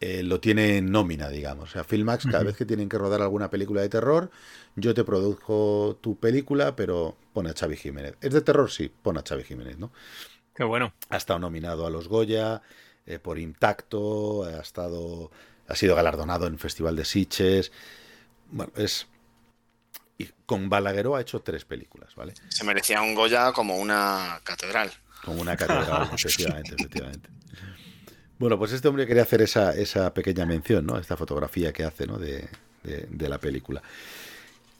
[0.00, 1.70] eh, lo tiene en nómina, digamos.
[1.70, 4.30] O sea, Filmax, cada vez que tienen que rodar alguna película de terror,
[4.76, 8.16] yo te produzco tu película, pero pon a Xavi Jiménez.
[8.20, 8.70] ¿Es de terror?
[8.70, 9.92] Sí, pon a Xavi Jiménez, ¿no?
[10.54, 10.92] Qué bueno.
[11.10, 12.62] Ha estado nominado a los Goya
[13.06, 15.30] eh, por Intacto, ha estado
[15.68, 17.70] ha sido galardonado en Festival de Sitges.
[18.50, 19.06] Bueno, es
[20.22, 22.34] y con Balagueró ha hecho tres películas, ¿vale?
[22.48, 24.90] Se merecía un Goya como una catedral.
[25.24, 27.28] Como una catedral, efectivamente, efectivamente.
[28.38, 30.98] Bueno, pues este hombre quería hacer esa, esa pequeña mención, ¿no?
[30.98, 32.18] Esta fotografía que hace, ¿no?
[32.18, 32.48] De,
[32.82, 33.82] de- de la película.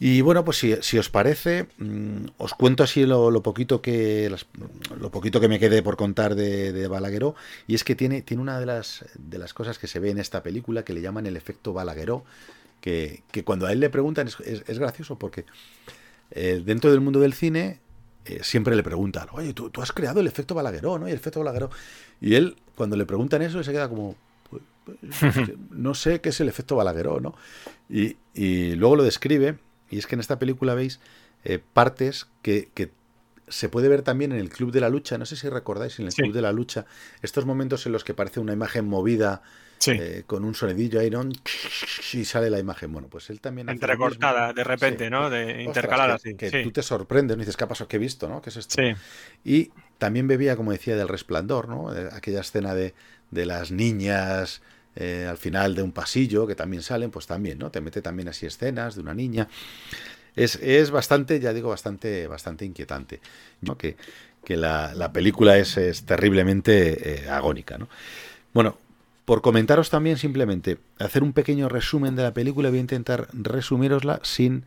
[0.02, 4.30] Y bueno, pues si, si os parece, mm, os cuento así lo, lo poquito que
[4.30, 4.46] las-
[4.98, 7.34] lo poquito que me quede por contar de, de Balagueró.
[7.66, 10.16] Y es que tiene, tiene una de las, de las cosas que se ve en
[10.18, 12.24] esta película que le llaman el efecto Balagueró.
[12.80, 15.44] Que, que cuando a él le preguntan es, es- es gracioso porque
[16.30, 17.80] eh, dentro del mundo del cine
[18.24, 21.08] eh, siempre le preguntan, oye, ¿tú, tú has creado el efecto Balagueró, ¿no?
[21.08, 21.70] Y el efecto Balagueró.
[22.20, 24.14] Y él, cuando le preguntan eso, se queda como,
[24.50, 24.62] "Pues,
[25.20, 27.34] pues, no sé qué es el efecto Balagueró, ¿no?
[27.88, 29.58] Y, y luego lo describe,
[29.90, 31.00] y es que en esta película veis
[31.44, 32.90] eh, partes que, que
[33.48, 36.06] se puede ver también en el Club de la Lucha, no sé si recordáis, en
[36.06, 36.86] el Club de la Lucha,
[37.22, 39.42] estos momentos en los que parece una imagen movida
[39.86, 41.22] eh, con un sonidillo ahí, ¿no?
[42.12, 42.92] Y sale la imagen.
[42.92, 43.68] Bueno, pues él también...
[43.68, 45.30] Entrecortada, de repente, ¿no?
[45.30, 47.40] De intercalada, que, que tú te sorprendes, ¿no?
[47.40, 47.88] dices, ¿qué ha pasado?
[47.88, 48.28] ¿Qué he visto?
[48.28, 48.42] ¿no?
[48.42, 48.82] ¿Qué es esto?
[49.44, 51.90] Y también bebía, como decía, del resplandor, ¿no?
[52.12, 52.94] Aquella escena de,
[53.30, 54.62] de las niñas
[54.96, 57.70] eh, al final de un pasillo que también salen, pues también, ¿no?
[57.70, 59.48] Te mete también así escenas de una niña.
[60.34, 63.20] Es, es bastante, ya digo, bastante, bastante inquietante.
[63.60, 63.78] ¿no?
[63.78, 63.96] Que,
[64.44, 67.88] que la, la, película es, es terriblemente eh, agónica, ¿no?
[68.52, 68.78] Bueno,
[69.30, 74.18] por comentaros también simplemente, hacer un pequeño resumen de la película, voy a intentar resumirosla
[74.24, 74.64] sin...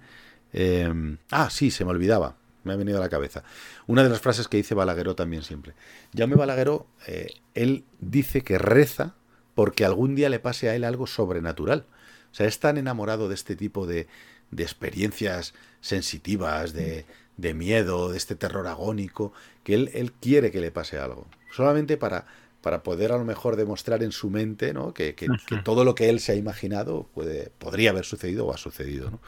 [0.53, 3.43] Eh, ah, sí, se me olvidaba, me ha venido a la cabeza.
[3.87, 5.73] Una de las frases que dice Balagueró también siempre.
[6.15, 9.15] Jaume Balagueró, eh, él dice que reza
[9.53, 11.85] porque algún día le pase a él algo sobrenatural.
[12.31, 14.07] O sea, es tan enamorado de este tipo de,
[14.51, 19.33] de experiencias sensitivas, de, de, miedo, de este terror agónico,
[19.65, 21.27] que él, él quiere que le pase algo.
[21.51, 22.27] Solamente para,
[22.63, 24.93] para poder a lo mejor demostrar en su mente ¿no?
[24.93, 28.53] que, que, que, todo lo que él se ha imaginado puede, podría haber sucedido o
[28.53, 29.11] ha sucedido.
[29.11, 29.19] ¿no?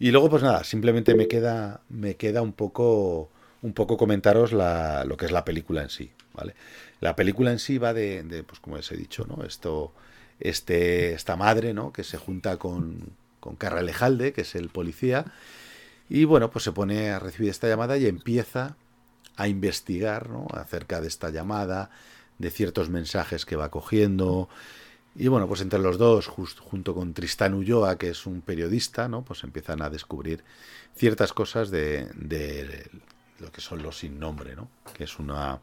[0.00, 3.30] Y luego, pues nada, simplemente me queda, me queda un poco
[3.62, 6.54] un poco comentaros la, lo que es la película en sí, ¿vale?
[7.00, 9.44] La película en sí va de, de pues como les he dicho, ¿no?
[9.44, 9.92] Esto,
[10.38, 11.92] este, esta madre, ¿no?
[11.92, 15.26] Que se junta con, con que es el policía,
[16.08, 18.76] y bueno, pues se pone a recibir esta llamada y empieza
[19.36, 20.46] a investigar, ¿no?
[20.52, 21.90] Acerca de esta llamada,
[22.40, 24.48] de ciertos mensajes que va cogiendo,
[25.14, 29.22] y bueno, pues entre los dos, junto con Tristán Ulloa, que es un periodista, ¿no?
[29.22, 30.44] Pues empiezan a descubrir
[30.94, 32.88] ciertas cosas de, de
[33.40, 34.68] lo que son los sin nombre, ¿no?
[34.94, 35.60] Que es una,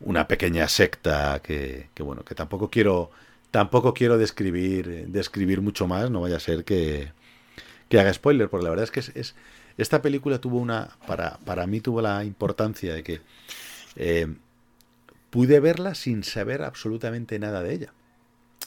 [0.00, 3.10] una pequeña secta que, que, bueno, que tampoco quiero
[3.50, 7.12] tampoco quiero describir describir mucho más, no vaya a ser que,
[7.88, 9.34] que haga spoiler, porque la verdad es que es, es
[9.76, 13.20] esta película tuvo una para para mí tuvo la importancia de que
[13.96, 14.26] eh,
[15.30, 17.92] pude verla sin saber absolutamente nada de ella.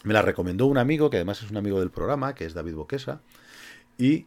[0.03, 2.75] Me la recomendó un amigo, que además es un amigo del programa, que es David
[2.75, 3.21] Boquesa,
[3.97, 4.25] y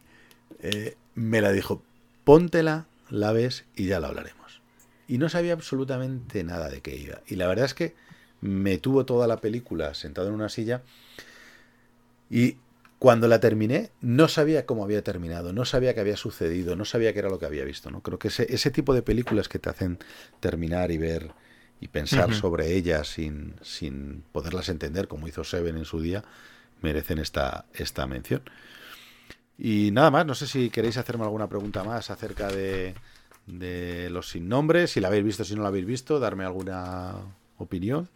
[0.59, 1.81] eh, me la dijo,
[2.23, 4.61] póntela la ves y ya la hablaremos.
[5.07, 7.21] Y no sabía absolutamente nada de qué iba.
[7.27, 7.95] Y la verdad es que
[8.41, 10.81] me tuvo toda la película sentado en una silla
[12.29, 12.57] y
[12.99, 17.13] cuando la terminé no sabía cómo había terminado, no sabía qué había sucedido, no sabía
[17.13, 17.91] qué era lo que había visto.
[17.91, 18.01] ¿no?
[18.01, 19.99] Creo que ese, ese tipo de películas que te hacen
[20.39, 21.31] terminar y ver
[21.83, 22.39] y pensar uh -huh.
[22.39, 26.23] sobre ellas sin, sin poderlas entender, como hizo Seven en su día,
[26.81, 28.41] merecen esta, esta mención.
[29.57, 32.95] Y nada más, no sé si queréis hacerme alguna pregunta más acerca de,
[33.47, 37.15] de los sin nombres, si la habéis visto, si no la habéis visto, darme alguna
[37.57, 38.07] opinión.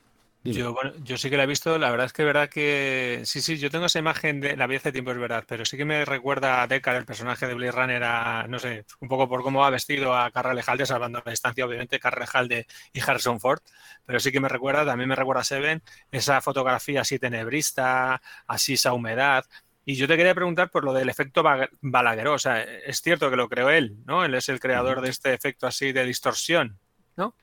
[0.53, 3.22] Yo, bueno, yo sí que la he visto, la verdad es que es verdad que
[3.26, 5.78] sí, sí, yo tengo esa imagen de la vi hace tiempo, es verdad, pero sí
[5.78, 9.28] que me recuerda a Deckard, el personaje de Blade Runner, a, no sé, un poco
[9.28, 13.40] por cómo ha vestido a Carra Lejalde, salvando la distancia, obviamente, Carra Lejalde y Harrison
[13.40, 13.60] Ford,
[14.06, 18.74] pero sí que me recuerda, también me recuerda a Seven, esa fotografía así tenebrista, así
[18.74, 19.45] esa humedad,
[19.90, 21.41] y yo te quería preguntar por lo del efecto
[21.80, 22.34] Balagueró.
[22.34, 24.26] O sea, es cierto que lo creó él, ¿no?
[24.26, 26.78] Él es el creador de este efecto así de distorsión,
[27.15, 27.34] ¿no?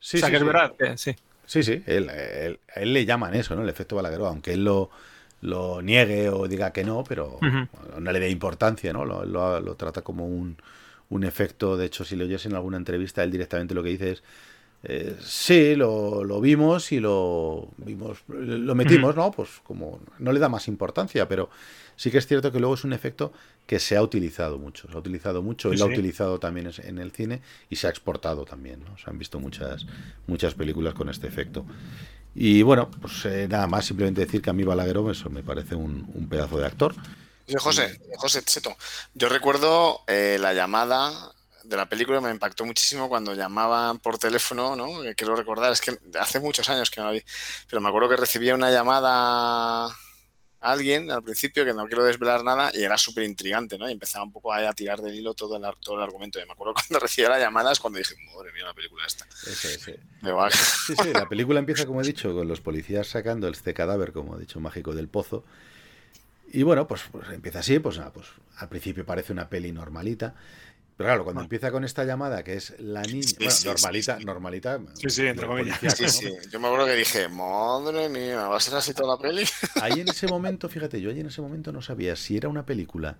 [0.00, 0.42] Sí, o sea, sí, que sí.
[0.42, 0.72] es verdad.
[0.78, 1.14] Que, sí.
[1.46, 1.82] Sí, sí.
[1.86, 3.62] Él, él, a él le llaman eso, ¿no?
[3.62, 4.90] El efecto Balagueró, aunque él lo,
[5.40, 7.68] lo niegue o diga que no, pero uh -huh.
[8.00, 9.04] no le dé importancia, ¿no?
[9.04, 10.56] Lo, lo, lo, trata como un,
[11.10, 11.76] un efecto.
[11.76, 14.22] De hecho, si lo oyes en alguna entrevista, él directamente lo que dice es.
[14.86, 19.30] Eh, sí, lo, lo, vimos y lo vimos, lo metimos, ¿no?
[19.30, 21.48] Pues como no le da más importancia, pero
[21.96, 23.32] sí que es cierto que luego es un efecto
[23.66, 26.70] que se ha utilizado mucho, se ha utilizado mucho, sí, él lo ha utilizado también
[26.82, 27.40] en el cine
[27.70, 28.98] y se ha exportado también, ¿no?
[28.98, 29.86] Se han visto muchas,
[30.26, 31.64] muchas películas con este efecto.
[32.34, 35.76] Y bueno, pues eh, nada más, simplemente decir que a mí Balagueró eso me parece
[35.76, 36.94] un, un pedazo de actor.
[37.58, 38.74] José, José Cheto,
[39.14, 41.33] yo recuerdo eh, la llamada
[41.64, 45.00] de la película me impactó muchísimo cuando llamaban por teléfono, ¿no?
[45.16, 47.22] Quiero recordar, es que hace muchos años que no la vi,
[47.68, 52.42] pero me acuerdo que recibía una llamada a alguien al principio, que no quiero desvelar
[52.42, 53.88] nada, y era súper intrigante, ¿no?
[53.88, 56.40] Y empezaba un poco a, tirar del hilo todo el, todo el argumento.
[56.40, 59.26] Y me acuerdo cuando recibía las llamadas, cuando dije, madre mía, la película esta.
[59.30, 59.94] Sí, sí.
[61.12, 64.58] La película empieza, como he dicho, con los policías sacando este cadáver, como he dicho,
[64.58, 65.44] mágico del pozo.
[66.50, 70.34] Y bueno, pues, pues empieza así, pues, nada, pues al principio parece una peli normalita,
[70.96, 74.18] pero claro, cuando empieza con esta llamada, que es la niña, sí, bueno, sí, normalita,
[74.18, 74.80] sí, normalita.
[74.94, 75.80] Sí, sí, entre comillas.
[75.96, 76.32] Sí, sí.
[76.52, 79.44] Yo me acuerdo que dije, madre mía, ¿va a ser así toda la peli?
[79.82, 82.64] Ahí en ese momento, fíjate, yo ahí en ese momento no sabía si era una
[82.64, 83.18] película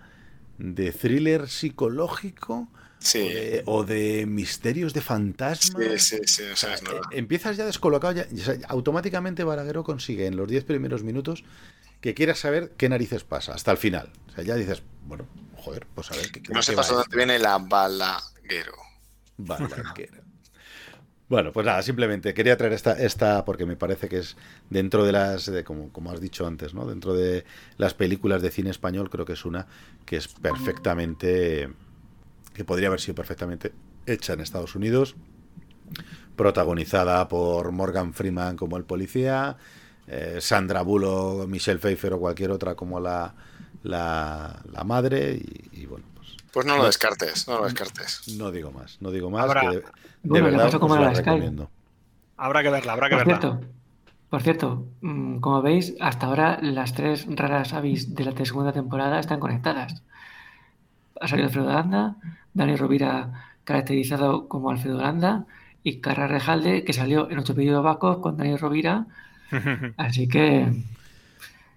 [0.59, 2.69] de thriller psicológico
[3.01, 3.19] sí.
[3.19, 6.03] o, de, o, de, misterios de fantasmas.
[6.03, 6.43] Sí, sí, sí.
[6.45, 6.93] O sea, no...
[6.93, 8.27] Eh, empiezas ya descolocado, ya,
[8.69, 11.43] automáticamente Balagueró consigue en los 10 primeros minutos
[12.05, 14.13] que quieras saber qué narices pasa, hasta el final.
[14.29, 15.27] O sea, ya dices, bueno,
[15.57, 16.31] joder, pues a ver.
[16.31, 18.75] ¿qué, no sepas dónde viene la balaguero.
[19.39, 20.23] Balanquera.
[21.31, 24.37] Bueno, pues nada, simplemente quería traer esta, esta porque me parece que es
[24.69, 26.85] dentro de las, de, como, como has dicho antes, ¿no?
[26.85, 27.47] Dentro de
[27.79, 29.67] las películas de cine español, creo que es una
[30.05, 31.71] que es perfectamente,
[32.53, 33.73] que podría haber sido perfectamente
[34.05, 35.17] hecha en Estados Unidos,
[36.37, 39.57] protagonizada por Morgan Freeman como el policía,
[40.07, 43.35] eh, Sandra Bullock, Michelle Pfeiffer o cualquier otra como la,
[43.83, 46.05] la, la madre y, y bueno,
[46.53, 48.23] pues no lo descartes, no lo descartes.
[48.37, 49.45] No digo más, no digo más.
[49.45, 49.85] Habrá- que de, de
[50.23, 51.71] Bueno, verdad pasó como la recomiendo.
[52.37, 53.41] Habrá que verla, habrá que Por verla.
[53.41, 53.61] cierto,
[54.31, 59.19] por cierto, mm, como veis, hasta ahora las tres raras avis de la segunda temporada
[59.21, 60.03] están conectadas.
[61.21, 62.17] Ha salido Alfredo Landa,
[62.55, 63.33] Dani Rovira
[63.65, 65.47] caracterizado como Alfredo Landa
[65.83, 69.07] y Carra Rejalde que salió en Ocho Pedidos Vacos con Dani Rovira.
[69.97, 70.73] Así que,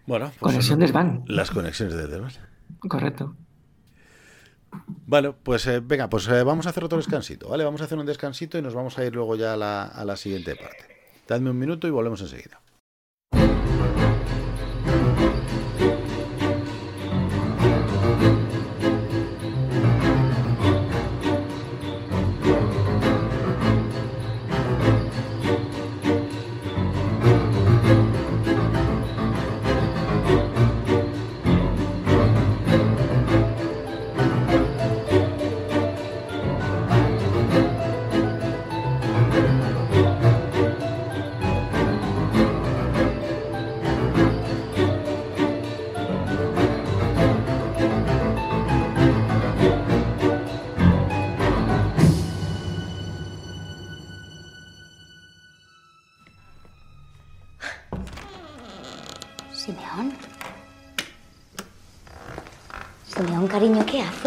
[0.06, 0.54] Bueno, pues.
[1.28, 2.32] Las conexiones de Desván.
[2.80, 3.36] Correcto.
[5.06, 7.64] Bueno, pues eh, venga, pues eh, vamos a hacer otro descansito, ¿vale?
[7.64, 10.06] Vamos a hacer un descansito y nos vamos a ir luego ya a la, a
[10.06, 10.86] la siguiente parte.
[11.28, 12.60] Dadme un minuto y volvemos enseguida.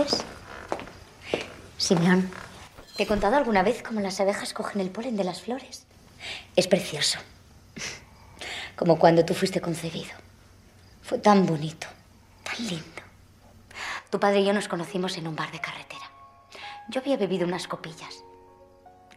[0.04, 0.24] Cariño, ¿qué haces?
[1.78, 2.30] Simeón,
[2.96, 5.86] ¿te he contado alguna vez cómo las abejas cogen el polen de las flores?
[6.56, 7.18] Es precioso.
[8.76, 10.10] Como cuando tú fuiste concebido.
[11.02, 11.86] Fue tan bonito,
[12.42, 13.02] tan lindo.
[14.10, 16.10] Tu padre y yo nos conocimos en un bar de carretera.
[16.88, 18.22] Yo había bebido unas copillas.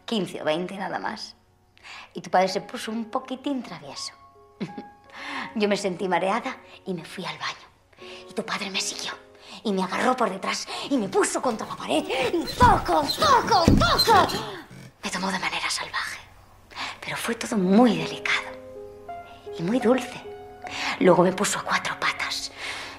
[0.06, 1.34] 15 o 20 nada más.
[2.14, 4.12] Y tu padre se puso un poquitín travieso.
[5.56, 6.56] Yo me sentí mareada
[6.86, 8.28] y me fui al baño.
[8.28, 9.23] Y tu padre me siguió.
[9.64, 12.04] Y me agarró por detrás y me puso contra la pared.
[12.32, 14.28] Y toco, toco, toco.
[15.02, 16.20] Me tomó de manera salvaje.
[17.00, 18.50] Pero fue todo muy delicado.
[19.58, 20.22] Y muy dulce.
[21.00, 22.52] Luego me puso a cuatro patas.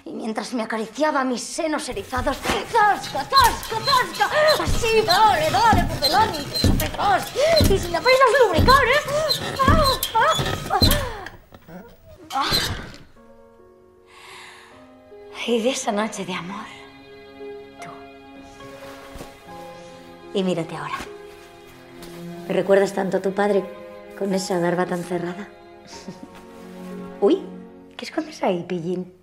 [0.06, 4.64] Y mientras me acariciaba mis senos erizados, ¡zasca, zasca, zasca!
[4.64, 7.28] Así, dale, dale, por delante, por detrás.
[7.62, 9.02] Y sin apenas lubricar, ¿eh?
[9.68, 10.34] ¡Ah, ah,
[10.72, 10.80] ah!
[12.34, 12.95] Ah.
[15.48, 16.66] Y de esa noche de amor,
[17.82, 17.90] tú.
[20.34, 20.98] Y mírate ahora.
[22.48, 23.64] ¿Me recuerdas tanto a tu padre
[24.18, 25.48] con esa barba tan cerrada?
[27.22, 27.42] Uy,
[27.96, 29.14] ¿qué escondes ahí, pillín?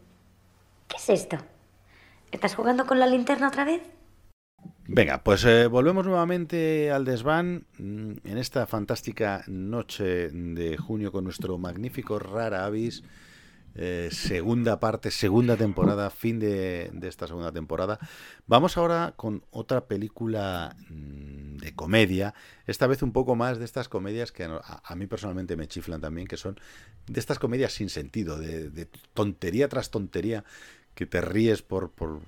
[0.89, 1.39] ¿Qué es esto?
[2.31, 3.83] ¿Estás jugando con la linterna otra vez?
[4.87, 11.25] Venga, pues eh, volvemos nuevamente al desván mm, en esta fantástica noche de junio con
[11.25, 13.03] nuestro magnífico Rara Avis.
[13.75, 17.99] Eh, segunda parte, segunda temporada, fin de, esta segunda temporada.
[18.47, 22.35] Vamos ahora con otra película mm, de comedia,
[22.67, 26.01] esta vez un poco más de estas comedias que a, a mí personalmente me chiflan
[26.01, 26.59] también, que son
[27.07, 30.45] de estas comedias sin sentido, de, de tontería tras tontería,
[30.95, 32.21] que te ríes por, por,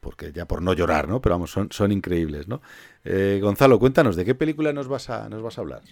[0.00, 1.20] porque ya por no llorar, ¿no?
[1.20, 2.60] Pero vamos, son, son increíbles, ¿no?
[3.04, 5.82] Eh, Gonzalo, cuéntanos, ¿de qué película nos vas a, nos vas a hablar?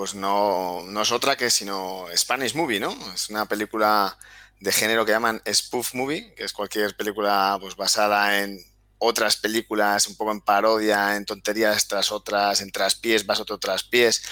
[0.00, 2.96] Pues no, no es otra que sino Spanish Movie, ¿no?
[3.12, 4.16] Es una película
[4.58, 8.64] de género que llaman spoof movie, que es cualquier película pues basada en
[9.02, 14.22] otras películas, un poco en parodia, en tonterías tras otras, en traspiés, vas otro traspiés,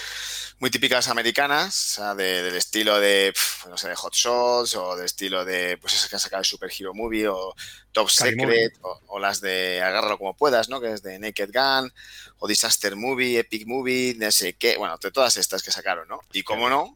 [0.59, 4.75] muy típicas americanas, o sea, de- del estilo de, pf, no sé, de Hot Shots
[4.75, 7.55] o del estilo de, pues esas que han sacado el Super Hero Movie o
[7.91, 10.79] Top Secret o, o las de Agárralo como puedas, ¿no?
[10.79, 11.91] Que es de Naked Gun
[12.37, 16.19] o Disaster Movie, Epic Movie, no sé qué, bueno, de todas estas que sacaron, ¿no?
[16.31, 16.95] Y cómo no,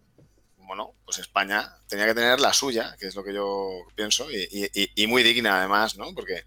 [0.57, 4.29] cómo no, pues España tenía que tener la suya, que es lo que yo pienso,
[4.31, 6.13] y- y muy digna además, ¿no?
[6.13, 6.45] Porque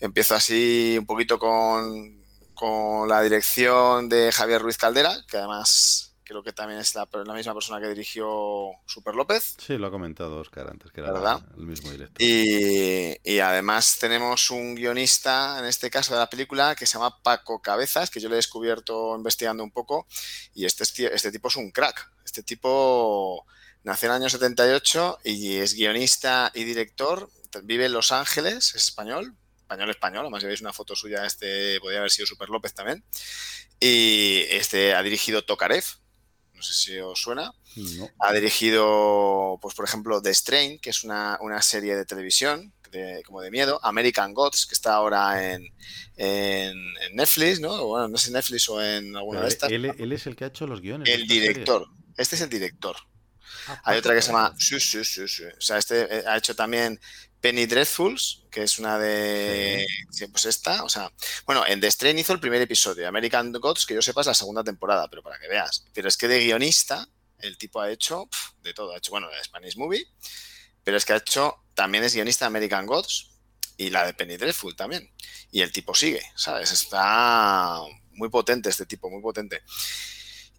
[0.00, 2.24] empiezo así un poquito con,
[2.54, 7.34] con la dirección de Javier Ruiz Caldera, que además creo que también es la, la
[7.34, 9.56] misma persona que dirigió Super López.
[9.58, 11.40] Sí, lo ha comentado Oscar antes, que era ¿Verdad?
[11.58, 12.22] el mismo director.
[12.22, 17.20] Y, y además tenemos un guionista, en este caso de la película, que se llama
[17.20, 20.06] Paco Cabezas, que yo le he descubierto investigando un poco,
[20.54, 22.12] y este, este tipo es un crack.
[22.24, 23.44] Este tipo
[23.82, 27.28] nació en el año 78 y es guionista y director,
[27.64, 29.34] vive en Los Ángeles, es español,
[29.70, 33.04] español español, además si veis una foto suya, este podría haber sido Super López también.
[33.78, 35.84] Y este ha dirigido Tokarev,
[36.54, 37.52] no sé si os suena.
[38.18, 42.72] Ha dirigido, pues por ejemplo, The Strain, que es una, una serie de televisión
[43.24, 43.78] como de miedo.
[43.82, 45.64] American Gods, que está ahora en,
[46.16, 46.76] en,
[47.14, 47.86] Netflix, ¿no?
[47.86, 49.70] Bueno, no sé si Netflix o en alguna de estas.
[49.70, 51.08] Él, es el que ha hecho los guiones.
[51.08, 51.86] El director.
[52.16, 52.96] Este es el director.
[53.68, 54.54] Ah, Hay otra que se llama...
[54.58, 55.44] Sí, sí, sí, sí.
[55.44, 57.00] O sea, este eh, ha hecho también
[57.40, 59.86] Penny Dreadfuls, que es una de.
[60.30, 61.10] Pues esta, o sea.
[61.46, 63.08] Bueno, en The Strain hizo el primer episodio.
[63.08, 65.84] American Gods, que yo sepa, es la segunda temporada, pero para que veas.
[65.94, 67.08] Pero es que de guionista,
[67.38, 68.28] el tipo ha hecho
[68.62, 68.92] de todo.
[68.92, 70.06] Ha hecho, bueno, la Spanish Movie,
[70.84, 71.56] pero es que ha hecho.
[71.74, 73.30] También es guionista de American Gods
[73.78, 75.10] y la de Penny Dreadful también.
[75.50, 76.72] Y el tipo sigue, ¿sabes?
[76.72, 77.80] Está
[78.12, 79.62] muy potente este tipo, muy potente.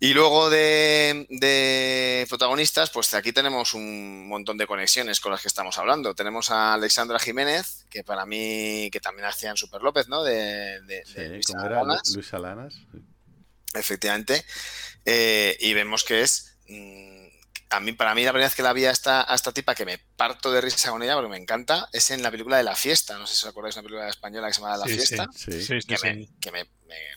[0.03, 5.77] Y luego de, protagonistas, pues aquí tenemos un montón de conexiones con las que estamos
[5.77, 6.15] hablando.
[6.15, 10.23] Tenemos a Alexandra Jiménez, que para mí, que también hacía en Super López, ¿no?
[10.23, 11.03] De,
[11.55, 12.15] Alanas.
[12.15, 12.73] Luis Alanas.
[13.75, 14.43] Efectivamente.
[15.05, 17.20] Eh, y vemos que es mm,
[17.71, 19.85] a mí, para mí la primera vez que la vi a esta, esta tipa, que
[19.85, 22.75] me parto de risa con ella porque me encanta, es en la película de La
[22.75, 23.17] Fiesta.
[23.17, 25.27] No sé si os acordáis, una película española que se llama La Fiesta.
[25.33, 26.69] Sí, sí, que, me, que me,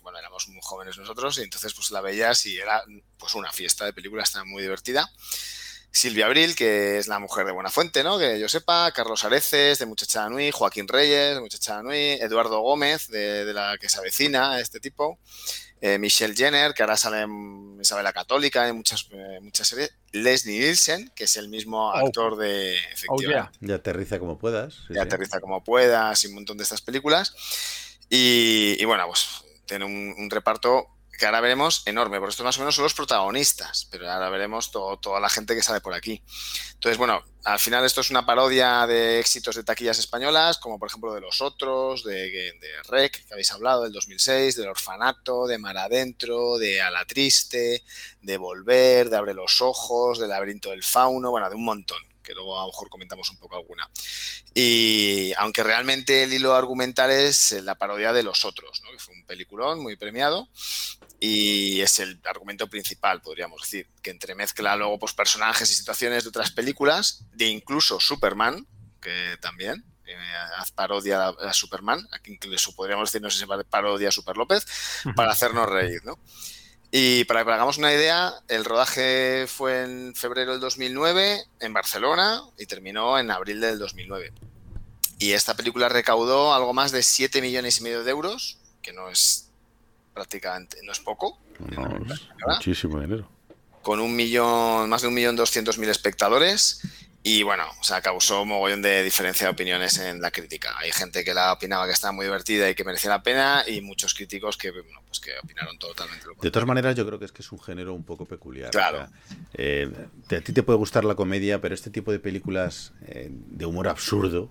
[0.02, 2.84] bueno, éramos muy jóvenes nosotros y entonces pues la veías y era
[3.18, 5.10] pues una fiesta de película, estaba muy divertida.
[5.90, 8.18] Silvia Abril, que es la mujer de Buenafuente, ¿no?
[8.18, 13.08] Que yo sepa, Carlos Areces, de Muchacha Nui, Joaquín Reyes, de Muchacha Nui, Eduardo Gómez,
[13.08, 15.20] de, de la que se avecina, este tipo.
[15.86, 19.92] Eh, Michelle Jenner, que ahora sale en Isabela Católica, en muchas, eh, muchas series.
[20.12, 21.92] Leslie Nielsen, que es el mismo oh.
[21.92, 22.74] actor de.
[22.74, 23.58] Oh, efectivamente.
[23.60, 24.76] De aterriza como puedas.
[24.88, 27.34] de aterriza como puedas y un montón de estas películas.
[28.08, 32.74] Y, bueno, pues tiene un reparto que ahora veremos enorme, porque estos más o menos
[32.74, 36.22] son los protagonistas, pero ahora veremos toda la gente que sale por aquí.
[36.74, 40.88] Entonces, bueno, al final esto es una parodia de éxitos de taquillas españolas, como por
[40.88, 45.58] ejemplo de Los Otros, de, de Rec, que habéis hablado, del 2006, del Orfanato, de
[45.58, 47.84] Mar Adentro, de A la Triste,
[48.20, 52.32] de Volver, de Abre los Ojos, del Laberinto del Fauno, bueno, de un montón que
[52.32, 53.88] luego a lo mejor comentamos un poco alguna.
[54.54, 58.90] Y aunque realmente el hilo argumental es la parodia de Los Otros, ¿no?
[58.90, 60.48] que fue un peliculón muy premiado
[61.26, 66.28] y es el argumento principal, podríamos decir, que entremezcla luego pues, personajes y situaciones de
[66.28, 68.66] otras películas, de incluso Superman,
[69.00, 70.14] que también, eh,
[70.58, 74.66] haz parodia a, Superman, aquí incluso podríamos decir, no sé si parodia a Super López,
[75.16, 76.18] para hacernos reír, ¿no?
[76.90, 82.42] Y para que hagamos una idea, el rodaje fue en febrero del 2009 en Barcelona
[82.58, 84.30] y terminó en abril del 2009.
[85.18, 89.08] Y esta película recaudó algo más de 7 millones y medio de euros, que no
[89.08, 89.44] es
[90.14, 91.38] prácticamente, no es poco.
[92.46, 93.28] muchísimo dinero.
[93.82, 96.80] Con un millón, más de un millón doscientos mil espectadores
[97.26, 100.74] y bueno, o sea, causó un mogollón de diferencia de opiniones en la crítica.
[100.76, 103.80] Hay gente que la opinaba que estaba muy divertida y que merecía la pena, y
[103.80, 107.24] muchos críticos que, bueno, pues que opinaron totalmente lo De todas maneras, yo creo que
[107.24, 108.70] es que es un género un poco peculiar.
[108.72, 109.08] Claro.
[109.54, 109.90] Eh,
[110.30, 113.88] a ti te puede gustar la comedia, pero este tipo de películas eh, de humor
[113.88, 114.50] absurdo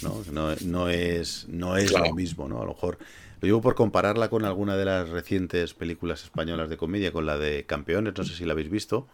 [0.00, 0.22] no,
[0.62, 2.62] no, es, no es lo mismo, ¿no?
[2.62, 2.98] A lo mejor.
[3.40, 7.36] Lo digo por compararla con alguna de las recientes películas españolas de comedia, con la
[7.36, 9.08] de Campeones, no sé si la habéis visto.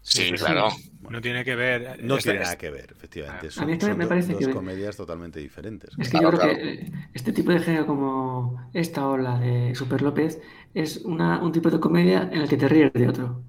[0.00, 0.68] Sí, claro.
[1.10, 2.02] No tiene que ver.
[2.02, 3.48] No tiene nada que ver, efectivamente.
[3.56, 5.90] a mí me parece dos comedias totalmente diferentes.
[5.98, 10.00] Es que yo creo que este tipo de género como esta o la de Super
[10.00, 10.40] López
[10.72, 13.42] es una, un tipo de comedia en el que te ríes de otro.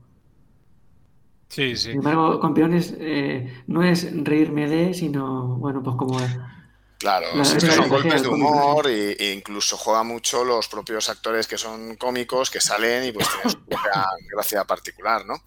[1.47, 1.91] Sí, sí.
[1.91, 6.19] Sin embargo, Campeones eh, no es reírme de, sino, bueno, pues como
[6.99, 12.51] Claro, son golpes de humor e, incluso juega mucho los propios actores que son cómicos
[12.51, 15.41] que salen y pues tienen su propia gracia particular, ¿no?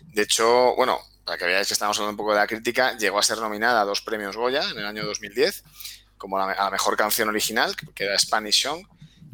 [0.00, 3.18] De hecho, bueno, para que veáis que estamos hablando un poco de la crítica, llegó
[3.18, 5.64] a ser nominada a dos premios Goya en el año 2010,
[6.16, 8.86] como a la mejor canción original, que era Spanish Song,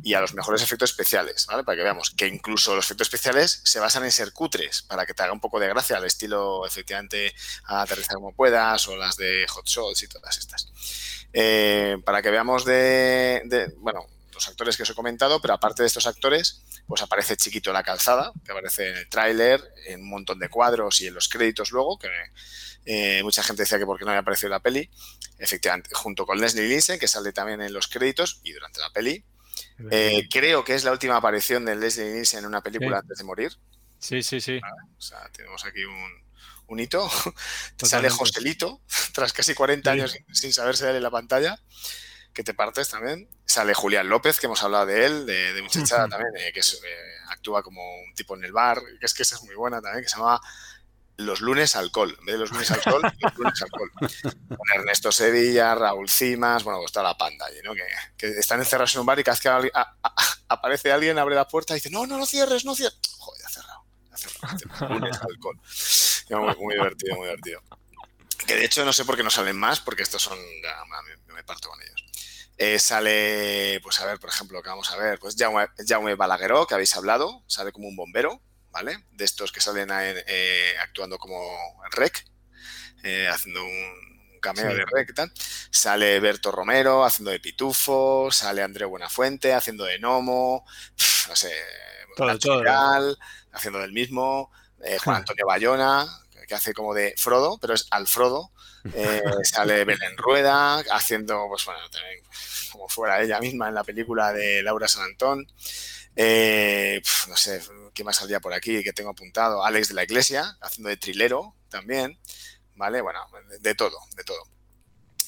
[0.03, 1.63] y a los mejores efectos especiales, ¿vale?
[1.63, 5.15] Para que veamos que incluso los efectos especiales se basan en ser cutres, para que
[5.15, 7.35] te haga un poco de gracia al estilo, efectivamente,
[7.65, 10.69] a aterrizar como puedas, o las de Hot Shots y todas estas.
[11.33, 15.87] Eh, para que veamos de, bueno, los actores que os he comentado, pero aparte de
[15.87, 20.39] estos actores, pues aparece Chiquito la calzada, que aparece en el tráiler, en un montón
[20.39, 22.09] de cuadros y en los créditos luego, que
[22.87, 24.91] eh, mucha gente decía que porque no había aparecido en la peli,
[25.39, 29.25] efectivamente, junto con Leslie Lindsay, que sale también en los créditos y durante la peli.
[29.91, 33.25] Eh, creo que es la última aparición de Leslie Lindsay en una película antes de
[33.25, 33.53] morir.
[33.99, 34.61] Sí, sí, sí.
[34.97, 36.23] O sea, tenemos aquí un,
[36.71, 37.09] un hito.
[37.83, 38.81] Sale Joselito,
[39.13, 41.61] tras casi 40 años sin saberse en la pantalla,
[42.33, 43.29] que te partes también.
[43.45, 46.63] Sale Julián López, que hemos hablado de él, de, de Muchachada también, eh, que eh,
[47.29, 50.05] actúa como un tipo en el bar, que es que esa es muy buena también,
[50.05, 50.41] que se llama
[51.17, 52.17] los lunes alcohol.
[52.21, 53.91] En vez de los lunes alcohol, los lunes alcohol.
[54.49, 57.75] Con Ernesto Sevilla, Raúl Cimas, bueno, pues está la panda allí, ¿no?
[57.75, 57.83] Que,
[58.17, 59.49] que están encerrados en un bar y cada vez que
[59.79, 60.15] a- a-
[60.49, 62.99] aparece alguien, abre la puerta y dice, no, no, no cierres, no cierres.
[63.19, 63.85] Joder, ha cerrado.
[64.09, 64.95] ya ha cerrado.
[64.95, 65.61] Lunes alcohol.
[66.57, 67.63] Muy, muy divertido, muy divertido.
[68.47, 71.45] Que de hecho no sé por qué no salen más, porque estos son, me, me
[71.45, 72.05] parto con ellos.
[72.57, 76.67] Eh, sale, pues a ver, por ejemplo, que vamos a ver, pues Jaume, Jaume Balagueró,
[76.67, 78.41] que habéis hablado, sale como un bombero,
[78.71, 79.05] ¿vale?
[79.13, 81.39] De estos que salen a- eh, actuando como
[81.93, 82.25] rec,
[83.03, 84.77] eh, haciendo un cameo Sí.
[84.77, 85.33] de rec y tal.
[85.71, 90.65] Sale Berto Romero haciendo de Pitufo, sale Andreu Buenafuente haciendo de Nomo,
[90.97, 91.55] pf, no sé,
[92.17, 93.17] Todo, todo.
[93.53, 94.51] Haciendo del mismo,
[94.83, 96.07] eh, Juan Antonio Bayona,
[96.47, 98.51] que hace como de Frodo, pero es Alfrodo.
[98.95, 102.25] Eh, sale Belén Rueda haciendo, pues bueno, también
[102.73, 105.47] como fuera ella misma en la película de Laura San Antón.
[106.17, 107.63] Eh, no sé,
[107.95, 109.65] ¿qué más salía por aquí que tengo apuntado?
[109.65, 112.19] Alex de la Iglesia, haciendo de trilero también.
[112.75, 113.03] ¿Vale?
[113.03, 113.21] Bueno,
[113.61, 114.43] de todo, de todo.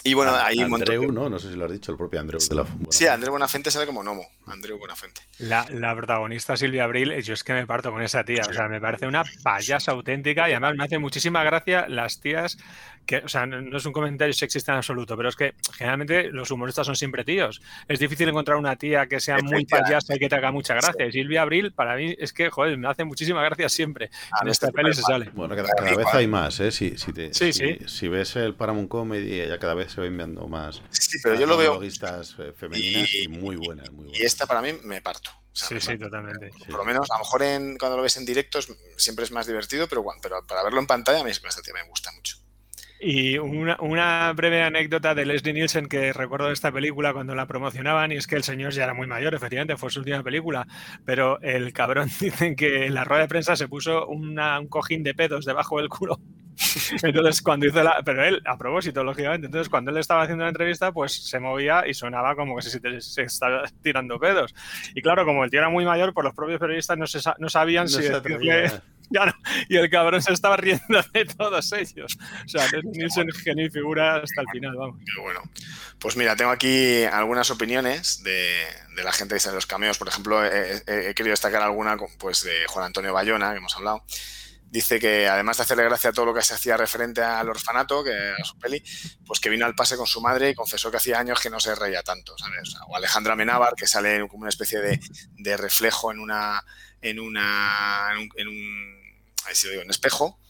[0.05, 0.95] Y bueno, Ah, hay un montón.
[0.95, 1.29] Andreu, ¿no?
[1.29, 3.87] No sé si lo has dicho, el propio Andreu de la Sí, Andrés Buenafuente sale
[3.87, 4.27] como Nomo.
[4.47, 5.21] Andreu Buenafuente.
[5.39, 8.69] La, la protagonista Silvia Abril, yo es que me parto con esa tía, o sea,
[8.69, 12.59] me parece una payasa auténtica y además me hace muchísima gracia las tías
[13.07, 16.51] que, o sea, no, es un comentario sexista en absoluto, pero es que generalmente los
[16.53, 17.61] humoristas son siempre tíos.
[17.89, 21.07] Es difícil encontrar una tía que sea muy payasa y que te haga mucha gracia.
[21.07, 24.11] Y Silvia Abril, para mí, es que, joder, me hace muchísima gracia siempre.
[24.41, 25.31] En esta peli se sale.
[25.35, 26.71] Bueno, cada, cada vez hay más, ¿eh?
[26.71, 27.79] Si, si, te- Sí, si- sí.
[27.87, 30.83] si ves el Paramount Comedy, ya cada vez se ven viendo más.
[30.91, 34.21] Sí, pero yo lo veo- eh, femeninas y, muy buenas, muy buenas.
[34.21, 35.31] Y esta para mí me parto.
[35.31, 36.05] O sea, Sí, me sí, parto.
[36.07, 36.51] totalmente.
[36.67, 39.47] Por lo menos, a lo mejor en, cuando lo ves en directos siempre es más
[39.47, 40.03] divertido, pero,
[40.47, 42.37] para verlo en pantalla a mí esta tía me gusta mucho.
[43.05, 47.47] Y una, una breve anécdota de Leslie Nielsen que recuerdo de esta película cuando la
[47.49, 50.69] promocionaban, y es que el señor ya era muy mayor, efectivamente, fue su última película,
[51.05, 55.03] pero el cabrón dicen que en la rueda de prensa se puso una- un cojín
[55.03, 56.21] de pedos debajo del culo.
[57.03, 58.03] Entonces, cuando hizo la.
[58.05, 61.85] Pero él, a propósito, lógicamente, entonces cuando él estaba haciendo la entrevista, pues se movía
[61.87, 64.55] y sonaba como que se, se estaba tirando pedos.
[64.95, 67.49] Y claro, como el tío era muy mayor, pues los propios periodistas no, se no
[67.49, 68.13] sabían No si se.
[69.11, 69.33] Ya no,
[69.69, 72.17] y el cabrón se estaba riendo de todos ellos.
[72.47, 74.97] O sea, Leslie Nielsen genio y figura hasta el final, vamos.
[75.05, 75.43] Pero bueno,
[75.99, 78.65] pues mira, tengo aquí algunas opiniones de,
[78.97, 79.99] de la gente que sale en los cameos.
[79.99, 83.77] Por ejemplo, he, he- he querido destacar alguna pues, de Juan Antonio Bayona, que hemos
[83.77, 84.03] hablado.
[84.73, 88.03] Dice que además de hacerle gracia a todo lo que se hacía referente al orfanato,
[88.03, 88.83] que a su peli,
[89.27, 91.61] pues que vino al pase con su madre y confesó que hacía años que no
[91.61, 92.75] se reía tanto, ¿sabes?
[92.89, 96.65] O, Alejandra Menábar, que sale como una especie de, reflejo en una
[97.03, 100.41] en una en un, en un- sí lo digo, en espejo,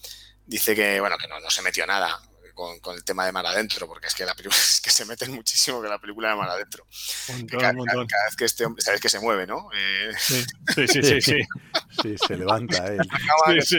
[0.47, 2.23] dice que bueno que no, no se metió nada
[2.55, 5.05] con, con el tema de Mar Adentro, porque es que la película es que se
[5.05, 6.87] meten muchísimo que la película de Mar Adentro.
[7.29, 8.07] Montón, cada, montón.
[8.07, 9.69] cada vez que este hombre, sabes que se mueve, ¿no?
[9.75, 11.21] Eh, Sí, sí, sí, sí.
[11.21, 11.39] sí.
[12.03, 13.01] Sí, se levanta él.
[13.11, 13.79] acaba Sí.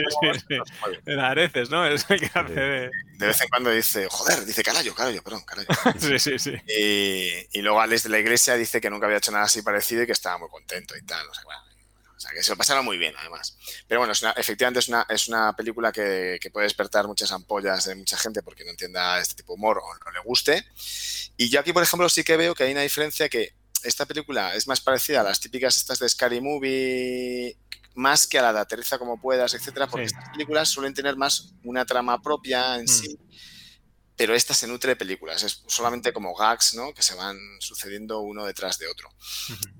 [1.06, 1.86] En Areces, ¿no?
[1.86, 2.90] Es el que hace de...
[3.18, 5.68] De vez en cuando dice, joder, dice Carayo, Carayo, perdón, Carayo.
[5.98, 6.52] Sí, sí, sí.
[6.68, 10.02] Y, y luego Alex de la Iglesia dice que nunca había hecho nada así parecido
[10.02, 11.26] y que estaba muy contento y tal.
[11.28, 11.60] O sea, bueno,
[12.24, 13.56] sea, que se lo pasaron muy bien, además.
[13.86, 17.30] Pero bueno, es una- efectivamente es una, es una película que, que puede despertar muchas
[17.32, 20.64] ampollas de mucha gente porque no entienda este tipo de humor o no le guste.
[21.36, 24.54] Y yo aquí, por ejemplo, sí que veo que hay una diferencia que esta película
[24.54, 27.56] es más parecida a las típicas estas de Scary Movie
[27.96, 30.14] más que a la de Aterriza como puedas, etcétera, porque Sí.
[30.16, 32.88] estas películas suelen tener más una trama propia en Mm.
[32.88, 33.18] sí,
[34.16, 36.92] pero esta se nutre de películas, es solamente como gags, ¿no?
[36.94, 39.12] Que se van sucediendo uno detrás de otro.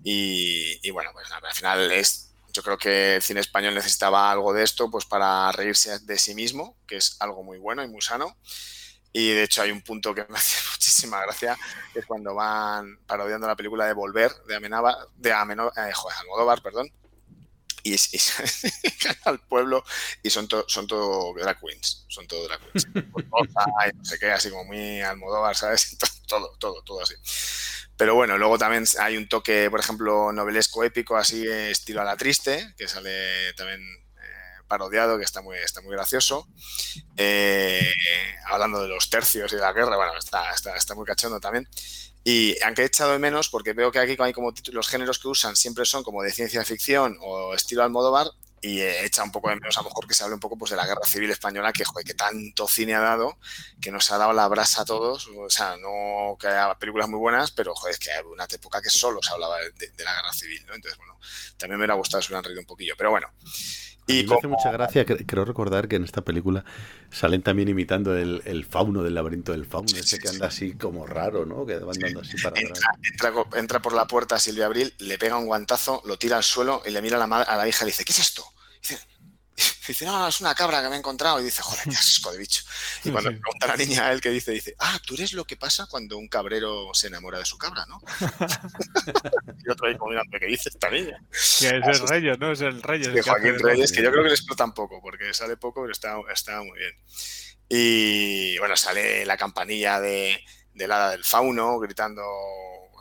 [0.02, 2.23] Y, y bueno, pues al final es,
[2.54, 6.34] yo creo que el cine español necesitaba algo de esto, pues para reírse de sí
[6.34, 8.38] mismo, que es algo muy bueno y muy sano.
[9.12, 11.58] Y de hecho hay un punto que me hace muchísima gracia,
[11.92, 16.18] que es cuando van parodiando la película de Volver, de, Amenábar, de Ameno- eh, joder,
[16.18, 16.90] Almodóvar, perdón,
[17.82, 18.20] y, y
[19.24, 19.84] al pueblo
[20.22, 22.86] y son, to- son todo drag queens, son todo drag queens.
[23.92, 25.96] Y no sé qué, así como muy Almodóvar, ¿sabes?
[26.26, 27.14] Todo, todo, todo así.
[27.96, 32.16] Pero bueno, luego también hay un toque, por ejemplo, novelesco épico, así estilo a la
[32.16, 36.48] triste, que sale también eh, parodiado, que está muy, está muy gracioso.
[37.16, 37.92] Eh,
[38.46, 41.68] hablando de los tercios y de la guerra, bueno, está, está, está muy cachondo también.
[42.24, 45.18] Y aunque he echado de menos, porque veo que aquí hay como títulos- los géneros
[45.18, 48.26] que usan siempre son como de ciencia ficción o estilo Almodóvar,
[48.66, 50.56] y he echado un poco de menos a lo mejor que se hable un poco
[50.56, 53.38] pues, de la guerra civil española, que, joder, que tanto cine ha dado,
[53.80, 55.28] que nos ha dado la brasa a todos.
[55.36, 58.80] O sea, no que haya películas muy buenas, pero joder, es que hay una época
[58.80, 60.74] que solo se hablaba de, de la guerra civil, ¿no?
[60.74, 61.18] Entonces, bueno,
[61.58, 63.28] también me hubiera gustado si hubieran reído un poquillo, pero bueno.
[64.06, 66.62] Y me hace como- mucha gracia, cre- creo recordar que en esta película
[67.10, 71.06] salen también imitando el, el fauno del laberinto del fauno, ese que anda así como
[71.06, 71.64] raro, ¿no?
[71.64, 72.64] Que va andando así para atrás.
[72.68, 76.36] entra, entra co- entra por la puerta Silvia Abril, le pega un guantazo, lo tira
[76.36, 78.18] al suelo y le mira a la, a la hija y le dice, ¿qué es
[78.18, 78.44] esto?
[79.56, 81.40] Dice, dice, no, es una cabra que me he encontrado.
[81.40, 82.62] Y dice, joder, qué asco de bicho.
[83.04, 85.32] Y cuando le pregunta a la niña a él que dice, dice, ah, tú eres
[85.32, 88.00] lo que pasa cuando un cabrero se enamora de su cabra, ¿no?
[89.64, 91.22] y otro ahí como mirando, ¿qué dice esta niña?
[91.30, 92.52] Que es el Reyes, ¿no?
[92.52, 93.12] Es el Reyes.
[93.12, 95.92] De Joaquín Reyes, que yo creo que le explota un poco, porque sale poco, pero
[95.92, 96.92] está, está muy bien.
[97.68, 100.38] Y bueno, sale la campanilla de,
[100.74, 102.22] del hada del fauno gritando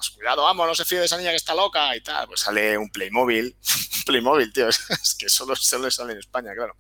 [0.07, 2.27] pues, cuidado, vamos, no se fíe de esa niña que está loca y tal.
[2.27, 3.55] Pues sale un Playmobil,
[4.05, 6.75] Playmobil, tío, es que solo, solo sale en España, claro.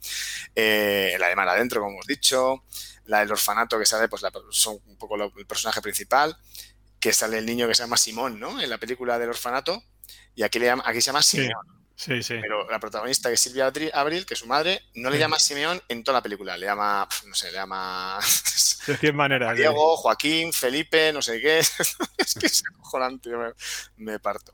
[0.55, 2.63] Eh, la de Mar Adentro, como hemos dicho,
[3.05, 6.37] la del orfanato que sale, pues la, son un poco lo, el personaje principal,
[6.99, 8.61] que sale el niño que se llama Simón, ¿no?
[8.61, 9.83] En la película del orfanato,
[10.35, 11.47] y aquí, le llama, aquí se llama Simón.
[11.47, 12.35] Sí, sí.
[12.41, 15.81] Pero la protagonista, que es Silvia Abril, que es su madre, no le llama Simeón
[15.87, 16.57] en toda la película.
[16.57, 18.19] Le llama, no sé, le llama.
[18.87, 19.55] De 100 maneras.
[19.55, 21.59] Diego, Joaquín, Felipe, no sé qué.
[22.17, 23.53] es que es acojonante, me,
[23.97, 24.53] me parto.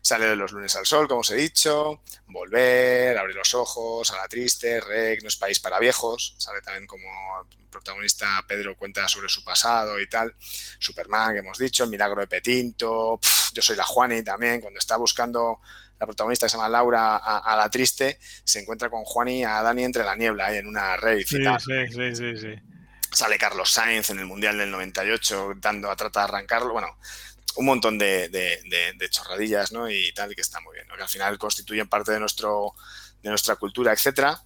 [0.00, 2.02] Sale de los lunes al sol, como os he dicho.
[2.26, 6.34] Volver, abrir los ojos, a la triste, Rec, no es país para viejos.
[6.38, 7.06] Sale también como
[7.68, 10.34] protagonista Pedro cuenta sobre su pasado y tal.
[10.78, 13.18] Superman, que hemos dicho, El milagro de Petinto.
[13.20, 15.60] Pff, yo soy la Juani también, cuando está buscando
[15.98, 19.44] la protagonista que se llama Laura a, a, la triste, se encuentra con Juan y
[19.44, 21.60] a Dani entre la niebla ahí en una rave sí, y tal.
[21.60, 22.54] Sí, sí, sí, sí.
[23.10, 26.72] Sale Carlos Sainz en el Mundial del 98 dando a tratar de arrancarlo.
[26.72, 26.96] Bueno,
[27.56, 29.90] un montón de, de, de, de, chorradillas, ¿no?
[29.90, 30.96] Y tal, que está muy bien, ¿no?
[30.96, 32.74] Que al final constituyen parte de, nuestro,
[33.22, 34.40] de nuestra cultura, etcétera.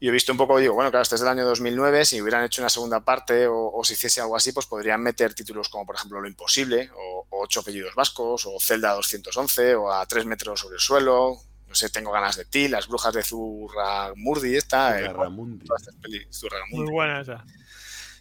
[0.00, 2.44] Y he visto un poco, digo, bueno, claro, este es del año 2009, si hubieran
[2.44, 5.84] hecho una segunda parte o, o si hiciese algo así, pues podrían meter títulos como,
[5.84, 10.24] por ejemplo, Lo Imposible, o, o Ocho Apellidos Vascos, o Celda 211, o A Tres
[10.24, 14.98] Metros sobre el Suelo, no sé, Tengo Ganas de Ti, Las Brujas de Zurramurdi, esta.
[14.98, 15.66] Zurramundi.
[15.66, 16.76] Eh, Zurramundi.
[16.76, 17.44] Muy buena esa.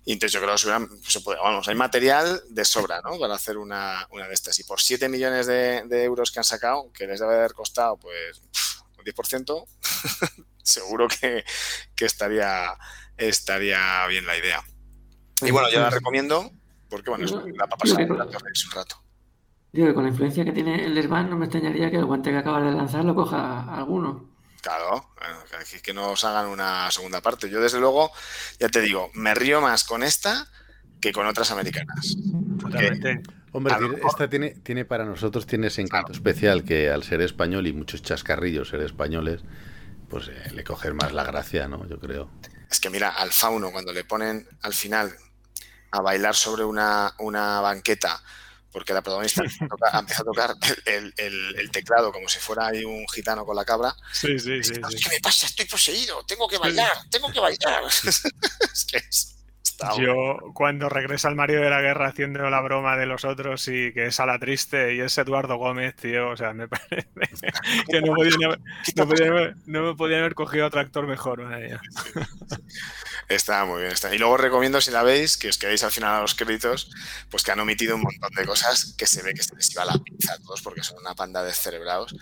[0.04, 3.20] Y entonces yo creo que se hubieran, se puede, vamos, hay material de sobra, ¿no?
[3.20, 4.58] Para hacer una, una de estas.
[4.60, 7.98] Y por 7 millones de, de, euros que han sacado, que les debe haber costado,
[7.98, 8.42] pues,
[8.98, 9.68] un 10%,
[10.68, 11.44] seguro que,
[11.96, 12.74] que, estaría,
[13.18, 14.64] estaría bien la idea.
[15.42, 16.52] Y bueno, yo la recomiendo
[16.90, 19.04] porque, bueno, es la papa un rato.
[19.72, 22.32] Digo que con la influencia que tiene el Svan, no me extrañaría que el guante
[22.32, 24.30] que acabas de lanzar lo coja alguno.
[24.62, 25.12] Claro,
[25.84, 27.50] que nos hagan una segunda parte.
[27.50, 28.12] Yo, desde luego,
[28.60, 30.48] ya te digo, me río más con esta
[31.00, 32.18] que con otras americanas.
[32.60, 33.22] Totalmente.
[33.52, 33.76] Hombre,
[34.06, 36.18] esta tiene, tiene para nosotros tiene ese encanto claro.
[36.18, 39.42] especial que al ser español y muchos chascarrillos ser españoles,
[40.10, 41.88] pues eh, le coger más la gracia, ¿no?
[41.88, 42.30] Yo creo.
[42.70, 45.16] Es que mira, al fauno, cuando le ponen al final
[45.92, 48.22] a bailar sobre una, una banqueta,
[48.72, 50.56] porque la protagonista toca, empieza a tocar
[50.86, 53.96] el, el, el, teclado como si fuera ahí un gitano con la cabra.
[54.12, 54.74] Sí, sí, sí.
[54.74, 55.10] ¿Qué sí.
[55.10, 55.48] me pasa?
[55.48, 57.84] Estoy poseído, tengo que bailar, tengo que bailar.
[57.96, 59.37] es que es,
[60.00, 63.94] Yo, cuando regresa el marido de la guerra haciendo la broma de los otros y
[63.94, 67.08] que es a la triste y es Eduardo Gómez, tío, o sea, me parece
[67.90, 68.60] que no, podían haber,
[68.96, 71.44] no, podían, no me podían haber cogido otro actor mejor.
[71.44, 71.78] Madre
[73.30, 73.92] Está muy bien.
[73.92, 74.14] Está.
[74.16, 76.90] Y luego recomiendo, si la veis, que os quedéis al final a los créditos,
[77.30, 79.86] pues que han omitido un montón de cosas que se ve que se les iba
[79.86, 82.16] la pinza a todos porque son una panda de cerebrados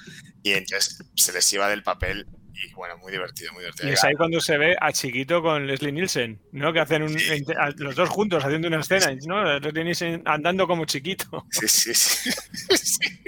[0.44, 2.28] y entonces se les iba del papel
[2.64, 3.90] y bueno, muy divertido, muy divertido.
[3.90, 6.72] Y es ahí cuando se ve a Chiquito con Leslie Nielsen, ¿no?
[6.72, 7.46] Que hacen un, sí.
[7.78, 9.60] los dos juntos haciendo una escena, ¿no?
[9.60, 11.46] Leslie Nielsen andando como chiquito.
[11.52, 12.32] Sí, sí, sí.
[12.78, 13.20] sí.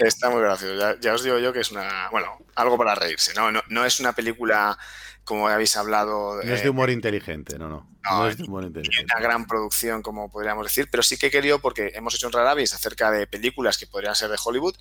[0.00, 0.78] Está muy gracioso.
[0.78, 3.50] Ya, ya, os digo yo que es una, bueno, algo para reírse, ¿no?
[3.50, 4.78] No, no es una película
[5.24, 6.42] como habéis hablado.
[6.42, 7.89] No es de humor inteligente, no, no.
[8.04, 8.38] No, no es.
[8.40, 12.32] Una gran producción, como podríamos decir, pero sí que he querido, porque hemos hecho un
[12.32, 14.74] Raravis acerca de películas que podrían ser de Hollywood,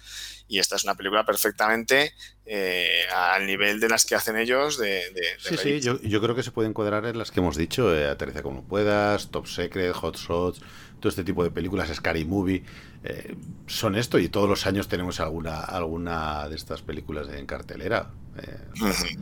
[0.48, 2.14] y esta es una película perfectamente
[2.46, 4.78] eh, al nivel de las que hacen ellos.
[4.78, 7.40] De, de, de sí, sí, yo, yo, creo que se puede encuadrar en las que
[7.40, 10.62] hemos dicho: eh, Aterriza como puedas, Top Secret, Hot Shots,
[11.00, 12.64] todo este tipo de películas, Scary Movie.
[13.04, 13.36] Eh,
[13.68, 18.12] son esto, y todos los años tenemos alguna, alguna de estas películas en cartelera.
[18.36, 19.18] Uh -huh.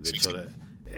[0.00, 0.30] De hecho.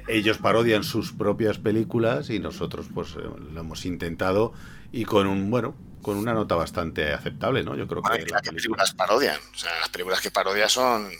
[0.08, 4.52] Ellos parodian sus propias películas y nosotros pues lo hemos intentado
[4.92, 7.76] y con un bueno con una nota bastante aceptable, ¿no?
[7.76, 8.52] Yo creo bueno, que la película...
[8.52, 11.10] películas parodian, o sea, las películas que parodian son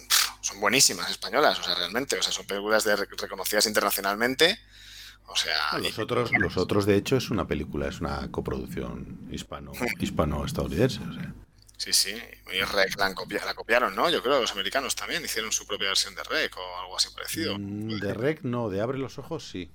[0.45, 4.59] son buenísimas españolas, o sea, realmente, o sea, son películas de, reconocidas internacionalmente.
[5.27, 9.73] O sea, los otros, los otros de hecho es una película, es una coproducción hispano
[9.99, 11.35] hispano-estadounidense, o sea.
[11.77, 12.15] Sí, sí,
[12.53, 14.09] y Rec la, copia, la, copiaron, ¿no?
[14.09, 17.09] Yo creo que los americanos también hicieron su propia versión de Rec o algo así
[17.15, 17.59] parecido.
[17.59, 19.71] Mm, de Rec no, de Abre los Ojos sí.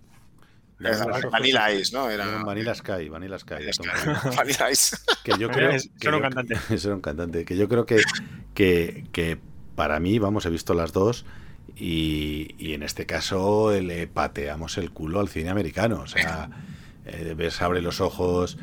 [0.80, 2.09] De Era ojos, Vanilla Ice, ¿no?
[2.09, 2.41] Era...
[2.43, 3.55] Vanilla Sky, Vanilla Sky.
[3.55, 3.89] Vanilla, Sky.
[4.38, 4.95] Vanilla Ice.
[5.26, 5.71] Que yo creo...
[5.71, 6.57] Es, que un cantante.
[6.73, 7.43] Es un cantante.
[7.43, 8.01] Que yo creo que,
[8.53, 9.38] que, que
[9.76, 11.26] para mí, vamos, he visto las dos
[11.76, 16.01] y, y en este caso le pateamos el culo al cine americano.
[16.01, 16.49] O sea,
[17.05, 18.57] eh, ves Abre los Ojos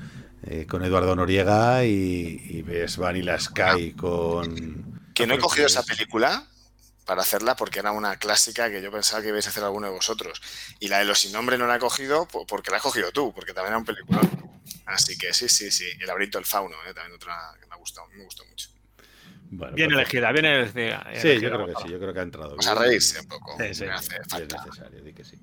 [0.47, 5.01] eh, con Eduardo Noriega y, y, ves Vanilla Sky con...
[5.14, 6.47] Que no he cogido esa película,
[7.06, 9.93] para hacerla porque era una clásica que yo pensaba que ibais a hacer alguno de
[9.93, 10.43] vosotros.
[10.81, 13.32] Y la de los sin nombre no la he cogido porque la has cogido tú,
[13.32, 14.20] porque también era un película.
[14.85, 15.86] Así que sí, sí, sí.
[16.01, 16.93] El laberinto del fauno, ¿eh?
[16.93, 18.70] también otra que me ha gustado, me gustó mucho.
[19.73, 21.06] bien elegida, bien elegida.
[21.14, 22.51] Sí, yo creo que sí, yo creo que ha entrado.
[22.51, 23.56] Vamos a reírse un poco.
[23.56, 24.56] Sí, sí, me hace falta.
[24.56, 25.39] Es necesario, di que sí.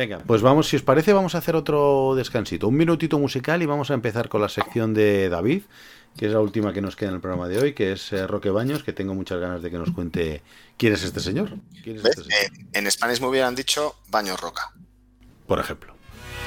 [0.00, 3.66] Venga, pues vamos, si os parece, vamos a hacer otro descansito, un minutito musical y
[3.66, 5.64] vamos a empezar con la sección de David,
[6.16, 8.26] que es la última que nos queda en el programa de hoy, que es eh,
[8.26, 10.40] Roque Baños, que tengo muchas ganas de que nos cuente
[10.78, 11.50] quién es este señor.
[11.84, 12.32] ¿Quién es este señor?
[12.32, 14.72] Eh, en Spanish me hubieran dicho Baños Roca.
[15.46, 15.92] Por ejemplo.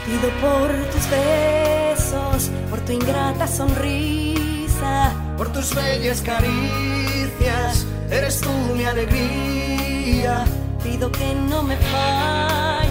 [0.08, 8.84] Pido por tus besos, por tu ingrata sonrisa, por tus bellas caricias, eres tú mi
[8.86, 10.44] alegría.
[10.84, 12.83] Pido que no me falles,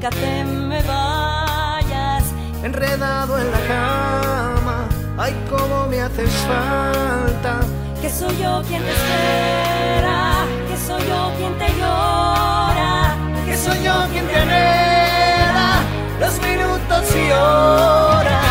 [0.00, 2.24] nunca te me vayas,
[2.62, 4.88] enredado en la cama.
[5.18, 7.60] Ay, cómo me haces falta.
[8.00, 13.14] Que soy yo quien te espera, que soy yo quien te llora,
[13.44, 15.82] que soy yo quien te anhela
[16.18, 18.49] los minutos y horas.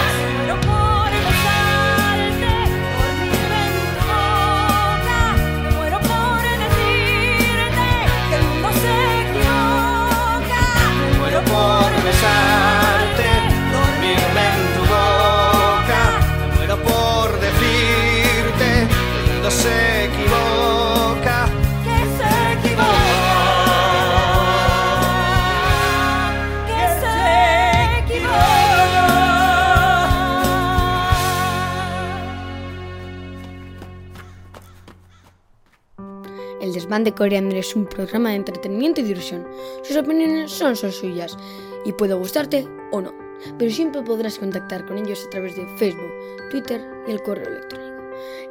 [36.89, 39.47] Desván de Coriander es un programa de entretenimiento y diversión.
[39.83, 41.37] Sus opiniones son solo suyas
[41.85, 43.13] y puede gustarte o no,
[43.59, 46.11] pero siempre podrás contactar con ellos a través de Facebook,
[46.49, 48.01] Twitter y el correo electrónico.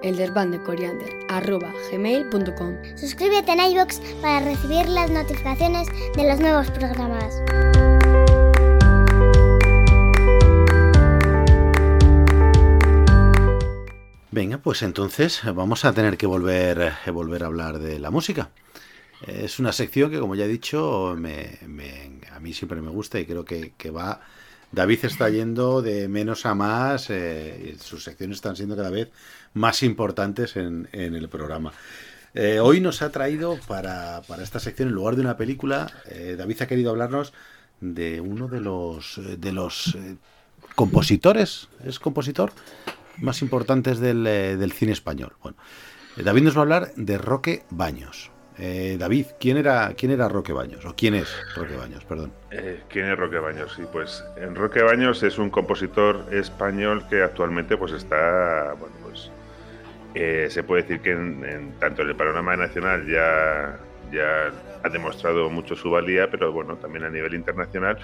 [0.05, 2.77] El desván de Coriander arroba gmail.com.
[2.95, 7.35] Suscríbete en iVoox para recibir las notificaciones de los nuevos programas.
[14.31, 18.51] Venga, pues entonces vamos a tener que volver, eh, volver a hablar de la música.
[19.27, 21.59] Es una sección que, como ya he dicho, me,
[22.31, 24.21] a mí siempre me gusta y creo que, va...
[24.71, 29.09] David está yendo de menos a más, eh, sus secciones están siendo cada vez
[29.55, 31.73] más importantes en, en el programa.
[32.35, 36.37] Eh, hoy nos ha traído para, para esta sección, en lugar de una película, eh,
[36.37, 37.33] David ha querido hablarnos
[37.81, 40.17] de uno de los, de los eh,
[40.75, 42.53] compositores, ¿es compositor?
[43.21, 45.33] Más importantes del, eh, del cine español.
[45.43, 45.57] Bueno,
[46.17, 48.31] eh, David nos va a hablar de Roque Baños.
[48.61, 50.85] Eh, David, ¿quién era, ¿quién era Roque Baños?
[50.85, 52.05] ¿O quién es Roque Baños?
[52.05, 52.33] Perdón.
[52.89, 53.73] ¿Quién es Roque Baños?
[53.77, 59.31] Sí, pues en Roque Baños es un compositor español que actualmente pues está, bueno, pues
[60.17, 63.79] eh, se puede decir que en, en- tanto en el panorama nacional ya,
[64.13, 64.51] ya
[64.83, 67.97] ha demostrado mucho su valía, pero bueno, también a nivel internacional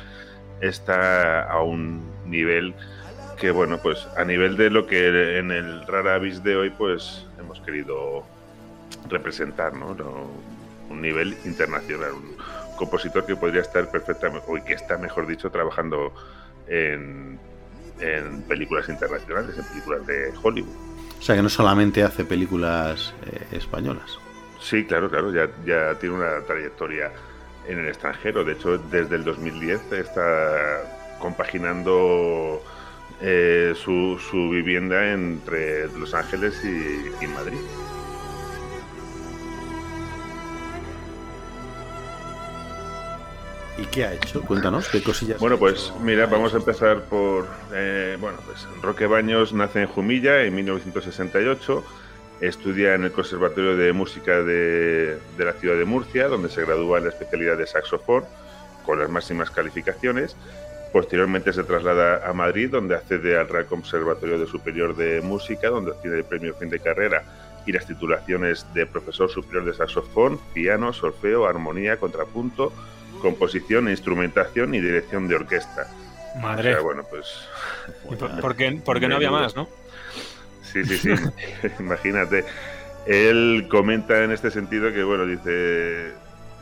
[0.60, 2.74] está a un nivel
[3.36, 7.26] que bueno, pues a nivel de lo que en el Rara Avis de hoy pues
[7.38, 8.24] hemos querido
[9.08, 9.96] representar, ¿no?
[10.90, 12.36] Un nivel internacional, un
[12.76, 16.12] compositor que podría estar perfectamente, o que está, mejor dicho, trabajando
[16.68, 17.38] en,
[18.00, 20.76] en películas internacionales, en películas de Hollywood.
[21.18, 24.18] O sea, que no solamente hace películas eh, españolas.
[24.60, 27.10] Sí, claro, claro, ya, ya tiene una trayectoria
[27.66, 28.44] en el extranjero.
[28.44, 30.82] De hecho, desde el 2010 está
[31.18, 32.62] compaginando
[33.26, 37.56] eh, su, su vivienda entre Los Ángeles y, y Madrid.
[43.78, 44.42] ¿Y qué ha hecho?
[44.42, 45.40] Cuéntanos, ¿qué cosillas?
[45.40, 47.46] Bueno, pues mira, vamos a empezar por.
[47.72, 51.82] eh, bueno, pues Roque Baños nace en Jumilla en 1968.
[52.40, 56.98] Estudia en el Conservatorio de Música de, de la ciudad de Murcia, donde se gradúa
[56.98, 58.24] en la especialidad de saxofón
[58.84, 60.36] con las máximas calificaciones.
[60.94, 65.90] Posteriormente se traslada a Madrid, donde accede al Real Conservatorio de Superior de Música, donde
[65.90, 67.24] obtiene el premio fin de carrera
[67.66, 72.72] y las titulaciones de profesor superior de saxofón, piano, solfeo, armonía, contrapunto,
[73.20, 75.88] composición, instrumentación y dirección de orquesta.
[76.40, 76.70] Madre.
[76.70, 77.26] O sea, bueno, pues.
[78.12, 79.66] ¿Y por- por qué- por qué no había más, no?
[80.62, 81.10] Sí, sí, sí.
[81.80, 82.44] Imagínate.
[83.06, 86.12] Él comenta en este sentido que, bueno, dice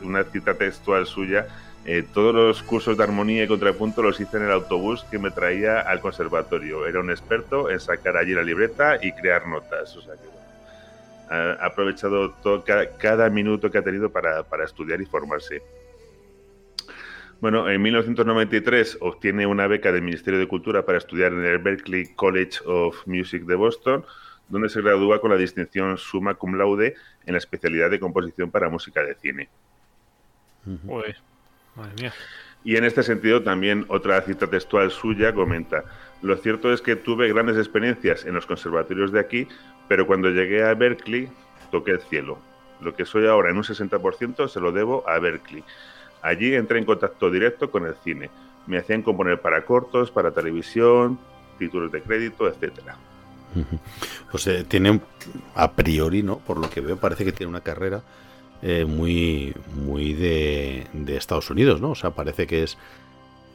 [0.01, 1.45] una cita textual suya.
[1.85, 5.31] Eh, todos los cursos de armonía y contrapunto los hice en el autobús que me
[5.31, 6.87] traía al conservatorio.
[6.87, 9.95] Era un experto en sacar allí la libreta y crear notas.
[9.97, 10.47] O sea que, bueno,
[11.29, 15.61] ha ha aprovechado todo, cada, cada minuto que ha tenido para, para estudiar y formarse.
[17.41, 22.15] Bueno, en 1993 obtiene una beca del Ministerio de Cultura para estudiar en el Berklee
[22.15, 24.05] College of Music de Boston,
[24.47, 26.95] donde se gradúa con la distinción summa cum laude
[27.25, 29.49] en la especialidad de composición para música de cine.
[31.75, 32.13] Madre mía.
[32.63, 35.83] Y en este sentido también otra cita textual suya comenta,
[36.21, 39.47] lo cierto es que tuve grandes experiencias en los conservatorios de aquí,
[39.89, 41.29] pero cuando llegué a Berkeley
[41.69, 42.37] toqué el cielo.
[42.79, 45.63] Lo que soy ahora en un 60% se lo debo a Berkeley.
[46.21, 48.29] Allí entré en contacto directo con el cine.
[48.67, 51.19] Me hacían componer para cortos, para televisión,
[51.59, 52.95] títulos de crédito, etcétera.
[54.31, 55.01] Pues eh, tiene,
[55.55, 56.39] a priori, ¿no?
[56.39, 58.01] Por lo que veo, parece que tiene una carrera
[58.65, 61.91] eh, muy, muy de, de, Estados Unidos, ¿no?
[61.91, 62.77] O sea, parece que es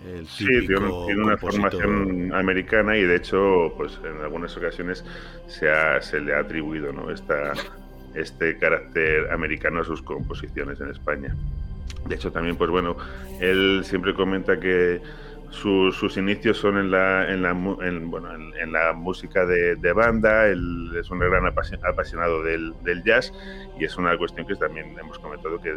[0.06, 0.76] el Sí, tiene,
[1.16, 5.02] una formación americana y de hecho, pues en algunas ocasiones
[5.46, 7.10] se, ha, se le ha atribuido, ¿no?
[7.10, 7.54] Esta,
[8.14, 11.34] este carácter americano a sus composiciones en España.
[12.06, 12.96] De hecho, también, pues bueno,
[13.40, 15.00] él siempre comenta que
[15.50, 19.92] su, sus inicios son en la, en la, en, bueno, en, en la música de,
[19.92, 23.32] banda, él es un gran apasionado del, jazz
[23.78, 25.76] y es una cuestión que también hemos comentado que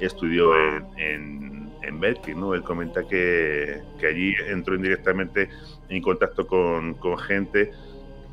[0.00, 0.54] estudió
[0.96, 2.54] en, en, Berkeley, ¿no?
[2.54, 5.50] Él comenta que, allí entró indirectamente
[5.88, 7.72] en contacto con, gente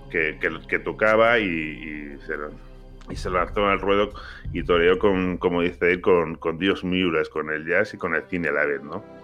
[0.09, 4.11] que, tocaba y, se, se lanzó al ruedo
[4.53, 8.15] y toreó con, como dice él, con, con Dios Miuras, con el jazz y con
[8.15, 9.16] el cine a la vez, ¿no?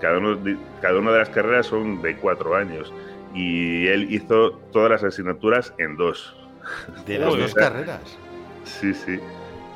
[0.00, 0.38] Cada, uno,
[0.80, 2.92] cada una de las carreras son de cuatro años
[3.34, 6.34] y él hizo todas las asignaturas en dos.
[7.06, 8.18] ¿De las dos carreras?
[8.64, 9.18] Sí, sí.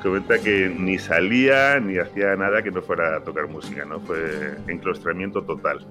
[0.01, 3.99] Comenta que ni salía ni hacía nada que no fuera a tocar música, ¿no?
[4.01, 5.85] Fue enclaustramiento total.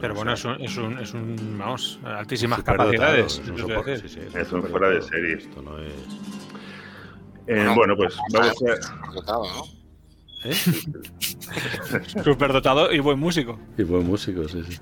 [0.00, 3.38] Pero bueno, es un, es un, es un vamos, altísimas capacidades.
[3.38, 5.34] Es un, soporte, sí, sí, es, es un fuera de serie.
[5.34, 5.92] Esto no es...
[7.46, 9.12] Eh, bueno, bueno, pues vamos a...
[9.12, 9.79] Dotado, ¿no?
[10.44, 10.54] ¿Eh?
[12.24, 13.58] Superdotado y buen músico.
[13.76, 14.78] Y buen músico, sí, sí.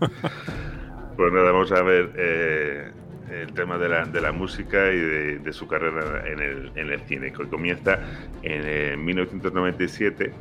[1.16, 2.90] pues nada, vamos a ver eh,
[3.30, 6.90] el tema de la, de la música y de, de, su carrera en el, en
[6.90, 7.94] el cine, que comienza
[8.42, 10.32] en eh, 1997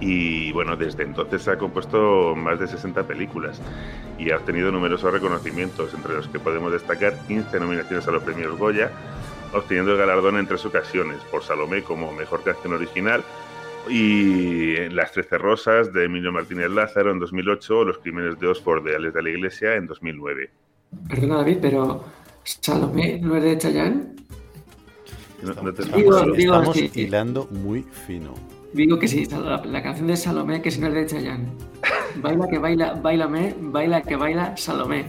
[0.00, 3.60] y bueno, desde entonces ha compuesto más de 60 películas
[4.18, 8.56] y ha obtenido numerosos reconocimientos, entre los que podemos destacar 15 nominaciones a los premios
[8.56, 8.90] Goya,
[9.52, 13.22] obteniendo el galardón en tres ocasiones, por Salomé como mejor canción original
[13.88, 18.84] y Las Trece Rosas de Emilio Martínez Lázaro en 2008 o Los Crímenes de Oxford
[18.84, 20.50] de Alex de la Iglesia en 2009.
[21.08, 22.04] Perdona David, pero
[22.44, 24.16] ¿Salomé no es de Chayanne?
[25.42, 28.34] No, no te digo, estamos, digo, estamos sí, hilando muy fino.
[28.72, 31.48] Digo que sí, la, la, canción de Salomé que si no es de Chayanne.
[32.16, 35.06] Baila que baila, bailame, baila que baila Salomé.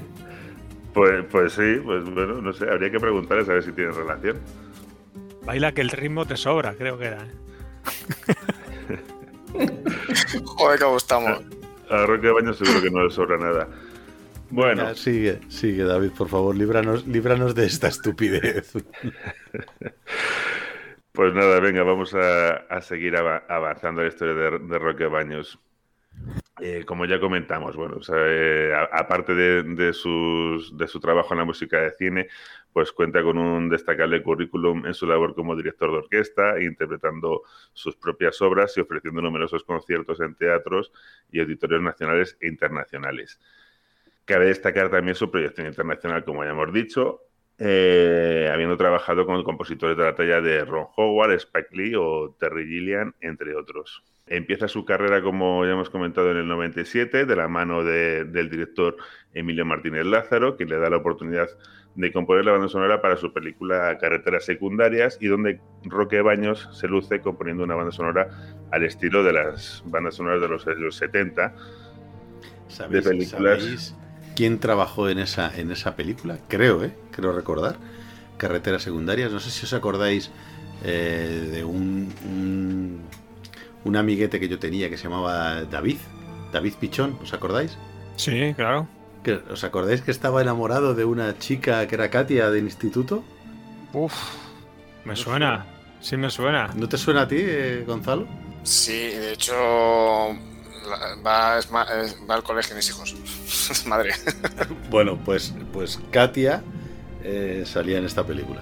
[1.00, 4.38] Pues, pues sí, pues bueno, no sé, habría que preguntarles a ver si tienen relación.
[5.46, 7.24] Baila que el ritmo te sobra, creo que era.
[7.24, 7.32] ¿eh?
[10.44, 11.42] Joder, cómo estamos.
[11.90, 13.70] A Roque Baños seguro que no le sobra nada.
[14.50, 14.84] Bueno.
[14.84, 18.74] Ya, sigue, sigue, David, por favor, líbranos, líbranos de esta estupidez.
[21.14, 25.60] pues nada, venga, vamos a, a seguir av avanzando la historia de, de Roque Baños.
[26.62, 32.28] Eh, como ya comentamos, bueno, eh, aparte de, su trabajo en la música de cine,
[32.74, 37.96] pues cuenta con un destacable currículum en su labor como director de orquesta, interpretando sus
[37.96, 40.92] propias obras y ofreciendo numerosos conciertos en teatros
[41.32, 43.40] y auditorios nacionales e internacionales.
[44.26, 47.22] Cabe destacar también su proyección internacional, como ya hemos dicho,
[47.58, 52.68] eh, habiendo trabajado con compositores de la talla de Ron Howard, Spike Lee o Terry
[52.68, 54.04] Gilliam, entre otros.
[54.32, 58.50] Empieza su carrera, como ya hemos comentado, en el 97, de la mano de, del
[58.50, 58.96] director
[59.34, 61.50] Emilio Martínez Lázaro, que le da la oportunidad
[61.96, 66.88] de componer la banda sonora para su película Carreteras Secundarias y donde Roque Baños se
[66.88, 68.30] luce componiendo una banda sonora
[68.72, 71.56] al estilo de las bandas sonoras de los años 70.
[72.68, 73.62] ¿Sabéis, de películas.
[73.62, 73.96] ¿sabéis
[74.36, 76.38] quién trabajó en esa, en esa película?
[76.48, 76.94] Creo, ¿eh?
[77.12, 77.76] Creo recordar.
[78.38, 79.32] Carreteras Secundarias.
[79.32, 80.32] No sé si os acordáis
[80.86, 83.02] eh, de un, un
[83.86, 85.98] un amiguete que yo tenía que se llamaba David,
[86.52, 87.78] David Pichón, ¿os acordáis?
[88.16, 88.88] Sí, claro.
[89.24, 93.24] ¿Que, ¿Os acordáis que estaba enamorado de una chica que era Katia del instituto?
[93.94, 94.14] Uf,
[95.06, 95.66] me suena,
[96.00, 96.72] sí me suena.
[96.76, 98.28] ¿No te suena a ti, eh, Gonzalo?
[98.64, 99.56] Sí, de hecho
[101.26, 103.16] va, va al colegio de mis hijos.
[103.86, 104.12] Madre.
[104.90, 106.62] bueno, pues, pues Katia
[107.24, 108.62] eh, salía en esta película.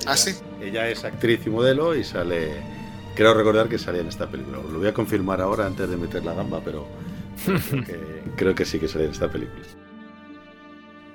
[0.00, 0.34] Ella, ¿Ah, sí?
[0.60, 2.50] Ella es actriz y modelo y sale
[3.16, 4.58] Quiero recordar que salía en esta película.
[4.58, 6.86] Lo voy a confirmar ahora antes de meter la gamba, pero
[7.46, 9.64] creo que, creo que sí que salía en esta película.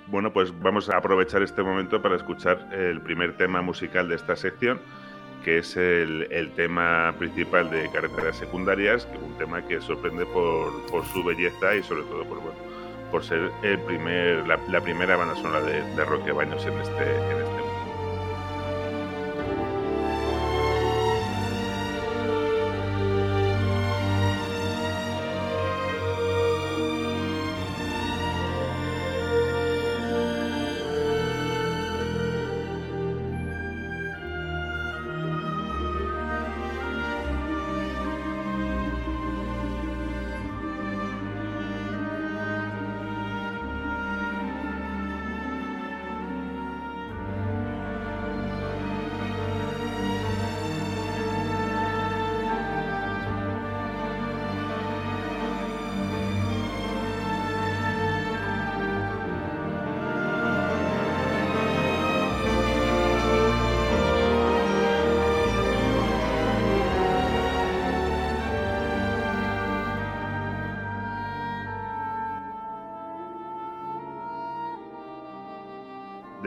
[0.08, 4.36] Bueno, pues vamos a aprovechar este momento para escuchar el primer tema musical de esta
[4.36, 4.82] sección,
[5.46, 10.26] que es el, el tema principal de Carreteras Secundarias, que es un tema que sorprende
[10.26, 12.58] por, por, su belleza y sobre todo por, bueno,
[13.12, 17.04] por ser el primer, la, la primera banda sonora de, de Roque Baños en este,
[17.04, 17.71] en este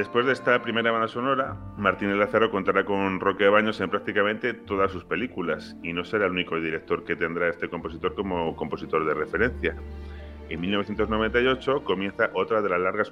[0.04, 4.92] Después de esta primera banda sonora, Martínez Lázaro contará con Roque Baños en prácticamente todas
[4.92, 9.14] sus películas y no será el único director que tendrá este compositor como compositor de
[9.14, 9.74] referencia.
[10.50, 13.10] En 1998 comienza otra de las largas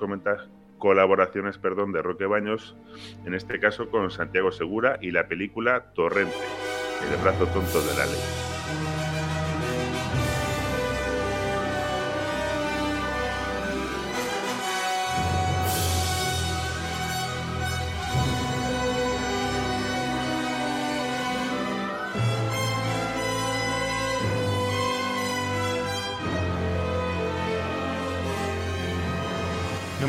[0.76, 2.76] colaboraciones perdón, de Roque Baños,
[3.24, 6.36] en este caso con Santiago Segura y la película Torrente,
[7.10, 8.51] el brazo tonto de la ley.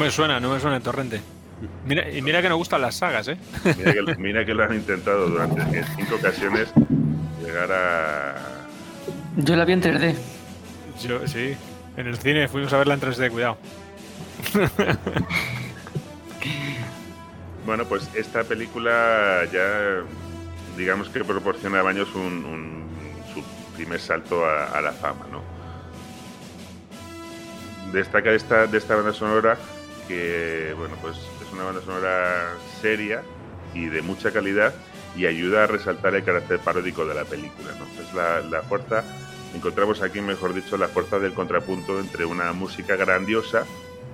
[0.03, 1.21] Me suena, no me suena el torrente.
[1.85, 3.38] Mira, y mira que nos gustan las sagas, ¿eh?
[3.77, 6.69] Mira que, mira que lo han intentado durante cinco ocasiones
[7.43, 8.35] llegar a...
[9.38, 10.15] Yo la vi en 3D.
[11.01, 11.55] Yo, sí.
[11.97, 13.57] En el cine fuimos a verla en 3D, cuidado.
[17.65, 20.01] Bueno, pues esta película ya,
[20.77, 22.84] digamos que proporciona a Baños un, un-
[23.34, 23.41] su
[23.75, 25.41] primer salto a, a la fama, ¿no?
[27.93, 29.57] Destaca de esta, de esta banda sonora
[30.07, 33.23] que, bueno, pues es una banda sonora seria
[33.73, 34.73] y de mucha calidad
[35.15, 37.85] y ayuda a resaltar el carácter paródico de la película, ¿no?
[38.01, 39.03] Es la, la fuerza,
[39.55, 43.65] encontramos aquí, mejor dicho, la fuerza del contrapunto entre una música grandiosa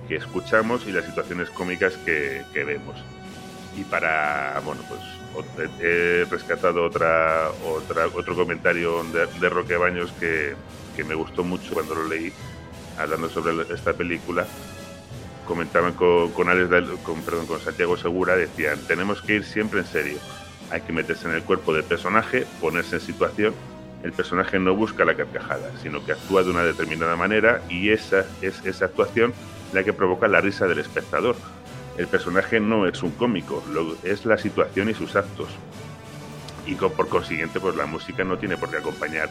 [0.08, 2.96] que escuchamos y las situaciones cómicas que, vemos.
[3.78, 5.00] Y para, bueno, pues
[5.80, 10.54] he rescatado otra, otra, otro comentario de, de Roque Baños que,
[10.96, 12.32] que me gustó mucho cuando lo leí,
[12.98, 14.46] hablando sobre esta película.
[15.54, 16.70] Comentaban con, con, Alex
[17.02, 20.18] con, Santiago Segura, decían, tenemos que ir siempre en serio.
[20.70, 23.54] Hay que meterse en el cuerpo del personaje, ponerse en situación.
[24.04, 28.26] El personaje no busca la carcajada, sino que actúa de una determinada manera y esa
[28.40, 29.34] es esa actuación
[29.72, 31.34] la que provoca la risa del espectador.
[31.98, 35.48] El personaje no es un cómico, lo- es la situación y sus actos.
[36.64, 39.28] Y por consiguiente, pues la música no tiene por qué acompañar,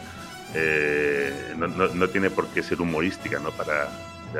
[0.54, 3.52] eh, no, no- no tiene por qué ser humorística, ¿no?
[3.52, 3.88] Para,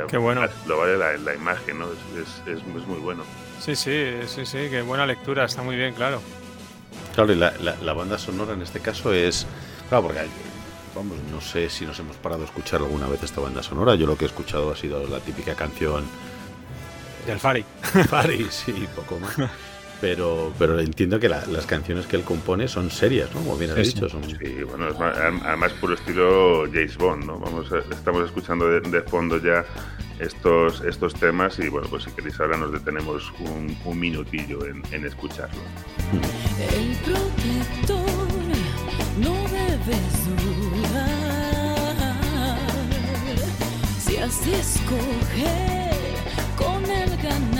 [0.08, 0.42] Qué bueno.
[0.66, 1.86] Lo vale la, la imagen, ¿no?
[1.86, 3.24] Es, es- es- es muy bueno.
[3.60, 6.20] Sí, sí, sí, sí, qué buena lectura, está muy bien, claro.
[7.14, 9.46] Claro, y la, la- la banda sonora en este caso es.
[9.88, 10.30] Claro, porque hay-
[10.94, 13.94] vamos, no sé si nos hemos parado a escuchar alguna vez esta banda sonora.
[13.96, 16.04] Yo lo que he escuchado ha sido la típica canción.
[17.26, 17.64] Del Fari.
[18.08, 19.36] Fari, sí, poco más.
[20.00, 23.40] Pero, pero entiendo que la- las canciones que él compone son serias, ¿no?
[23.42, 24.08] Como bien has Sí, dicho.
[24.08, 24.24] Son...
[24.24, 27.38] Sí, bueno, es más, además puro estilo James Bond, ¿no?
[27.38, 29.64] Vamos, a- estamos escuchando de, de fondo ya
[30.18, 34.82] estos, estos temas y bueno, pues si queréis ahora nos detenemos un, un minutillo en,
[34.90, 35.60] en escucharlo.
[36.12, 38.06] El protector
[39.18, 41.20] no debes dudar.
[43.98, 45.90] Si has de escoger,
[46.56, 47.59] con él ganarás.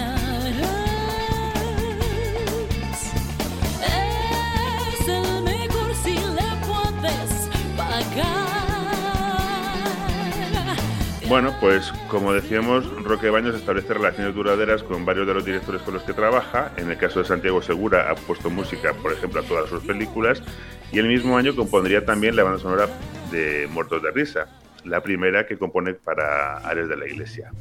[11.31, 15.95] Bueno, pues como decíamos, Roque Baños establece relaciones duraderas con varios de los directores con
[15.95, 16.73] los que trabaja.
[16.77, 20.43] En el caso de Santiago Segura ha puesto música, por ejemplo, a todas sus películas.
[20.91, 22.89] Y el mismo año compondría también la banda sonora
[23.31, 24.49] de Muertos de Risa,
[24.85, 27.53] la primera que compone para Ares de la Iglesia.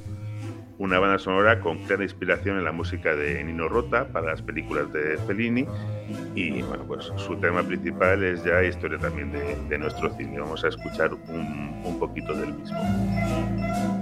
[0.79, 4.91] Una banda sonora con clara inspiración en la música de Nino Rota para las películas
[4.93, 5.67] de Fellini.
[6.35, 10.39] Y bueno, pues su tema principal es ya historia también de, nuestro cine.
[10.39, 13.98] Vamos a escuchar un, un poquito del mismo.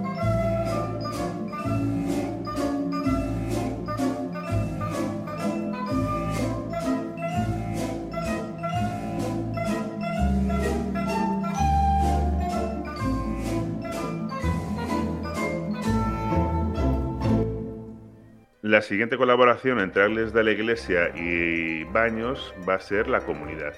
[18.68, 23.74] La siguiente colaboración entre Ángeles de la Iglesia y Baños va a ser La Comunidad,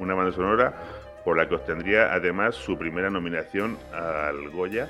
[0.00, 0.74] una banda sonora
[1.24, 4.88] por la que obtendría además su primera nominación al Goya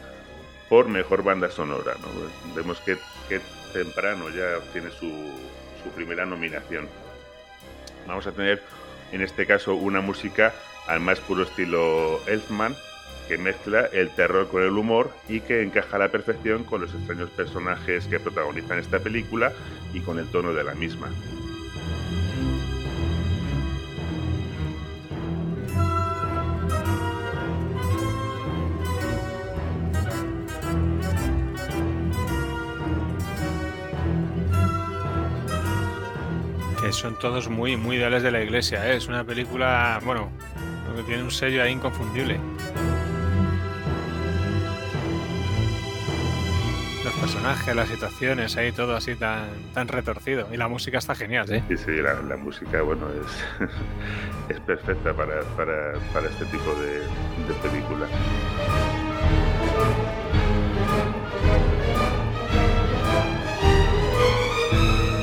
[0.71, 1.93] por mejor banda sonora.
[2.01, 2.55] ¿no?
[2.55, 2.97] Vemos que,
[3.29, 3.39] que
[3.75, 5.11] temprano ya obtiene su,
[5.83, 6.89] su primera nominación.
[8.07, 8.63] Vamos a tener
[9.13, 10.55] en este caso una música
[10.89, 12.75] al más puro estilo Elfman,
[13.27, 16.95] que mezcla el terror con el humor y que encaja a la perfección con los
[16.95, 19.53] extraños personajes que protagonizan esta película
[19.93, 21.11] y con el tono de la misma.
[36.83, 38.97] Que son todos muy, muy ideales de la iglesia, ¿eh?
[38.97, 40.31] es una película, bueno,
[40.97, 42.41] que tiene un sello ahí inconfundible.
[47.07, 50.49] Los personajes, las situaciones, ahí todo así tan, tan retorcido.
[50.53, 51.63] Y la música está genial, ¿eh?
[51.69, 56.99] Sí, sí, la, la música, bueno, es, es perfecta para, para, para este tipo de,
[57.47, 58.09] de película.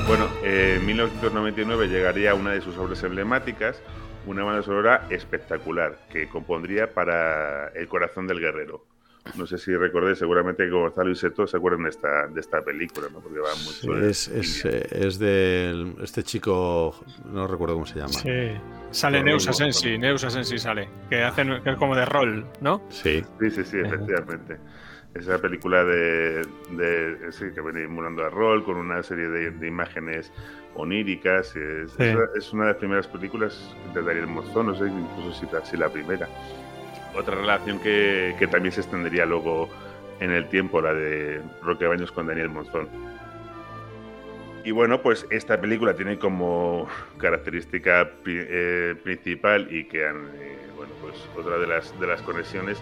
[0.07, 3.81] Bueno, eh, en 1999 llegaría una de sus obras emblemáticas,
[4.25, 8.92] una banda sonora espectacular que compondría para El corazón del guerrero.
[9.37, 13.07] No sé si recordéis, seguramente Gonzalo y Seto se acuerdan de esta, de esta película,
[13.11, 13.19] ¿no?
[13.21, 16.93] Porque va mucho Sí, es, es, eh, es de este chico,
[17.25, 18.09] no recuerdo cómo se llama.
[18.09, 18.51] Sí.
[18.91, 19.47] Sale Neus.
[19.47, 22.83] Asensi, Neus Asensi sale, que hacen que es como de rol, ¿no?
[22.89, 23.23] Sí.
[23.39, 24.57] Sí, sí, sí, efectivamente.
[25.15, 26.41] Esa película de,
[26.71, 30.31] de- sí, que viene emulando a rol con una serie de, de imágenes
[30.75, 31.55] oníricas.
[31.55, 32.03] Es, Sí.
[32.03, 35.77] es- es una de las primeras películas de Daniel Monzón, no sé incluso si, si
[35.77, 36.27] la primera.
[37.15, 39.69] Otra relación que, que también se extendería luego
[40.19, 42.89] en el tiempo, la de Roque Baños con Daniel Monzón.
[44.65, 46.87] Y bueno, pues esta película tiene como
[47.17, 52.81] característica eh, principal y que, eh, bueno, pues otra de las, de las conexiones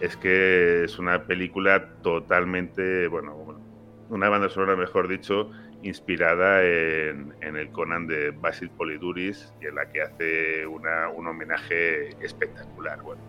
[0.00, 3.60] es que es una película totalmente, bueno,
[4.08, 5.50] una banda sonora, mejor dicho,
[5.82, 11.26] inspirada en, en el Conan de Basil Poliduris y en la que hace una- un
[11.26, 13.02] homenaje espectacular.
[13.02, 13.22] Bueno,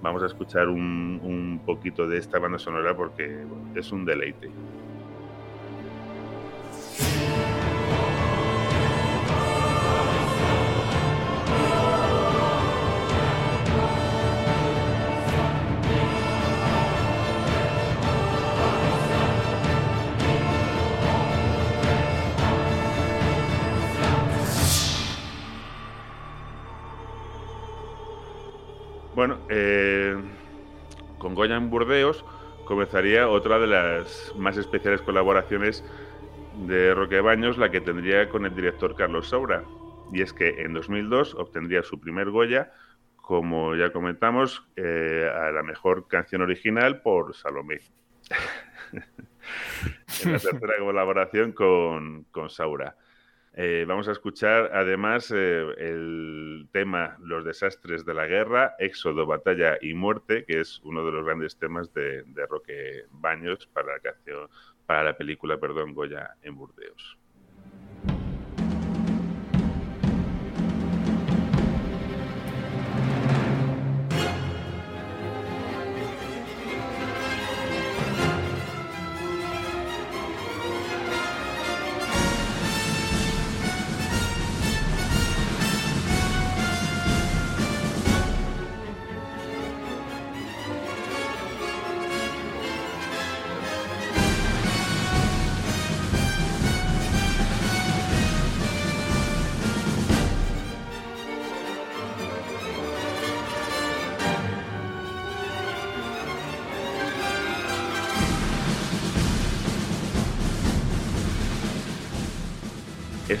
[0.00, 4.56] vamos a escuchar un, un poquito de esta banda sonora porque es un deleite.
[33.26, 35.84] Otra de las más especiales colaboraciones
[36.66, 39.64] de Roque Baños, la que tendría con el director Carlos Saura.
[40.12, 42.72] Y es que en 2002 obtendría su primer Goya,
[43.16, 47.80] como ya comentamos, eh, a la mejor canción original por Salomé.
[50.24, 52.96] en la tercera colaboración con, con Saura.
[53.54, 59.78] Eh, vamos a escuchar además eh, el tema Los desastres de la guerra, Éxodo, batalla
[59.80, 64.00] y muerte, que es uno de los grandes temas de, de Roque Baños para la
[64.00, 64.48] canción,
[64.86, 67.18] para la película, perdón, Goya en Burdeos.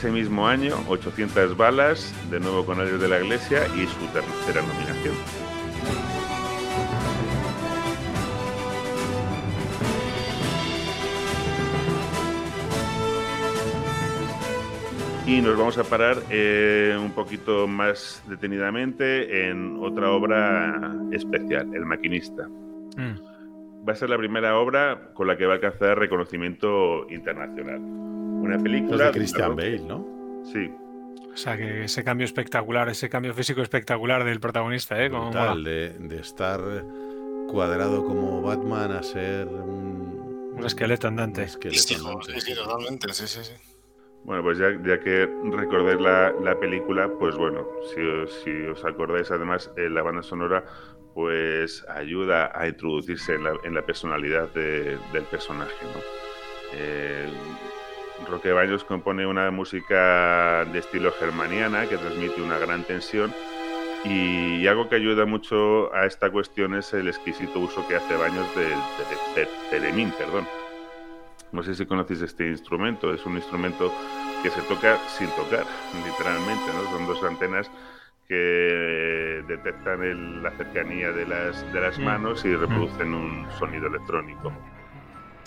[0.08, 4.62] Ese mismo año, 800 balas, de nuevo con Aires de la Iglesia y su tercera
[4.62, 5.14] nominación.
[15.26, 21.84] Y nos vamos a parar eh, un poquito más detenidamente en otra obra especial, El
[21.84, 22.48] Maquinista.
[23.86, 28.08] Va a ser la primera obra con la que va a alcanzar reconocimiento internacional.
[28.40, 29.06] Una película...
[29.06, 30.42] De Christian Bale, ¿no?
[30.44, 30.70] Sí,
[31.32, 35.10] O sea, que ese cambio espectacular, ese cambio físico espectacular del protagonista, ¿eh?
[35.10, 35.54] Como mola.
[35.56, 36.60] de, de estar
[37.48, 41.46] cuadrado como Batman a ser un, Un esqueleto andante.
[41.48, 41.96] Sí, sí,
[42.38, 43.52] sí, totalmente, sí, sí, sí.
[44.24, 48.84] Bueno, pues ya, ya que recordáis la, la película, pues bueno, si os, si os
[48.84, 50.64] acordáis además, eh, la banda sonora
[51.14, 56.00] pues ayuda a introducirse en la, en la personalidad de- del personaje, ¿no?
[56.74, 57.26] Eh,
[58.26, 63.32] Roque Baños compone una música de estilo germaniana que transmite una gran tensión
[64.04, 68.46] y, algo que ayuda mucho a esta cuestión es el exquisito uso que hace Baños
[68.54, 70.46] del teremín, perdón.
[71.52, 73.92] No sé si conocéis este instrumento, es un instrumento
[74.42, 75.64] que se toca sin tocar,
[76.04, 76.90] literalmente, ¿no?
[76.90, 77.70] Son dos antenas
[78.28, 82.04] que detectan el- la cercanía de las, de las Mm.
[82.04, 84.52] manos y reproducen un sonido electrónico.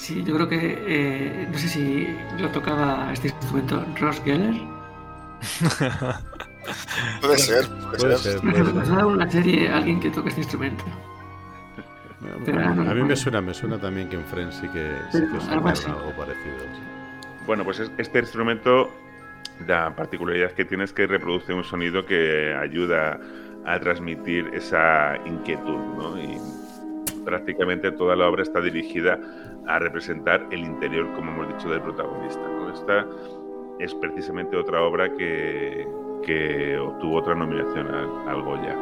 [0.02, 2.08] Sí, yo creo que, eh, no sé si
[2.40, 4.56] lo tocaba este instrumento Ross Geller.
[7.22, 7.66] Puede ser,
[7.98, 8.44] puede, ser.
[8.44, 10.84] Me recordaba una serie alguien que toca este instrumento.
[12.46, 14.92] Pero ahora no A mí me suena, me suena también que en Friends sí que,
[15.12, 15.86] sí que Algo así.
[15.90, 16.56] algo parecido.
[16.60, 16.82] sí.
[17.48, 18.92] Bueno, pues es- este instrumento,
[19.68, 23.20] la particularidad que tiene es que reproduce un sonido que ayuda
[23.66, 26.18] a transmitir esa inquietud, ¿no?
[26.22, 26.38] Y
[27.24, 29.20] prácticamente toda la obra está dirigida
[29.68, 32.42] a representar el interior, como hemos dicho, del protagonista.
[32.74, 33.08] Esta
[33.80, 35.88] es precisamente otra obra que,
[36.24, 38.78] que obtuvo otra nominación al, al Goya.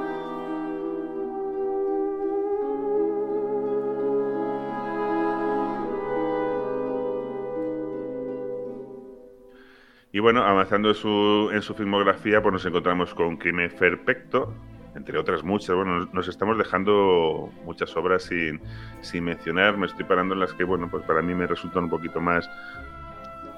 [10.12, 14.54] Y bueno, avanzando en su, en su filmografía, pues nos encontramos con Crimen Perfecto,
[15.00, 15.76] entre otras muchas.
[15.76, 18.60] Bueno, nos- estamos dejando muchas obras sin,
[19.02, 19.78] sin mencionar.
[19.78, 22.48] Me estoy parando en las que, bueno, pues para mí me resultan un poquito más,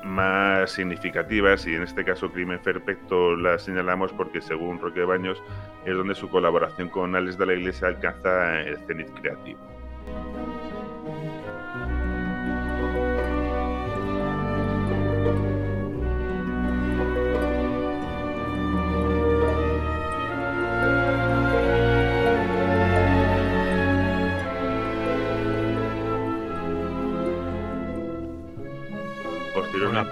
[0.03, 1.65] más significativas.
[1.67, 5.41] Y en este caso, Crimen Perfecto la señalamos porque, según Roque Baños,
[5.85, 9.59] es donde su colaboración con Alex de la Iglesia alcanza el cenit creativo.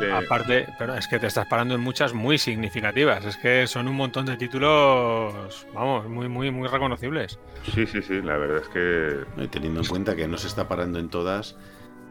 [0.08, 3.26] Aparte, pero es que te estás parando en muchas muy significativas.
[3.26, 7.40] Es que son un montón de títulos, vamos, muy, muy, muy reconocibles.
[7.74, 9.48] Sí, sí, sí, la verdad es que.
[9.50, 11.58] Teniendo en cuenta que no se está parando en todas,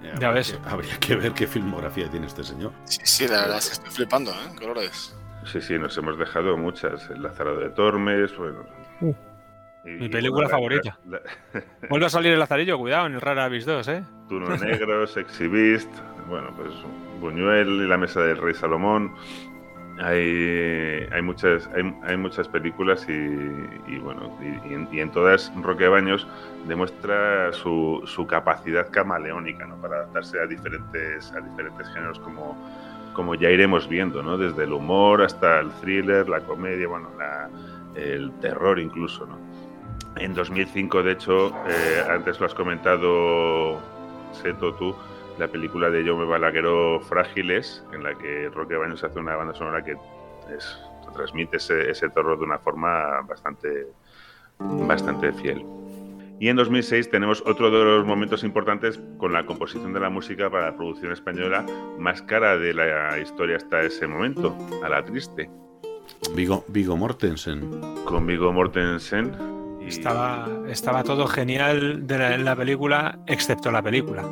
[0.02, 0.52] eh, Ya habría ves.
[0.52, 2.72] que- habría que ver qué filmografía tiene este señor.
[2.84, 4.56] Sí, sí, la verdad es que estoy flipando, ¿eh?
[4.58, 5.16] Colores.
[5.44, 7.08] Sí, sí, nos hemos dejado muchas.
[7.10, 8.64] El Lázaro de Tormes, bueno.
[9.00, 9.14] Uh,
[9.84, 10.98] Y- mi película favorita.
[11.08, 11.20] la-
[11.88, 14.02] Vuelve a salir el Lazarillo, cuidado, en el Rara Avis 2, ¿eh?
[14.28, 15.88] Turno Negro, Sexy Beast,
[16.28, 16.70] bueno, pues
[17.20, 19.12] Buñuel y la Mesa del Rey Salomón.
[20.00, 25.88] Hay, hay, muchas, hay, hay muchas películas y, y bueno, y, y en, todas Roque
[25.88, 26.24] Baños
[26.68, 29.74] demuestra su, su capacidad camaleónica ¿no?
[29.80, 32.56] para adaptarse a diferentes, a diferentes géneros como,
[33.12, 34.38] como ya iremos viendo, ¿no?
[34.38, 37.50] desde el humor hasta el thriller, la comedia, bueno, la-
[37.96, 39.26] el terror incluso.
[39.26, 39.36] ¿no?
[40.14, 43.80] En 2005, de hecho, eh, antes lo has comentado,
[44.30, 44.94] Seto, tú,
[45.38, 49.82] la película de Jaume Balagueró Frágiles, en la que Roque Baños hace una banda sonora
[49.84, 49.92] que
[50.56, 50.78] es-
[51.14, 53.86] transmite ese, ese terror de una forma bastante,
[54.58, 55.64] bastante fiel.
[56.40, 60.50] Y en 2006 tenemos otro de los momentos importantes con la composición de la música
[60.50, 61.64] para la producción española
[61.98, 65.50] más cara de la historia hasta ese momento, a la triste,
[66.34, 67.80] Vigo, Vigo Mortensen.
[68.04, 69.32] con Vigo Mortensen.
[69.80, 74.22] y- Estaba, estaba todo genial de la, en la película, excepto la película.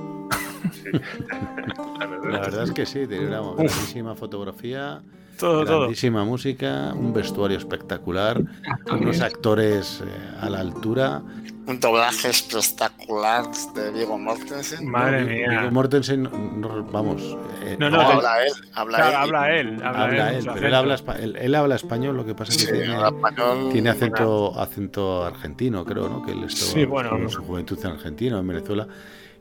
[2.30, 5.00] La verdad es que sí, tiene una grandísima fotografía,
[5.38, 5.78] Todo, todo.
[5.80, 8.42] grandísima música, un vestuario espectacular,
[8.90, 10.08] unos actores eh,
[10.40, 11.22] a la altura.
[11.66, 14.88] Un doblaje espectacular de Diego Mortensen.
[14.88, 15.48] Madre mía.
[15.62, 17.36] Vigo Mortensen, no- vamos.
[17.64, 19.16] eh, No, no, habla él, habla Claro, él.
[19.16, 22.24] habla él, habla, habla él, él, pero él habla, espa- él, él habla español, lo
[22.24, 23.68] que pasa es que Sí, tiene, español.
[23.72, 26.24] tiene acento, acento argentino, creo, ¿no?
[26.24, 27.16] Que él estuvo Sí, bueno.
[27.16, 28.86] en su juventud en Argentina, en Venezuela,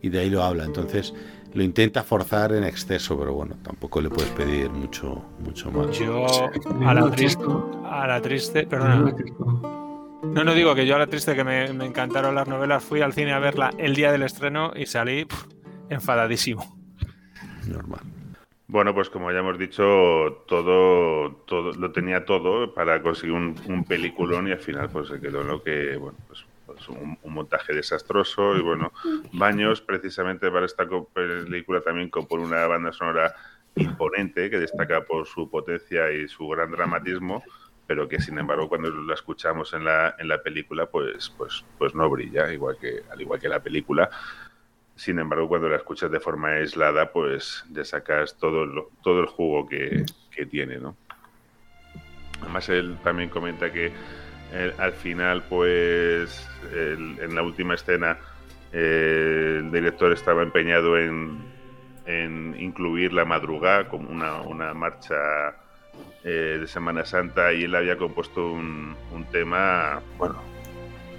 [0.02, 0.66] y de ahí lo habla.
[0.66, 1.14] Entonces
[1.54, 5.98] lo intenta forzar en exceso, pero bueno, tampoco le puedes pedir mucho, mucho más.
[5.98, 6.26] Yo
[6.86, 7.46] a la triste,
[7.86, 9.16] a la triste, perdona.
[10.24, 13.02] No, no digo que yo a la triste que me, me encantaron las novelas, fui
[13.02, 15.48] al cine a verla el día del estreno y salí pf,
[15.90, 16.78] enfadadísimo.
[17.68, 18.02] Normal.
[18.68, 19.84] Bueno, pues como ya hemos dicho,
[20.48, 25.22] todo, todo lo tenía todo para conseguir un, un peliculón y al final pues se
[25.22, 28.92] quedó en lo que, bueno, pues, pues un, un montaje desastroso y bueno,
[29.34, 33.34] Baños precisamente para esta película también compone una banda sonora
[33.76, 37.44] imponente que destaca por su potencia y su gran dramatismo,
[37.88, 41.94] pero que sin embargo cuando la escuchamos en la, en la película pues, pues, pues
[41.94, 44.10] no brilla, igual que, al igual que la película.
[44.98, 49.26] Sin embargo, cuando la escuchas de forma aislada, pues ya sacas todo, lo- todo el
[49.26, 50.96] jugo que, que tiene, ¿no?
[52.42, 53.92] Además, él también comenta que
[54.78, 58.18] al final, pues, el- en la última escena,
[58.72, 61.54] eh, el director estaba empeñado en,
[62.60, 65.16] incluir la madrugada como una, una marcha
[66.24, 70.42] eh, de Semana Santa y él había compuesto un, un tema, bueno,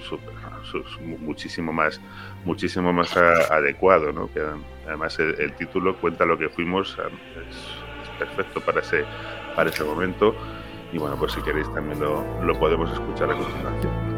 [0.00, 0.34] súper-
[0.64, 2.00] su- su- muchísimo más
[2.44, 4.32] muchísimo más a- adecuado, ¿no?
[4.32, 4.40] Que
[4.86, 7.56] además el, título cuenta lo que fuimos, es,
[8.02, 9.04] es perfecto para ese
[9.56, 10.36] para ese momento
[10.96, 14.15] y bueno, pues si queréis también lo, lo podemos escuchar a continuación.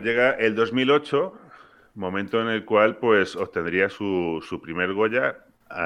[0.00, 1.32] Llega el 2008,
[1.94, 5.38] momento en el cual pues obtendría su, su primer Goya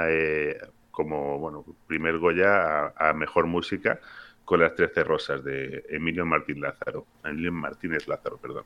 [0.09, 0.57] eh,
[0.91, 4.01] como bueno primer Goya a, a mejor música
[4.45, 8.65] con las Trece Rosas de Emilio Martín Lázaro, Emilio Martínez Lázaro, perdón.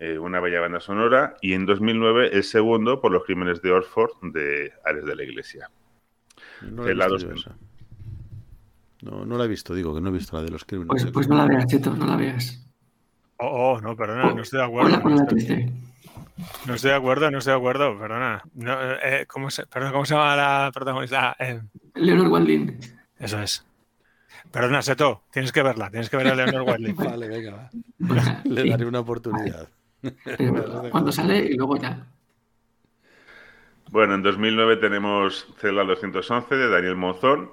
[0.00, 4.32] Eh, una bella banda sonora y en 2009 el segundo por los crímenes de Orford
[4.32, 5.70] de Ares de la Iglesia.
[6.62, 7.08] No la
[9.02, 10.88] no la he visto, digo que no he visto la de los crímenes.
[10.88, 12.63] Pues, pues no la veas, Cheto, no la veas.
[13.38, 15.00] Oh, oh, no, perdona, no estoy de acuerdo.
[15.02, 15.72] Hola, hola, triste.
[16.66, 18.42] No estoy de acuerdo, no estoy de acuerdo, perdona.
[18.54, 21.30] No, eh, ¿cómo, se, perdón, ¿Cómo se llama la protagonista?
[21.30, 21.60] Ah, eh,
[21.94, 22.78] Leonor Waldin.
[23.18, 23.64] eso es.
[24.50, 26.92] Perdona, Seto, tienes que verla, tienes que ver a Leonor Wiley.
[26.96, 27.70] Vale, venga, va.
[28.44, 28.70] Le sí.
[28.70, 29.68] daré una oportunidad.
[30.24, 32.06] Pero cuando sale y luego ya.
[33.90, 37.50] Bueno, en 2009 tenemos Celda 211 de Daniel Monzón,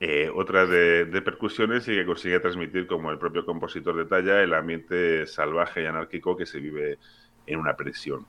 [0.00, 4.54] eh, otra de, de percusiones y que consigue transmitir, como el propio compositor detalla, el
[4.54, 6.98] ambiente salvaje y anárquico que se vive
[7.46, 8.26] en una prisión.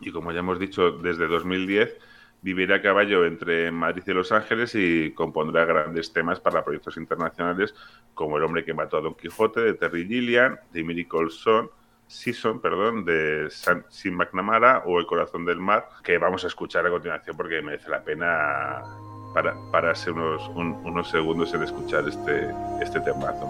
[0.00, 1.96] Y como ya hemos dicho, desde 2010
[2.42, 7.74] vivirá a caballo entre Madrid y Los Ángeles y compondrá grandes temas para proyectos internacionales
[8.14, 11.70] como El hombre que mató a Don Quijote de Terry Gilliam, The Miracle Son,
[12.06, 16.86] Season, perdón, de Sam, Sim McNamara o El corazón del mar, que vamos a escuchar
[16.86, 18.82] a continuación porque merece la pena
[19.32, 23.48] para, pararse unos, un- unos segundos en escuchar este, este temazo.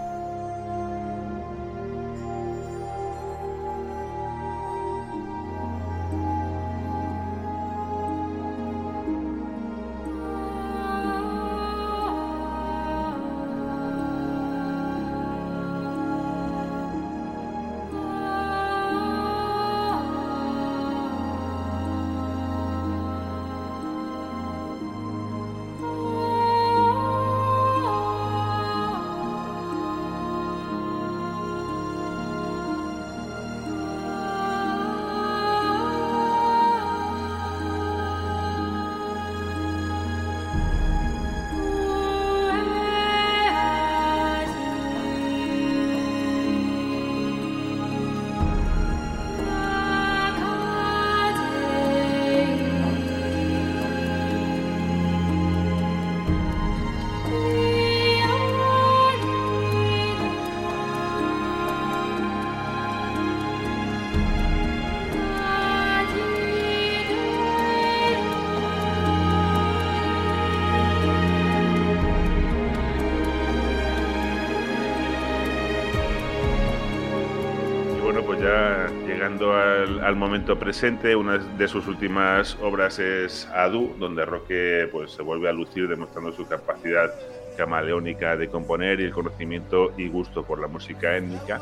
[80.11, 85.49] Al, momento presente, una de sus últimas obras es Adu, donde Roque pues, se vuelve
[85.49, 87.11] a lucir demostrando su capacidad
[87.57, 91.61] camaleónica de componer y el conocimiento y gusto por la música étnica.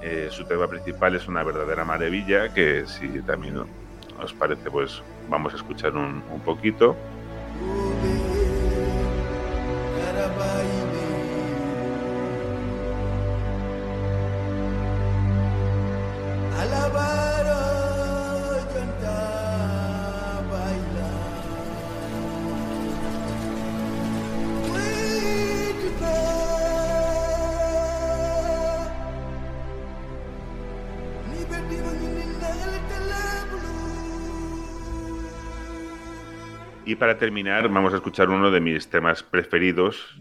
[0.00, 3.56] Eh, su tema principal es una verdadera maravilla, que si también
[4.22, 6.96] os parece, pues vamos a escuchar un, un poquito.
[36.92, 40.14] Y para terminar, vamos a escuchar uno de mis temas preferidos.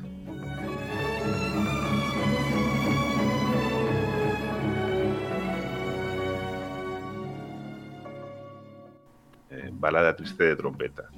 [9.49, 11.09] Eh, balada triste de trompeta.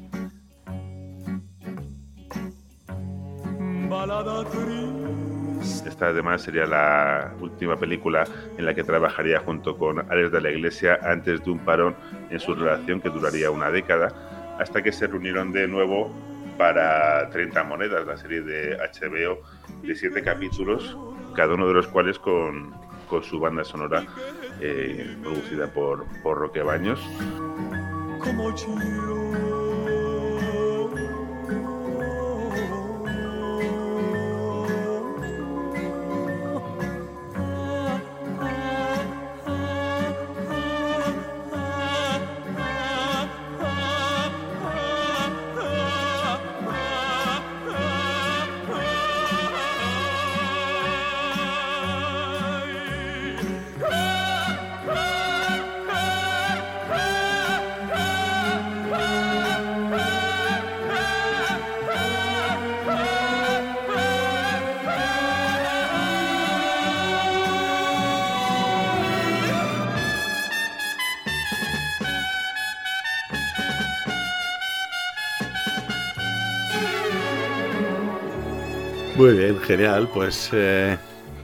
[3.87, 5.87] Balada triste.
[5.87, 8.23] Esta además sería la última película
[8.57, 11.95] en la que trabajaría junto con Alex de la Iglesia antes de un parón
[12.31, 16.11] en su relación que duraría una década, hasta que se reunieron de nuevo
[16.57, 19.41] para 30 monedas, la serie de HBO
[19.81, 20.97] de 7 capítulos,
[21.35, 22.73] cada uno de los cuales con,
[23.09, 24.05] con su banda sonora
[24.61, 26.99] eh, producida por, por Roque Baños.
[28.19, 28.55] Como
[79.63, 80.97] genial, pues, eh,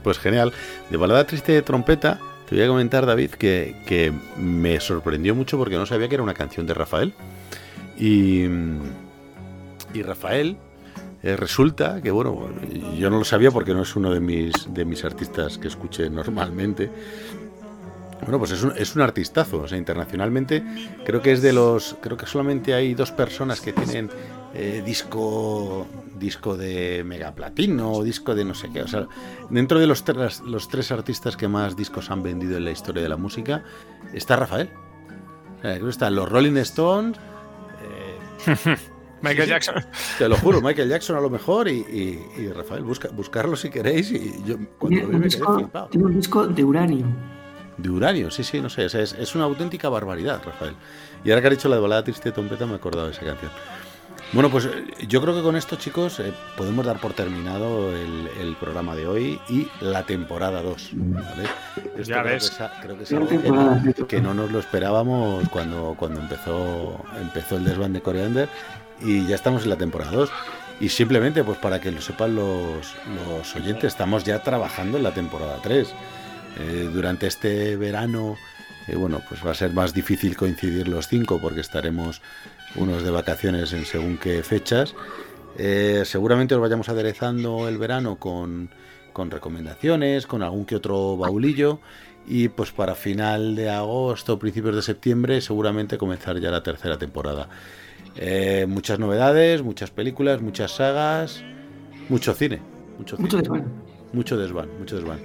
[0.04, 0.54] pues genial.
[0.90, 5.58] De balada triste de trompeta, te voy a comentar, David, que, que me sorprendió mucho
[5.58, 7.14] porque no sabía que era una canción de Rafael.
[7.98, 8.46] Y,
[9.94, 10.58] y Rafael
[11.22, 12.50] eh, resulta que, bueno,
[12.98, 16.10] yo no lo sabía porque no es uno de mis, de mis artistas que escuché
[16.10, 16.90] normalmente.
[18.22, 20.64] Bueno, pues es un, es un artistazo, o sea, internacionalmente
[21.06, 24.10] creo que es de los, creo que solamente hay dos personas que tienen
[24.54, 25.88] eh, disco
[26.20, 28.82] disco de megaplatino o disco de no sé qué.
[28.84, 29.08] O sea,
[29.50, 33.02] dentro de los tres, los tres artistas que más discos han vendido en la historia
[33.02, 33.64] de la música
[34.14, 34.70] está Rafael.
[35.64, 37.18] Están los Rolling Stones.
[37.82, 38.76] eh,
[39.22, 39.76] Michael sí, Jackson.
[40.18, 43.70] Te lo juro, Michael Jackson a lo mejor y, y- y Rafael, busca, buscarlo si
[43.70, 44.10] queréis.
[44.12, 45.88] Y yo cuando Tiene lo vi un, me quedé disco, flipado.
[45.88, 47.06] tiene un disco de uranio.
[47.78, 48.86] De uranio, sí, sí, no sé.
[48.86, 50.74] o sea, es, es una auténtica barbaridad, Rafael.
[51.26, 53.12] Y ahora que ha dicho la de balada triste de trompeta, me he acordado de
[53.14, 53.52] esa canción.
[54.31, 58.30] Bueno, pues eh, yo creo que con esto, chicos, eh, podemos dar por terminado el,
[58.39, 60.89] el programa de hoy y la temporada 2.
[60.93, 61.43] ¿vale?
[61.97, 62.49] Esto Ya creo ves.
[62.51, 67.57] Que es, creo que es algo que no nos lo esperábamos cuando, cuando empezó, empezó
[67.57, 68.49] el desván de Coriander
[69.01, 70.30] y ya estamos en la temporada 2.
[70.80, 72.93] Y simplemente, pues para que lo sepan los,
[73.26, 75.93] los oyentes, estamos ya trabajando en la temporada 3.
[76.60, 78.38] Eh, durante este verano,
[78.88, 82.22] eh, bueno, pues va a ser más difícil coincidir los cinco porque estaremos
[82.76, 84.96] unos de vacaciones en según qué fechas.
[85.58, 88.70] Eh, seguramente os vayamos aderezando el verano con,
[89.14, 91.80] con recomendaciones, con algún que otro baulillo.
[92.28, 97.50] Y pues para final de agosto, principios de septiembre, seguramente comenzar ya la tercera temporada.
[98.16, 101.44] Eh, muchas novedades, muchas películas, muchas sagas,
[102.08, 102.62] mucho cine.
[102.98, 103.60] Mucho, Mucho cine.
[103.60, 103.74] desván.
[104.14, 105.20] Mucho desván, mucho desván.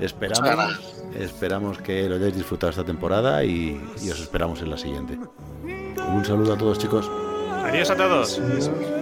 [0.00, 5.18] Esperamos, esperamos que lo hayáis disfrutado esta temporada y, y os esperamos en la siguiente.
[6.08, 7.10] Un saludo a todos chicos.
[7.64, 8.38] Adiós a todos.
[8.38, 8.99] Adiós.